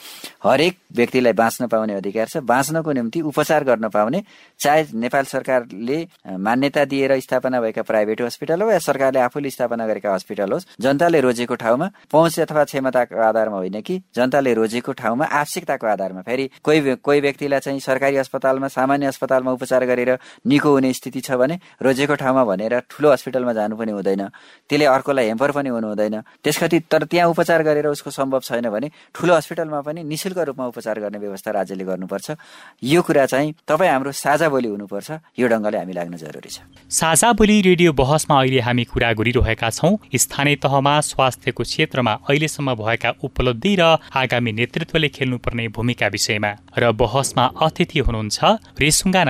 हरेक 0.44 0.76
व्यक्तिलाई 0.96 1.32
बाँच्न 1.32 1.66
पाउने 1.66 1.94
अधिकार 1.94 2.26
छ। 2.26 2.36
बाँच्नको 2.44 2.92
निम्ति 2.92 3.20
उपचार 3.22 3.64
गर्न 3.64 3.88
पाउने 3.88 4.22
चाहे 4.60 4.84
नेपाल 4.94 5.24
सरकारले 5.24 5.98
मान्यता 6.38 6.84
दिएर 6.84 7.18
स्थापना 7.20 7.60
भएका 7.60 7.82
प्राइभेट 7.82 8.22
हस्पिटल 8.22 8.62
हो 8.62 8.70
या 8.70 8.78
सरकारले 8.80 9.20
आफूले 9.20 9.50
स्थापना 9.50 9.86
गरेका 9.86 10.14
हस्पिटल 10.14 10.52
होस् 10.52 10.66
जनताले 10.80 11.20
रोजेको 11.20 11.54
ठाउँमा 11.54 11.90
पहुँच 12.12 12.40
अथवा 12.40 12.64
क्षमताको 12.64 13.22
आधारमा 13.22 13.56
होइन 13.56 13.80
कि 13.80 14.00
जनताले 14.16 14.54
रोजेको 14.54 14.92
ठाउँमा 14.92 15.24
आवश्यकताको 15.24 15.86
आधारमा। 15.86 16.22
फेरि 16.22 16.50
कोही 16.64 16.94
कोही 16.96 17.20
व्यक्तिलाई 17.20 17.60
चाहिँ 17.60 17.80
सरकारी 17.80 18.16
अस्पतालमा 18.16 18.68
सामान्य 18.68 19.06
अस्पतालमा 19.06 19.52
उपचार 19.52 19.83
गरेर 19.84 20.10
निको 20.46 20.70
हुने 20.70 20.92
स्थिति 20.92 21.20
छ 21.20 21.30
भने 21.40 21.58
रोजेको 21.82 22.14
ठाउँमा 22.14 22.44
भनेर 22.44 22.78
ठुलो 22.90 23.12
हस्पिटलमा 23.12 23.52
जानु 23.52 23.76
पनि 23.76 23.92
हुँदैन। 23.92 24.22
त्यसले 24.70 24.84
अर्कोलाई 24.84 25.26
हेम्पर 25.26 25.50
पनि 25.52 25.68
हुनु 25.68 25.88
हुँदैन 25.88 26.20
त्यसकति 26.44 26.78
तर 26.90 27.04
त्यहाँ 27.04 27.28
उपचार 27.30 27.62
गरेर 27.62 27.86
उसको 27.86 28.10
सम्भव 28.10 28.40
छैन 28.40 28.68
भने 28.70 28.90
ठुलो 29.14 29.34
हस्पिटलमा 29.36 29.80
पनि 29.80 30.02
निशुल्क 30.04 30.38
रूपमा 30.38 30.66
उपचार 30.66 31.00
गर्ने 31.00 31.18
व्यवस्था 31.18 31.50
राज्यले 31.50 31.84
गर्नुपर्छ। 31.84 32.30
यो 32.84 33.02
कुरा 33.02 33.26
चाहिँ 33.26 33.54
तपाईँ 33.68 33.90
हाम्रो 33.90 34.12
साझा 34.12 34.48
बोली 34.48 34.68
हुनुपर्छ। 34.68 35.10
यो 35.38 35.48
ढङ्गले 35.48 35.78
हामी 35.78 35.92
लाग्न 35.92 36.16
जरुरी 36.16 36.50
छ। 36.50 36.60
साझा 36.90 37.32
बोली 37.32 37.60
रेडियो 37.62 37.92
बहसमा 37.92 38.34
अहिले 38.40 38.60
हामी 38.60 38.84
कुरा 38.84 39.12
गरिरहेका 39.12 39.70
छौँ। 39.70 39.98
स्थानीय 40.14 40.56
तहमा 40.64 40.94
स्वास्थ्यको 41.00 41.62
क्षेत्रमा 41.62 42.12
अहिलेसम्म 42.28 42.74
भएका 42.74 43.10
उपलब्धि 43.24 43.74
र 43.80 43.82
आगामी 44.14 44.52
नेतृत्वले 44.52 45.08
खेल्नुपर्ने 45.08 45.68
भूमिका 45.68 46.06
विषयमा। 46.08 46.50
र 46.78 46.92
बहसमा 46.92 47.44
अतिथि 47.62 47.98
हुनुहुन्छ 47.98 48.38
रेसुङ्गा 48.78 49.22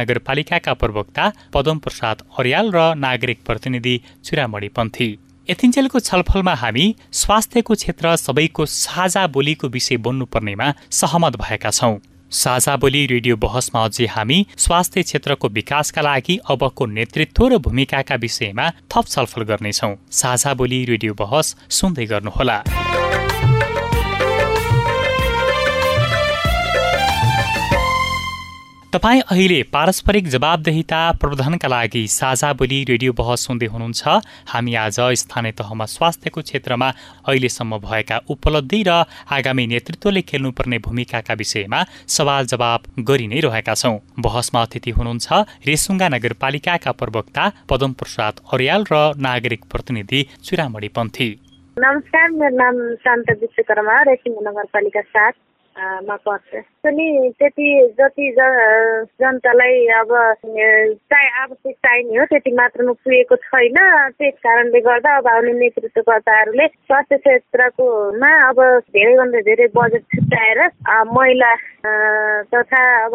नगरपालिकाका 0.45 0.73
प्रवक्ता 0.75 1.33
पदम 1.53 1.79
प्रसाद 1.79 2.23
अर्याल 2.39 2.71
र 2.71 2.95
नागरिक 2.97 3.39
प्रतिनिधि 3.47 4.01
चुरामणी 4.25 4.69
पन्थी 4.69 5.09
यतिन्जेलको 5.49 6.01
छलफलमा 6.01 6.55
हामी 6.55 6.87
स्वास्थ्यको 7.15 7.75
क्षेत्र 7.75 8.17
सबैको 8.19 8.67
साझा 8.67 9.27
बोलीको 9.29 9.69
विषय 9.69 9.97
बन्नुपर्नेमा 9.99 10.73
सहमत 10.93 11.37
भएका 11.39 11.71
छौँ 11.73 11.97
साझा 12.33 12.77
बोली 12.77 13.05
रेडियो 13.07 13.37
बहसमा 13.39 13.85
अझै 13.85 14.07
हामी 14.11 14.39
स्वास्थ्य 14.59 15.03
क्षेत्रको 15.03 15.49
विकासका 15.51 16.03
लागि 16.03 16.39
अबको 16.47 16.87
नेतृत्व 16.95 17.47
र 17.49 17.59
भूमिकाका 17.61 18.17
विषयमा 18.21 18.71
थप 18.89 19.05
छलफल 19.09 19.43
गर्नेछौँ 19.51 19.95
साझा 20.15 20.55
बोली 20.55 20.85
रेडियो 20.87 21.15
बहस 21.17 21.55
सुन्दै 21.73 22.07
गर्नुहोला 22.07 22.59
तपाईँ 28.95 29.21
अहिले 29.27 29.63
पारस्परिक 29.75 30.27
जवाबदेहिता 30.31 30.99
प्रवर्धनका 31.19 31.69
लागि 31.69 32.03
साझा 32.09 32.53
बोली 32.55 32.77
रेडियो 32.89 33.13
बहस 33.13 33.47
सुन्दै 33.47 33.67
हुनुहुन्छ। 33.67 34.03
हामी 34.47 34.75
आज 34.79 34.99
स्थानीय 35.21 35.53
तहमा 35.59 35.87
स्वास्थ्यको 35.91 36.41
क्षेत्रमा 36.41 36.89
अहिलेसम्म 37.27 37.79
भएका 37.83 38.19
उपलब्धि 38.31 38.81
र 38.87 38.91
आगामी 39.35 39.67
नेतृत्वले 39.67 40.23
खेल्नुपर्ने 40.31 40.79
भूमिकाका 40.87 41.35
विषयमा 41.35 41.81
सवाल 42.17 42.47
जवाब 42.47 42.81
गरि 43.09 43.27
नै 43.27 43.41
रहेका 43.43 43.75
छौँ। 43.75 43.99
बहसमा 44.27 44.63
अतिथि 44.63 44.91
हुनुहुन्छ 44.99 45.27
रेसुङ्गा 45.67 46.09
नगरपालिकाका 46.15 46.93
प्रवक्ता 46.95 47.45
पदम 47.67 47.93
प्रसाद 47.99 48.35
अर्याल 48.55 48.87
र 48.93 49.01
नागरिक 49.19 49.65
प्रतिनिधि 49.73 50.21
चुरामणी 50.45 50.89
पन्थी। 50.95 51.29
नमस्कार 51.77 52.31
मेरो 52.39 52.57
नाम 52.63 52.79
शान्त 53.03 53.35
विश्वकर्मा 53.43 53.99
रेसिङ 54.11 54.39
नगरपालिका 54.49 55.03
सात 55.11 55.35
मा 56.07 56.17
पर्छ। 56.23 56.63
पनि 56.85 57.07
त्यति 57.39 57.69
जति 57.99 58.31
जनतालाई 58.39 59.87
अब 60.01 60.11
चाहे 60.45 61.29
आवश्यक 61.43 61.75
चाहिने 61.75 62.19
हो 62.19 62.25
त्यति 62.33 62.51
मात्रामा 62.61 62.93
पुगेको 62.93 63.37
छैन। 63.49 63.79
त्यस 64.19 64.35
कारणले 64.45 64.81
गर्दा 64.87 65.17
अब 65.17 65.27
आउने 65.35 65.53
नेतृत्वकर्ताहरूले 65.59 66.67
स्वास्थ्य 66.67 67.17
क्षेत्रकोमा 67.17 68.31
अब 68.49 68.59
धेरैभन्दा 68.95 69.41
धेरै 69.49 69.67
बजेट 69.77 70.03
छुट्याएर 70.15 70.61
महिला 71.15 71.55
तथा 72.55 72.83
अब 73.05 73.15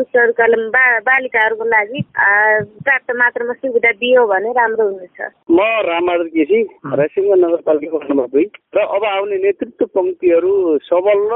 उसहरूका 0.00 0.46
बा 0.74 0.84
बालिकाहरूको 1.08 1.64
लागि 1.68 2.00
पर्याप्त 2.16 3.10
मात्रामा 3.16 3.52
सुविधा 3.52 3.90
दियो 4.00 4.26
भने 4.26 4.50
राम्रो 4.58 4.84
हुनेछ। 4.88 5.18
म 5.50 5.60
रामबहादुर 5.88 6.28
केसी 6.36 6.62
रासिङ 7.00 7.24
नगरपालिका 7.44 7.98
नम्बर 8.08 8.26
दुई 8.32 8.46
र 8.76 8.78
अब 8.96 9.04
आउने 9.04 9.36
नेतृत्व 9.44 9.84
पङ्क्तिहरू 9.98 10.52
सबल 10.88 11.20
र 11.32 11.34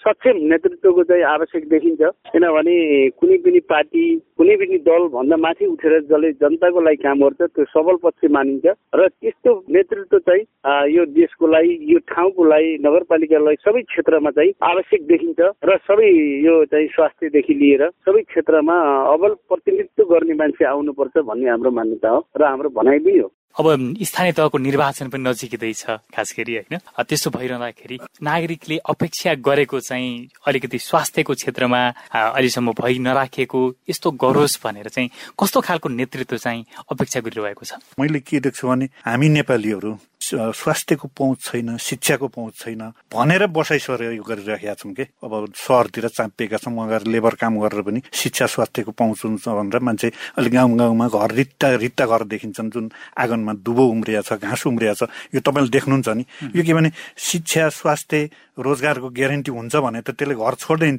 सक्षम 0.00 0.36
नेतृत्वको 0.66 1.02
चाहिँ 1.04 1.22
आवश्यक 1.22 1.64
देखिन्छ। 1.68 2.02
किनभने 2.34 2.76
कुनै 3.18 3.36
पनि 3.38 3.60
पार्टी 3.70 4.02
कुनै 4.38 4.56
पनि 4.56 4.78
दल 4.82 5.02
भन्दा 5.14 5.36
माथि 5.36 5.66
उठेर 5.66 5.94
जसले 6.10 6.30
जनताको 6.42 6.80
लागि 6.80 6.96
काम 7.02 7.18
गर्छ 7.22 7.40
त्यो 7.54 7.64
सबल 7.70 7.96
पक्ष 8.02 8.30
मानिन्छ। 8.30 8.66
र 8.66 9.08
त्यस्तो 9.08 9.50
नेतृत्व 9.70 10.18
चाहिँ 10.18 10.42
यो 10.90 11.04
देशको 11.14 11.46
लागि 11.46 11.72
यो 11.92 11.98
ठाउँको 12.10 12.44
लागि 12.50 12.70
नगरपालिकालाई 12.82 13.56
सबै 13.62 13.82
क्षेत्रमा 13.94 14.30
चाहिँ 14.30 14.52
आवश्यक 14.62 15.06
देखिन्छ। 15.06 15.40
र 15.62 15.76
सबै 15.86 16.10
यो 16.42 16.54
चाहिँ 16.66 16.88
स्वास्थ्यदेखि 16.96 17.54
लिएर 17.54 17.82
सबै 18.02 18.22
क्षेत्रमा 18.26 18.76
अबल 19.14 19.32
प्रतिनिधित्व 19.46 20.04
गर्ने 20.10 20.34
मान्छे 20.34 20.64
आउनुपर्छ 20.66 21.16
भन्ने 21.30 21.50
हाम्रो 21.50 21.70
मान्यता 21.70 22.08
हो 22.10 22.20
र 22.36 22.42
हाम्रो 22.44 22.68
भनाइ 22.74 22.98
पनि 22.98 23.18
हो। 23.18 23.30
अब 23.56 23.96
स्थानीय 24.02 24.32
तहको 24.32 24.58
निर्वाचन 24.58 25.08
पनि 25.08 25.22
नजिकै 25.24 25.72
खास 26.12 26.34
गरी 26.38 26.54
होइन? 26.56 26.76
त्यस्तो 27.08 27.30
भइरहँदाखेरि 27.30 27.96
नागरिकले 28.22 28.76
अपेक्षा 28.84 29.34
गरेको 29.40 29.80
चाहिँ 29.80 30.28
अलिकति 30.46 30.78
स्वास्थ्यको 30.78 31.34
क्षेत्रमा 31.34 31.80
अहिलेसम्म 32.12 32.72
भइ 32.76 32.98
नराखेको 33.00 33.60
यस्तो 33.88 34.10
गरोस् 34.20 34.60
भनेर 34.64 34.88
चाहिँ 34.88 35.08
कस्तो 35.40 35.60
खालको 35.60 35.88
नेतृत्व 35.88 36.36
चाहिँ 36.36 36.64
अपेक्षा 36.92 37.20
गरिरहेको 37.20 37.64
छ? 37.64 37.80
मैले 38.00 38.20
के 38.20 38.40
देख्छु 38.44 38.68
भने 38.68 38.88
हामी 39.04 39.28
नेपालीहरू 39.40 39.98
स्वास्थ्यको 40.20 41.08
पहुँच 41.08 41.40
छैन 41.42 41.76
शिक्षाको 41.76 42.28
पहुँच 42.28 42.54
छैन। 42.58 42.82
भनेर 43.14 43.46
बसाइ 43.46 43.78
यो 44.16 44.22
गरिरहेका 44.22 44.74
छौँ 44.74 44.92
कि? 44.92 45.02
अब 45.22 45.52
सहरतिर 45.54 46.08
चापिएका 46.08 46.56
छौँ 46.56 46.74
उहाँ 46.74 47.00
लेबर 47.06 47.34
काम 47.34 47.60
गरेर 47.60 47.82
पनि 47.82 48.00
शिक्षा 48.12 48.46
स्वास्थ्यको 48.46 48.92
पहुँच 48.92 49.24
हुन्छ 49.24 49.48
भनेर 49.48 49.80
मान्छे 49.80 50.10
अलिक 50.38 50.52
गाउँ 50.52 50.76
गाउँमा 50.78 51.08
घर 51.08 51.30
रित्ता 51.32 51.74
रित्ता 51.76 52.06
घर 52.06 52.24
देखिन्छन् 52.26 52.70
जुन 52.70 52.90
आँगनमा 53.18 53.52
दुबो 53.62 53.84
उम्रिया 53.86 54.20
छ 54.22 54.40
घाँस 54.40 54.66
उम्रिया 54.66 54.94
छ 54.94 55.08
यो 55.34 55.40
तपाईँले 55.40 55.70
देख्नुहुन्छ 55.70 56.08
नि। 56.08 56.24
यो 56.56 56.62
के 56.64 56.74
भने 56.74 56.90
शिक्षा 57.14 57.68
स्वास्थ्य 57.70 58.28
रोजगारको 58.58 59.08
ग्यारेन्टी 59.14 59.50
हुन्छ 59.52 59.76
भने 59.76 60.00
त 60.02 60.10
त्यसले 60.16 60.34
घर 60.34 60.54
छोड्दैन 60.58 60.98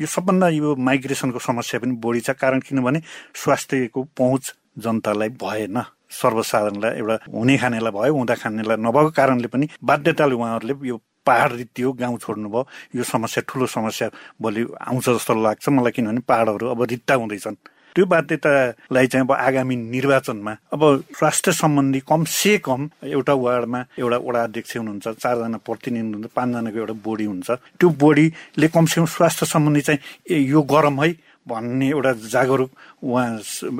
यो 0.00 0.06
सबभन्दा 0.06 0.48
यो 0.52 0.76
माइग्रेसनको 0.76 1.38
समस्या 1.38 1.80
पनि 1.80 1.96
बढी 1.96 2.20
छ 2.20 2.30
कारण 2.36 2.60
किनभने 2.60 3.00
स्वास्थ्यको 3.34 4.02
पहुँच 4.16 4.54
जनतालाई 4.76 5.28
भएन। 5.40 5.76
सर्वसाधारणलाई 6.10 6.98
एउटा 6.98 7.16
हुने 7.34 7.56
खानेलाई 7.58 7.92
भयो 7.92 8.14
हुँदा 8.14 8.34
खानेलाई 8.34 8.76
नभएको 8.76 9.10
कारणले 9.16 9.48
पनि 9.48 9.66
बाध्यताले 9.82 10.34
उहाँहरूले 10.34 10.74
यो 10.88 10.96
पहाड 11.26 11.52
रित्तियो 11.52 11.92
गाउँ 11.92 12.18
छोड्नुभयो। 12.22 12.66
यो 12.96 13.02
समस्या 13.02 13.42
ठुलो 13.48 13.66
समस्या 13.66 14.08
भोलि 14.42 14.62
आउँछ 14.86 15.08
जस्तो 15.08 15.34
लाग्छ 15.34 15.68
मलाई 15.68 15.92
किनभने 15.92 16.20
पहाडहरू 16.22 16.66
अब 16.70 16.82
रित्ता 16.90 17.14
हुँदैछन्। 17.14 17.56
त्यो 17.96 18.06
बाध्यतालाई 18.06 19.06
चाहिँ 19.06 19.24
अब 19.26 19.32
आगामी 19.32 19.76
निर्वाचनमा 19.76 20.52
अब 20.72 20.82
स्वास्थ्य 21.18 21.52
सम्बन्धी 21.52 22.00
कम 22.06 22.24
से 22.30 22.58
कम 22.62 22.88
एउटा 23.02 23.34
वार्डमा 23.34 23.80
एउटा 23.98 24.16
वडा 24.22 24.42
अध्यक्ष 24.44 24.76
हुनुहुन्छ 24.76 25.08
चारजना 25.08 25.58
प्रतिनिधि 25.66 26.04
हुनुहुन्छ 26.04 26.30
पाँचजनाको 26.36 26.78
एउटा 26.78 26.94
बोडी 27.02 27.24
हुन्छ। 27.24 27.50
त्यो 27.50 27.88
बोडीले 27.90 28.68
कमसेकम 28.68 29.06
स्वास्थ्य 29.16 29.46
सम्बन्धी 29.46 29.80
चाहिँ 29.80 30.44
यो 30.44 30.62
गरम 30.62 31.02
है 31.02 31.10
भन्ने 31.48 31.88
एउटा 31.88 32.12
जागरुक 32.36 32.70
उहाँ 33.02 33.28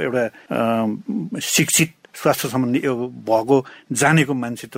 एउटा 0.07 0.25
शिक्षित 1.43 1.93
स्वास्थ्य 2.17 2.49
सम्बन्धी 2.49 2.81
भएको 3.25 3.57
जानेको 3.93 4.35
मान्छे 4.35 4.67
त 4.69 4.77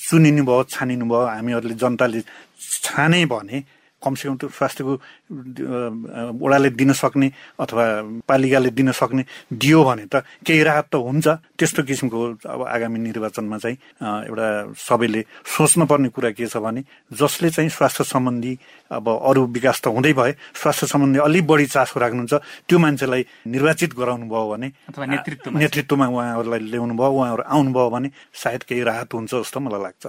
चुनिनु 0.00 0.42
भयो 0.44 0.62
छानिनु 0.66 1.04
भयो 1.04 1.24
हामीहरूले 1.28 1.74
जनताले 1.76 2.20
छाने 2.82 3.24
भने 3.26 3.58
कमसेकम 4.02 4.36
त्यो 4.36 4.48
स्वास्थ्यको 4.48 4.94
वडाले 6.42 6.70
दिन 6.76 6.92
सक्ने 6.92 7.28
अथवा 7.60 7.84
पालिकाले 8.28 8.70
दिन 8.70 8.92
सक्ने 8.92 9.22
दियो 9.52 9.80
भने 9.84 10.04
त 10.12 10.22
केही 10.46 10.62
राहत 10.62 10.86
त 10.92 10.94
हुन्छ। 11.00 11.26
त्यस्तो 11.58 11.82
किसिमको 11.88 12.18
अब 12.44 12.60
आगामी 12.66 12.98
निर्वाचनमा 13.08 13.58
चाहिँ 13.58 13.76
एउटा 14.28 14.46
सबैले 14.76 15.20
सोच्नुपर्ने 15.56 16.08
कुरा 16.14 16.30
के 16.36 16.46
छ 16.46 16.56
भने 16.60 16.82
जसले 17.12 17.50
चाहिँ 17.50 17.70
स्वास्थ्य 17.70 18.04
सम्बन्धी 18.04 18.52
अब 18.92 19.06
अरू 19.08 19.42
विकास 19.56 19.80
त 19.80 19.86
हुँदै 19.90 20.12
भए 20.12 20.32
स्वास्थ्य 20.54 20.86
सम्बन्धी 20.86 21.18
अलिक 21.26 21.46
बढी 21.46 21.66
चासो 21.66 22.00
राख्नुहुन्छ 22.00 22.34
त्यो 22.68 22.78
मान्छेलाई 22.78 23.22
निर्वाचित 23.48 23.90
गराउनु 23.96 24.26
भयो 24.28 24.46
भने 24.52 24.68
नेतृत्वमा 25.56 26.06
उहाँहरूलाई 26.06 26.60
ल्याउनु 26.70 26.94
भयो 26.94 27.12
उहाँहरू 27.16 27.42
आउनुभयो 27.42 27.88
भने 27.90 28.08
सायद 28.42 28.62
केही 28.68 28.82
राहत 28.84 29.14
हुन्छ 29.14 29.34
जस्तो 29.34 29.60
मलाई 29.60 29.82
लाग्छ। 29.82 30.04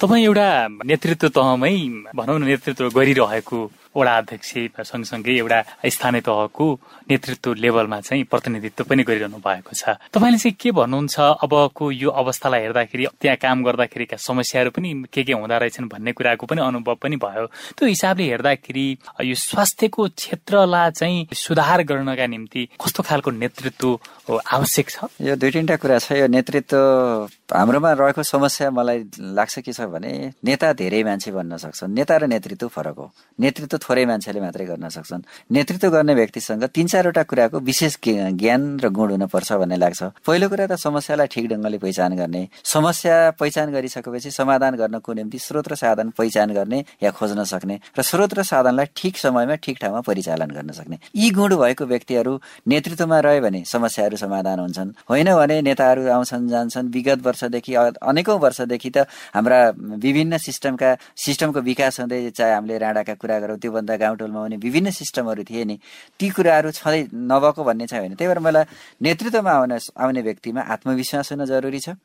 तपाईँ 0.00 0.24
एउटा 0.24 0.48
नेतृत्व 0.88 1.28
तहमै 1.36 1.76
भनौँ 2.16 2.38
न 2.38 2.42
नेतृत्व 2.42 2.88
गरिरहेको 2.96 3.58
वडा 3.96 4.12
अध्यक्ष 4.18 4.50
सँगसँगै 4.88 5.32
एउटा 5.38 5.58
स्थानीय 5.84 6.20
तहको 6.24 6.66
नेतृत्व 7.10 7.52
लेभलमा 7.60 8.00
चाहिँ 8.00 8.24
प्रतिनिधित्व 8.24 8.84
पनि 8.88 9.02
गरिरहनु 9.04 9.38
भएको 9.44 9.72
छ। 9.76 10.00
तपाईँले 10.10 10.38
चाहिँ 10.40 10.56
के 10.56 10.70
भन्नुहुन्छ? 10.72 11.44
अबको 11.44 11.84
यो 11.92 12.08
अवस्थालाई 12.08 12.60
हेर्दाखेरि 12.72 13.06
त्यहाँ 13.20 13.36
काम 13.36 13.62
गर्दाखेरिका 13.62 14.16
समस्याहरू 14.16 14.70
पनि 14.72 14.90
के 15.12 15.22
के 15.28 15.32
हुँदो 15.36 15.58
रहेछन् 15.60 15.92
भन्ने 15.92 16.12
कुराको 16.16 16.44
पनि 16.48 16.60
अनुभव 16.64 16.94
पनि 16.96 17.16
भयो। 17.20 17.46
त्यो 17.76 17.84
हिसाबले 17.88 18.24
हेर्दाखेरि 18.32 18.86
यो 19.28 19.34
स्वास्थ्यको 19.36 20.02
क्षेत्रलाई 20.08 20.90
चाहिँ 20.96 21.26
सुधार 21.36 21.82
गर्नका 21.84 22.26
निम्ति 22.32 22.62
कस्तो 22.80 23.02
खालको 23.04 23.30
नेतृत्व 23.30 24.40
आवश्यक 24.40 24.86
छ? 24.88 24.96
यो 25.20 25.36
दुई 25.36 25.50
तिनवटा 25.52 25.76
कुरा 25.76 25.98
छ। 26.00 26.16
यो 26.16 26.26
नेतृत्व 26.32 27.41
हाम्रोमा 27.52 27.92
रहेको 27.92 28.22
समस्या 28.22 28.70
मलाई 28.70 28.98
लाग्छ 29.36 29.58
के 29.58 29.72
छ 29.72 29.80
भने 29.92 30.32
नेता 30.44 30.72
धेरै 30.72 31.02
मान्छे 31.04 31.30
बन्न 31.32 31.56
सक्छन्। 31.56 31.92
नेता 31.92 32.16
र 32.16 32.26
नेतृत्व 32.26 32.68
फरक 32.68 32.96
हो। 32.96 33.06
नेतृत्व 33.40 33.78
थोरै 33.78 34.04
मान्छेले 34.06 34.40
मात्रै 34.40 34.66
गर्न 34.66 34.88
सक्छन्। 34.88 35.22
नेतृत्व 35.52 35.88
गर्ने 35.90 36.14
व्यक्तिसँग 36.14 36.64
तिन 36.74 36.86
चारवटा 36.86 37.22
कुराको 37.22 37.58
विशेष 37.60 37.96
ज्ञान 38.04 38.62
र 38.80 38.88
गुण 38.88 39.10
हुनुपर्छ 39.10 39.52
भन्ने 39.52 39.76
लाग्छ। 39.76 40.02
पहिलो 40.26 40.48
कुरा 40.48 40.66
त 40.66 40.74
समस्यालाई 40.80 41.26
ठिक 41.26 41.44
ढङ्गले 41.52 41.78
पहिचान 41.78 42.16
गर्ने 42.16 42.42
समस्या 42.64 43.16
पहिचान 43.36 43.72
गरिसकेपछि 43.72 44.30
समाधान 44.30 44.74
गर्नको 44.76 45.12
निम्ति 45.12 45.38
स्रोत 45.38 45.68
र 45.68 45.74
साधन 45.76 46.10
पहिचान 46.16 46.52
गर्ने 46.52 46.84
या 47.02 47.10
खोज्न 47.10 47.44
सक्ने 47.44 47.76
र 47.98 48.02
स्रोत 48.02 48.34
र 48.34 48.42
साधनलाई 48.42 48.86
ठिक 48.96 49.16
समयमा 49.18 49.54
ठिक 49.60 49.76
ठाउँमा 49.80 50.00
परिचालन 50.00 50.50
गर्न 50.50 50.70
सक्ने। 50.72 50.98
यी 51.14 51.30
गुण 51.30 51.56
भएको 51.56 51.84
व्यक्तिहरू 51.84 52.32
नेतृत्वमा 52.68 53.18
रह्यो 53.20 53.40
भने 53.42 53.60
समस्याहरू 53.66 54.16
समाधान 54.16 54.58
हुन्छन्। 54.60 54.90
होइन 55.10 55.28
भने 55.34 55.60
नेताहरू 55.62 56.08
आउँछन् 56.08 56.48
जान्छन् 56.48 56.88
विगत 56.88 57.18
वर्षदेखि 57.42 57.74
अनेकौँ 57.74 58.38
वर्षदेखि 58.38 58.90
त 58.90 59.06
हाम्रा 59.34 59.58
विभिन्न 59.98 60.38
सिस्टमका 60.38 60.90
सिस्टमको 61.16 61.60
विकास 61.60 62.00
हुँदै 62.00 62.30
चाहे 62.30 62.52
हामीले 62.52 62.78
राणाका 62.78 63.14
कुरा 63.14 63.38
गरौँ 63.38 63.58
त्योभन्दा 63.58 63.96
गाउँटोलमा 63.96 64.40
हुने 64.40 64.56
विभिन्न 64.56 64.90
सिस्टमहरू 64.92 65.42
थिए 65.42 65.64
नि 65.64 65.78
ती 66.20 66.30
कुराहरू 66.30 66.70
छँदै 66.72 67.02
नभएको 67.12 67.64
भन्ने 67.64 67.86
चाहिँ 67.86 68.02
होइन 68.02 68.14
त्यही 68.14 68.28
भएर 68.28 68.38
मलाई 68.38 68.64
नेतृत्वमा 69.00 69.52
आउने 69.52 69.78
आउने 69.96 70.22
व्यक्तिमा 70.22 70.60
आत्मविश्वास 70.68 71.32
हुन 71.32 71.44
जरुरी 71.44 71.80
छ 71.80 71.98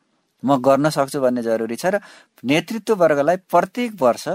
म 0.44 0.58
गर्न 0.60 0.90
सक्छु 0.90 1.22
भन्ने 1.22 1.42
जरुरी 1.44 1.76
छ 1.76 1.86
र 1.94 2.02
नेतृत्व 2.44 2.96
वर्गलाई 2.96 3.38
प्रत्येक 3.46 3.92
वर्ष 4.02 4.26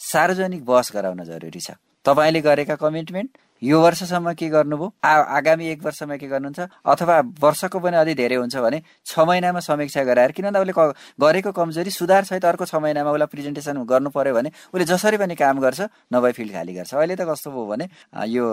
सार्वजनिक 0.00 0.64
बस 0.66 0.90
गराउन 0.94 1.24
जरुरी 1.24 1.60
छ। 1.60 1.78
तपाईँले 2.04 2.40
गरेका 2.40 2.74
कमिटमेन्ट 2.74 3.30
यो 3.62 3.80
वर्षसम्म 3.80 4.32
के 4.34 4.48
गर्नुभयो? 4.48 4.92
आगामी 5.06 5.66
एक 5.68 5.82
वर्षमा 5.84 6.16
के 6.16 6.26
गर्नुहुन्छ? 6.26 6.60
अथवा 6.82 7.18
वर्षको 7.38 7.78
पनि 7.78 7.96
अलि 7.96 8.14
धेरै 8.14 8.36
हुन्छ 8.42 8.56
भने 8.58 8.82
छ 9.06 9.18
महिनामा 9.22 9.60
समीक्षा 9.62 10.02
गराएर 10.04 10.32
किन 10.34 10.50
भन्दा 10.50 10.60
उसले 10.60 10.74
गरेको 11.22 11.52
कमजोरी 11.52 11.90
सुधार 11.90 12.24
सहित 12.24 12.44
अर्को 12.44 12.64
छ 12.66 12.74
महिनामा 12.82 13.10
उसलाई 13.10 13.30
प्रेजेन्टेसन 13.30 13.86
गर्नु 13.86 14.10
पर्यो 14.10 14.34
भने 14.34 14.50
उसले 14.74 14.84
जसरी 14.84 15.16
पनि 15.22 15.34
काम 15.38 15.60
गर्छ 15.62 15.80
नभए 16.10 16.32
फिल्ड 16.32 16.52
खाली 16.52 16.74
गर्छ। 16.74 16.94
अहिले 16.94 17.14
त 17.14 17.22
कस्तो 17.22 17.50
भयो 17.54 17.66
भने 17.70 17.86
यो 18.26 18.44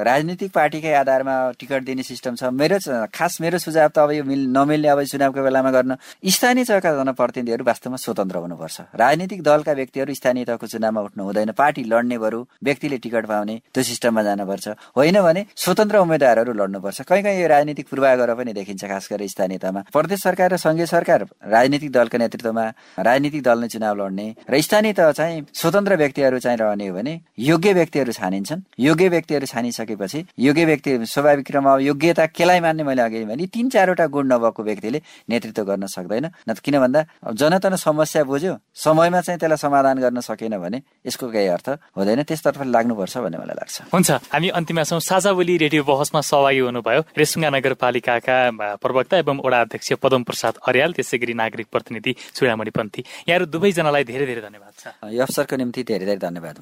राजनीतिक 0.00 0.50
पार्टीकै 0.52 0.92
आधारमा 0.96 1.34
टिकट 1.60 1.84
दिने 1.84 2.02
सिस्टम 2.02 2.34
छ। 2.40 2.48
मेरो 2.48 2.80
खास 3.12 3.40
मेरो 3.44 3.58
सुझाव 3.60 3.88
त 3.92 3.98
अब 4.00 4.10
यो 4.16 4.24
मिल 4.24 4.48
नमिल्ने 4.48 4.88
अब 4.88 5.02
चुनावको 5.12 5.42
बेलामा 5.44 5.70
गर्न 5.76 5.96
स्थानीय 6.24 6.64
तहका 6.64 6.90
जनप्रतिनिधिहरू 7.04 7.64
वास्तवमा 7.68 7.96
स्वतन्त्र 8.00 8.36
हुनुपर्छ। 8.40 8.80
राजनीतिक 8.96 9.42
दलका 9.44 9.72
व्यक्तिहरू 9.76 10.14
स्थानीय 10.14 10.44
तहको 10.48 10.66
चुनावमा 10.72 11.00
उठ्नु 11.12 11.22
हुँदैन 11.24 11.52
पार्टी 11.52 11.84
लड्ने 11.84 12.18
बरु 12.18 12.40
व्यक्तिले 12.64 12.98
टिकट 13.04 13.26
पाउने 13.28 13.60
त्यो 13.74 13.82
सिस्टममा 13.84 14.22
जानु 14.24 14.52
पर्छ 14.54 14.66
होइन 14.94 15.20
भने 15.20 15.44
स्वतन्त्र 15.56 15.96
उम्मेद्वारहरू 15.98 16.52
लड्नुपर्छ। 16.54 17.00
कहीँ 17.02 17.22
कहीँ 17.22 17.42
यो 17.42 17.48
राजनीतिक 17.48 17.86
पूर्वाग्रह 17.90 18.34
पनि 18.34 18.52
देखिन्छ 18.54 18.84
खास 18.84 19.08
गरेर 19.10 19.28
स्थानीय 19.28 19.58
तहमा। 19.58 19.80
प्रदेश 19.92 20.22
सरकार 20.22 20.52
र 20.52 20.56
संघीय 20.56 20.86
सरकार 20.86 21.26
राजनीतिक 21.44 21.90
दलको 21.92 22.16
नेतृत्वमा 22.18 22.64
राजनीतिक 23.00 23.42
दल 23.42 23.58
नै 23.58 23.68
चुनाव 23.68 23.94
लड्ने 23.96 24.26
र 24.46 24.60
स्थानीय 24.60 24.92
तह 24.92 25.10
चाहिँ 25.12 25.44
स्वतन्त्र 25.52 25.96
व्यक्तिहरू 25.96 26.38
चाहिँ 26.38 26.58
रहने 26.58 26.86
हो 26.88 26.94
भने 26.94 27.14
योग्य 27.40 27.72
व्यक्तिहरू 27.72 28.12
छानिन्छन्। 28.12 28.60
योग्य 28.78 29.08
व्यक्तिहरू 29.08 29.46
छानिसकेपछि 29.46 30.24
योग्य 30.38 30.64
व्यक्ति 30.64 30.92
स्वाभाविक 31.06 31.46
क्रममा 31.46 31.72
योग्यता 31.80 32.26
केलाई 32.28 32.60
मान्ने 32.60 32.82
मैले 32.84 33.02
अघि 33.02 33.24
भने 33.24 33.46
तिन 33.48 33.68
चारवटा 33.70 34.06
गुण 34.06 34.32
नभएको 34.32 34.62
व्यक्तिले 34.62 35.00
नेतृत्व 35.28 35.62
गर्न 35.64 35.86
सक्दैन। 35.88 36.26
न 36.48 36.54
किन 36.54 36.78
भन्दा 36.80 37.00
जनता 37.32 37.76
समस्या 37.76 38.24
बुझ्यो 38.24 38.54
समयमा 38.76 39.20
चाहिँ 39.20 39.38
त्यसलाई 39.40 39.58
समाधान 39.58 39.98
गर्न 39.98 40.20
सकेन 40.20 40.56
भने 40.58 40.78
यसको 41.06 41.28
केही 41.28 41.48
अर्थ 41.48 41.68
हुँदैन। 41.96 42.22
त्यसतर्फ 42.22 42.62
लाग्नुपर्छ 42.66 43.14
भन्ने 43.18 43.38
मलाई 43.38 43.56
लाग्छ। 43.56 43.76
हुन्छ 43.94 44.10
अन्तिममा 44.50 44.84
छौँ 44.84 45.00
साझा 45.00 45.32
बोली 45.32 45.56
रेडियो 45.56 45.82
बहसमा 45.84 46.20
सहभागी 46.20 46.58
हुनुभयो। 46.58 47.00
रेसुङ्गा 47.18 47.50
नगरपालिकाका 47.50 48.36
प्रवक्ता 48.82 49.16
एवं 49.18 49.36
वडा 49.44 49.60
अध्यक्ष 49.60 49.92
पदम 50.02 50.22
प्रसाद 50.28 50.54
अर्याल 50.68 50.92
त्यसै 50.92 51.18
गरी 51.18 51.34
नागरिक 51.34 51.66
प्रतिनिधि 51.72 52.12
चुडामणि 52.34 52.70
पन्थी। 52.70 53.00
यहाँहरू 53.28 53.46
दुवैजनालाई 53.46 54.04
धेरै 54.04 54.26
धेरै 54.26 54.42
धन्यवाद 54.42 54.72
छ। 54.78 54.84
यो 55.12 55.22
अवसरको 55.22 55.56
निम्ति 55.56 55.82
धेरै 55.82 56.04
धेरै 56.04 56.20
धन्यवाद 56.20 56.54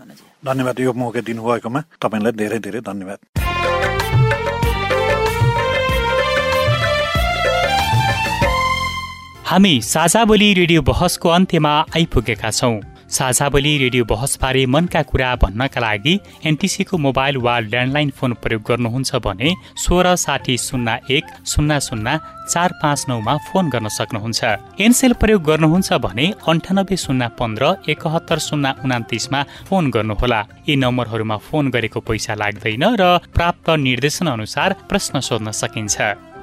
धन्यवाद 0.44 0.80
यो 0.80 0.92
मौका 0.92 1.20
दिनुभएकोमा 1.20 1.80
तपाईँलाई 2.02 2.32
धेरै 2.32 2.58
धेरै 2.58 2.80
धन्यवाद। 2.80 3.18
हामी 9.42 9.74
साझा 9.84 10.24
बोली 10.24 10.48
रेडियो 10.54 10.80
बहसको 10.82 11.28
अन्त्यमा 11.28 11.72
आइपुगेका 11.96 12.50
छौँ। 12.50 12.80
साझा 13.12 13.48
बोली 13.48 13.76
रेडियो 13.78 14.04
बहसबारे 14.04 14.64
मनका 14.66 15.00
कुरा 15.04 15.34
भन्नका 15.36 15.80
लागि 15.80 16.14
एनटिसीको 16.48 16.98
मोबाइल 16.98 17.36
वा 17.44 17.58
ल्यान्डलाइन 17.62 18.10
फोन 18.16 18.32
प्रयोग 18.40 18.62
गर्नुहुन्छ 18.68 19.16
भने 19.26 19.50
सोह्र 19.76 20.14
साठी 20.16 20.56
शून्य 20.58 20.96
एक 21.16 21.24
शून्य 21.46 21.78
शून्य 21.88 22.16
चार 22.48 22.72
पाँच 22.82 23.04
नौमा 23.08 23.36
फोन 23.48 23.68
गर्न 23.68 23.88
सक्नुहुन्छ। 23.98 24.40
एनसेल 24.80 25.12
प्रयोग 25.20 25.42
गर्नुहुन्छ 25.44 25.92
भने 26.00 26.32
अन्ठानब्बे 26.48 26.96
शून्य 27.04 27.28
पन्ध्र 27.38 27.72
एकहत्तर 27.92 28.38
शून्य 28.48 28.74
उनातिसमा 28.84 29.42
फोन 29.68 29.90
गर्नुहोला। 29.92 30.40
यी 30.68 30.76
नम्बरहरूमा 30.80 31.36
फोन 31.36 31.68
गरेको 31.68 32.00
पैसा 32.00 32.34
लाग्दैन 32.40 32.84
र 32.96 33.16
प्राप्त 33.36 33.70
निर्देशन 33.86 34.26
अनुसार 34.36 34.76
प्रश्न 34.88 35.20
सोध्न 35.20 35.50
सकिन्छ। 35.52 35.96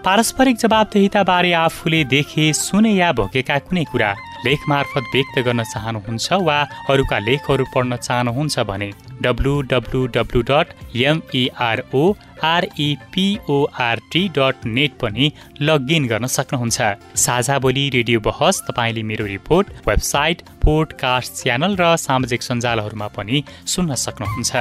पारस्परिक 0.06 0.58
जवाबदेहिताबारे 0.58 1.52
आफूले 1.66 2.04
देखे 2.08 2.52
सुने 2.56 2.94
या 2.94 3.12
भोगेका 3.12 3.58
कुनै 3.68 3.84
कुरा 3.92 4.14
लेख 4.46 4.60
मार्फत 4.70 5.04
व्यक्त 5.14 5.36
गर्न 5.48 5.62
चाहनुहुन्छ 5.74 6.28
वा 6.48 6.58
अरूका 6.90 7.18
लेखहरू 7.28 7.66
पढ्न 7.76 7.92
चाहनुहुन्छ 7.98 8.56
भने 8.70 8.90
W 9.22 9.54
W 9.72 10.02
W 10.16 10.42
dot 10.50 10.68
M E R O 10.96 12.04
R E P O R T 12.44 14.24
dot 14.38 14.56
net 14.66 14.92
पनि 15.02 15.26
लगइन 15.62 16.04
गर्न 16.08 16.26
सक्नुहुन्छ। 16.38 16.78
साझा 17.26 17.56
बोली 17.60 17.84
रेडियो 17.98 18.20
बहस 18.28 18.56
तपाईँले 18.68 19.04
मेरो 19.12 19.26
रिपोर्ट 19.26 19.66
वेबसाइट 19.88 20.38
पोडकास्ट 20.64 21.30
च्यानल 21.42 21.74
र 21.82 21.84
सामाजिक 22.06 22.42
सञ्जालहरूमा 22.44 23.08
पनि 23.18 23.38
सुन्न 23.74 23.92
सक्नुहुन्छ। 24.06 24.54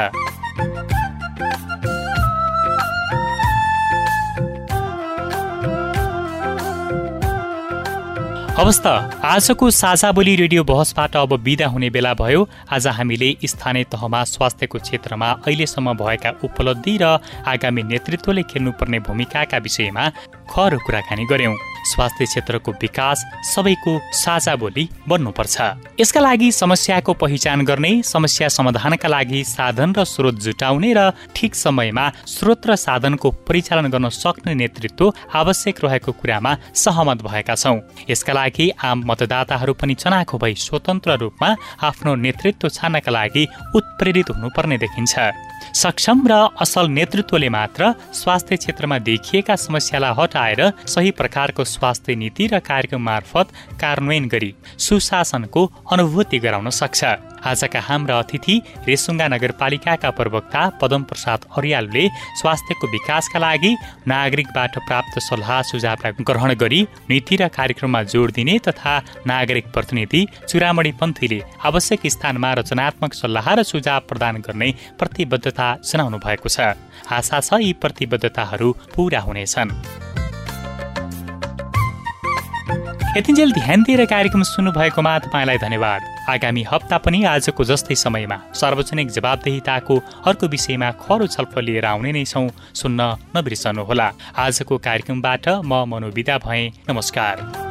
हवस् 8.58 8.80
त। 8.82 8.86
आजको 9.22 9.70
साझा 9.70 10.10
बोली 10.12 10.34
रेडियो 10.36 10.62
बहसबाट 10.66 11.16
अब 11.16 11.32
विदा 11.46 11.66
हुने 11.70 11.90
बेला 11.94 12.14
भयो। 12.18 12.42
आज 12.66 12.86
हामीले 12.90 13.28
स्थानीय 13.46 13.84
तहमा 13.86 14.22
स्वास्थ्यको 14.24 14.78
क्षेत्रमा 14.78 15.28
अहिलेसम्म 15.46 15.94
भएका 15.94 16.30
उपलब्धि 16.42 16.94
र 16.98 17.04
आगामी 17.46 17.82
नेतृत्वले 17.86 18.42
खेल्नुपर्ने 18.50 18.98
भूमिकाका 19.06 19.58
विषयमा 19.62 20.04
खर 20.50 20.76
कुराकानी 20.86 21.24
गर्यौं। 21.24 21.54
स्वास्थ्य 21.88 22.24
क्षेत्रको 22.26 22.72
विकास 22.82 23.24
सबैको 23.46 23.92
साझा 24.12 24.54
बोली 24.56 24.88
बन्नुपर्छ। 25.08 25.56
यसका 26.00 26.20
लागि 26.20 26.50
समस्याको 26.52 27.12
पहिचान 27.14 27.64
गर्ने 27.64 27.90
समस्या 28.04 28.48
समाधानका 28.48 29.08
लागि 29.08 29.42
साधन 29.44 29.94
र 29.96 30.04
स्रोत 30.04 30.34
जुटाउने 30.44 30.92
र 30.92 31.10
ठिक 31.34 31.54
समयमा 31.54 32.06
स्रोत 32.26 32.66
र 32.66 32.76
साधनको 32.76 33.30
परिचालन 33.48 33.88
गर्न 33.88 34.08
सक्ने 34.12 34.54
नेतृत्व 34.54 35.12
आवश्यक 35.34 35.84
रहेको 35.84 36.12
कुरामा 36.12 36.56
सहमत 36.74 37.22
भएका 37.22 37.54
छौँ। 37.54 37.80
यसका 38.10 38.32
लागि 38.32 38.70
आम 38.84 39.04
मतदाताहरू 39.06 39.72
पनि 39.80 39.94
चनाखो 39.94 40.38
भई 40.38 40.54
स्वतन्त्र 40.58 41.16
रूपमा 41.16 41.48
आफ्नो 41.80 42.14
नेतृत्व 42.16 42.68
छान्नका 42.68 43.10
लागि 43.10 43.46
उत्प्रेरित 43.76 44.30
हुनुपर्ने 44.30 44.78
देखिन्छ। 44.78 45.14
सक्षम 45.74 46.26
र 46.26 46.32
असल 46.60 46.86
नेतृत्वले 46.88 47.48
मात्र 47.48 47.92
स्वास्थ्य 48.14 48.56
क्षेत्रमा 48.56 48.98
देखिएका 48.98 49.56
समस्यालाई 49.56 50.12
हटाएर 50.38 50.72
सही 50.86 51.10
प्रकारको 51.10 51.64
स्वास्थ्य 51.64 52.14
नीति 52.14 52.46
र 52.46 52.58
कार्यक्रम 52.60 53.02
मार्फत 53.02 53.48
कार्यान्वयन 53.80 54.28
गरी 54.28 54.54
सुशासनको 54.78 55.64
अनुभूति 55.92 56.38
गराउन 56.38 56.70
सक्छ। 56.70 57.04
आजका 57.44 57.80
हाम्रा 57.80 58.18
अतिथि 58.18 58.54
रेसुङ्गा 58.88 59.26
नगरपालिकाका 59.34 60.10
प्रवक्ता 60.18 60.62
पदम 60.80 61.02
प्रसाद 61.10 61.40
अर्यालले 61.58 62.04
स्वास्थ्यको 62.40 62.86
विकासका 62.88 63.38
लागि 63.38 63.72
नागरिकबाट 64.08 64.78
प्राप्त 64.88 65.18
सल्लाह 65.28 65.62
सुझावलाई 65.70 66.24
ग्रहण 66.28 66.54
गरी 66.62 66.80
नीति 67.10 67.36
र 67.36 67.48
कार्यक्रममा 67.58 68.02
जोड 68.12 68.32
दिने 68.38 68.58
तथा 68.68 68.94
नागरिक 69.26 69.66
प्रतिनिधि 69.74 70.26
चुरामणी 70.48 70.92
पन्थीले 71.00 71.40
आवश्यक 71.68 72.06
स्थानमा 72.16 72.52
रचनात्मक 72.60 73.14
सल्लाह 73.14 73.54
र 73.54 73.62
सुझाव 73.62 74.00
प्रदान 74.08 74.42
गर्ने 74.46 74.72
प्रतिबद्धता 74.98 75.68
जनाउनु 75.84 76.18
भएको 76.18 76.48
छ। 76.48 76.74
आशा 77.10 77.40
छ 77.40 77.60
यी 77.62 77.72
प्रतिबद्धताहरू 77.82 78.68
पूरा 78.94 79.20
हुनेछन्। 79.20 79.70
यतिन्जेल 83.16 83.52
ध्यान 83.52 83.82
दिएर 83.82 84.04
कार्यक्रम 84.04 84.42
सुन्नुभएकोमा 84.44 85.18
तपाईँलाई 85.18 85.58
धन्यवाद। 85.58 86.17
आगामी 86.28 86.62
हप्ता 86.62 86.98
पनि 86.98 87.22
आजको 87.24 87.64
जस्तै 87.64 87.94
समयमा 87.94 88.38
सार्वजनिक 88.54 89.08
जवाबदेहिताको 89.10 89.94
अर्को 90.26 90.46
विषयमा 90.46 90.90
खरो 91.02 91.26
छलफल 91.26 91.64
लिएर 91.64 91.84
आउने 91.84 92.12
नै 92.12 92.24
छौँ 92.24 92.48
सुन्न 92.74 93.00
नबिर्सनुहोला। 93.36 94.08
आजको 94.36 94.78
कार्यक्रमबाट 94.78 95.48
म 95.48 95.84
मनोविदा 95.88 96.38
भएँ। 96.38 96.70
नमस्कार। 96.90 97.67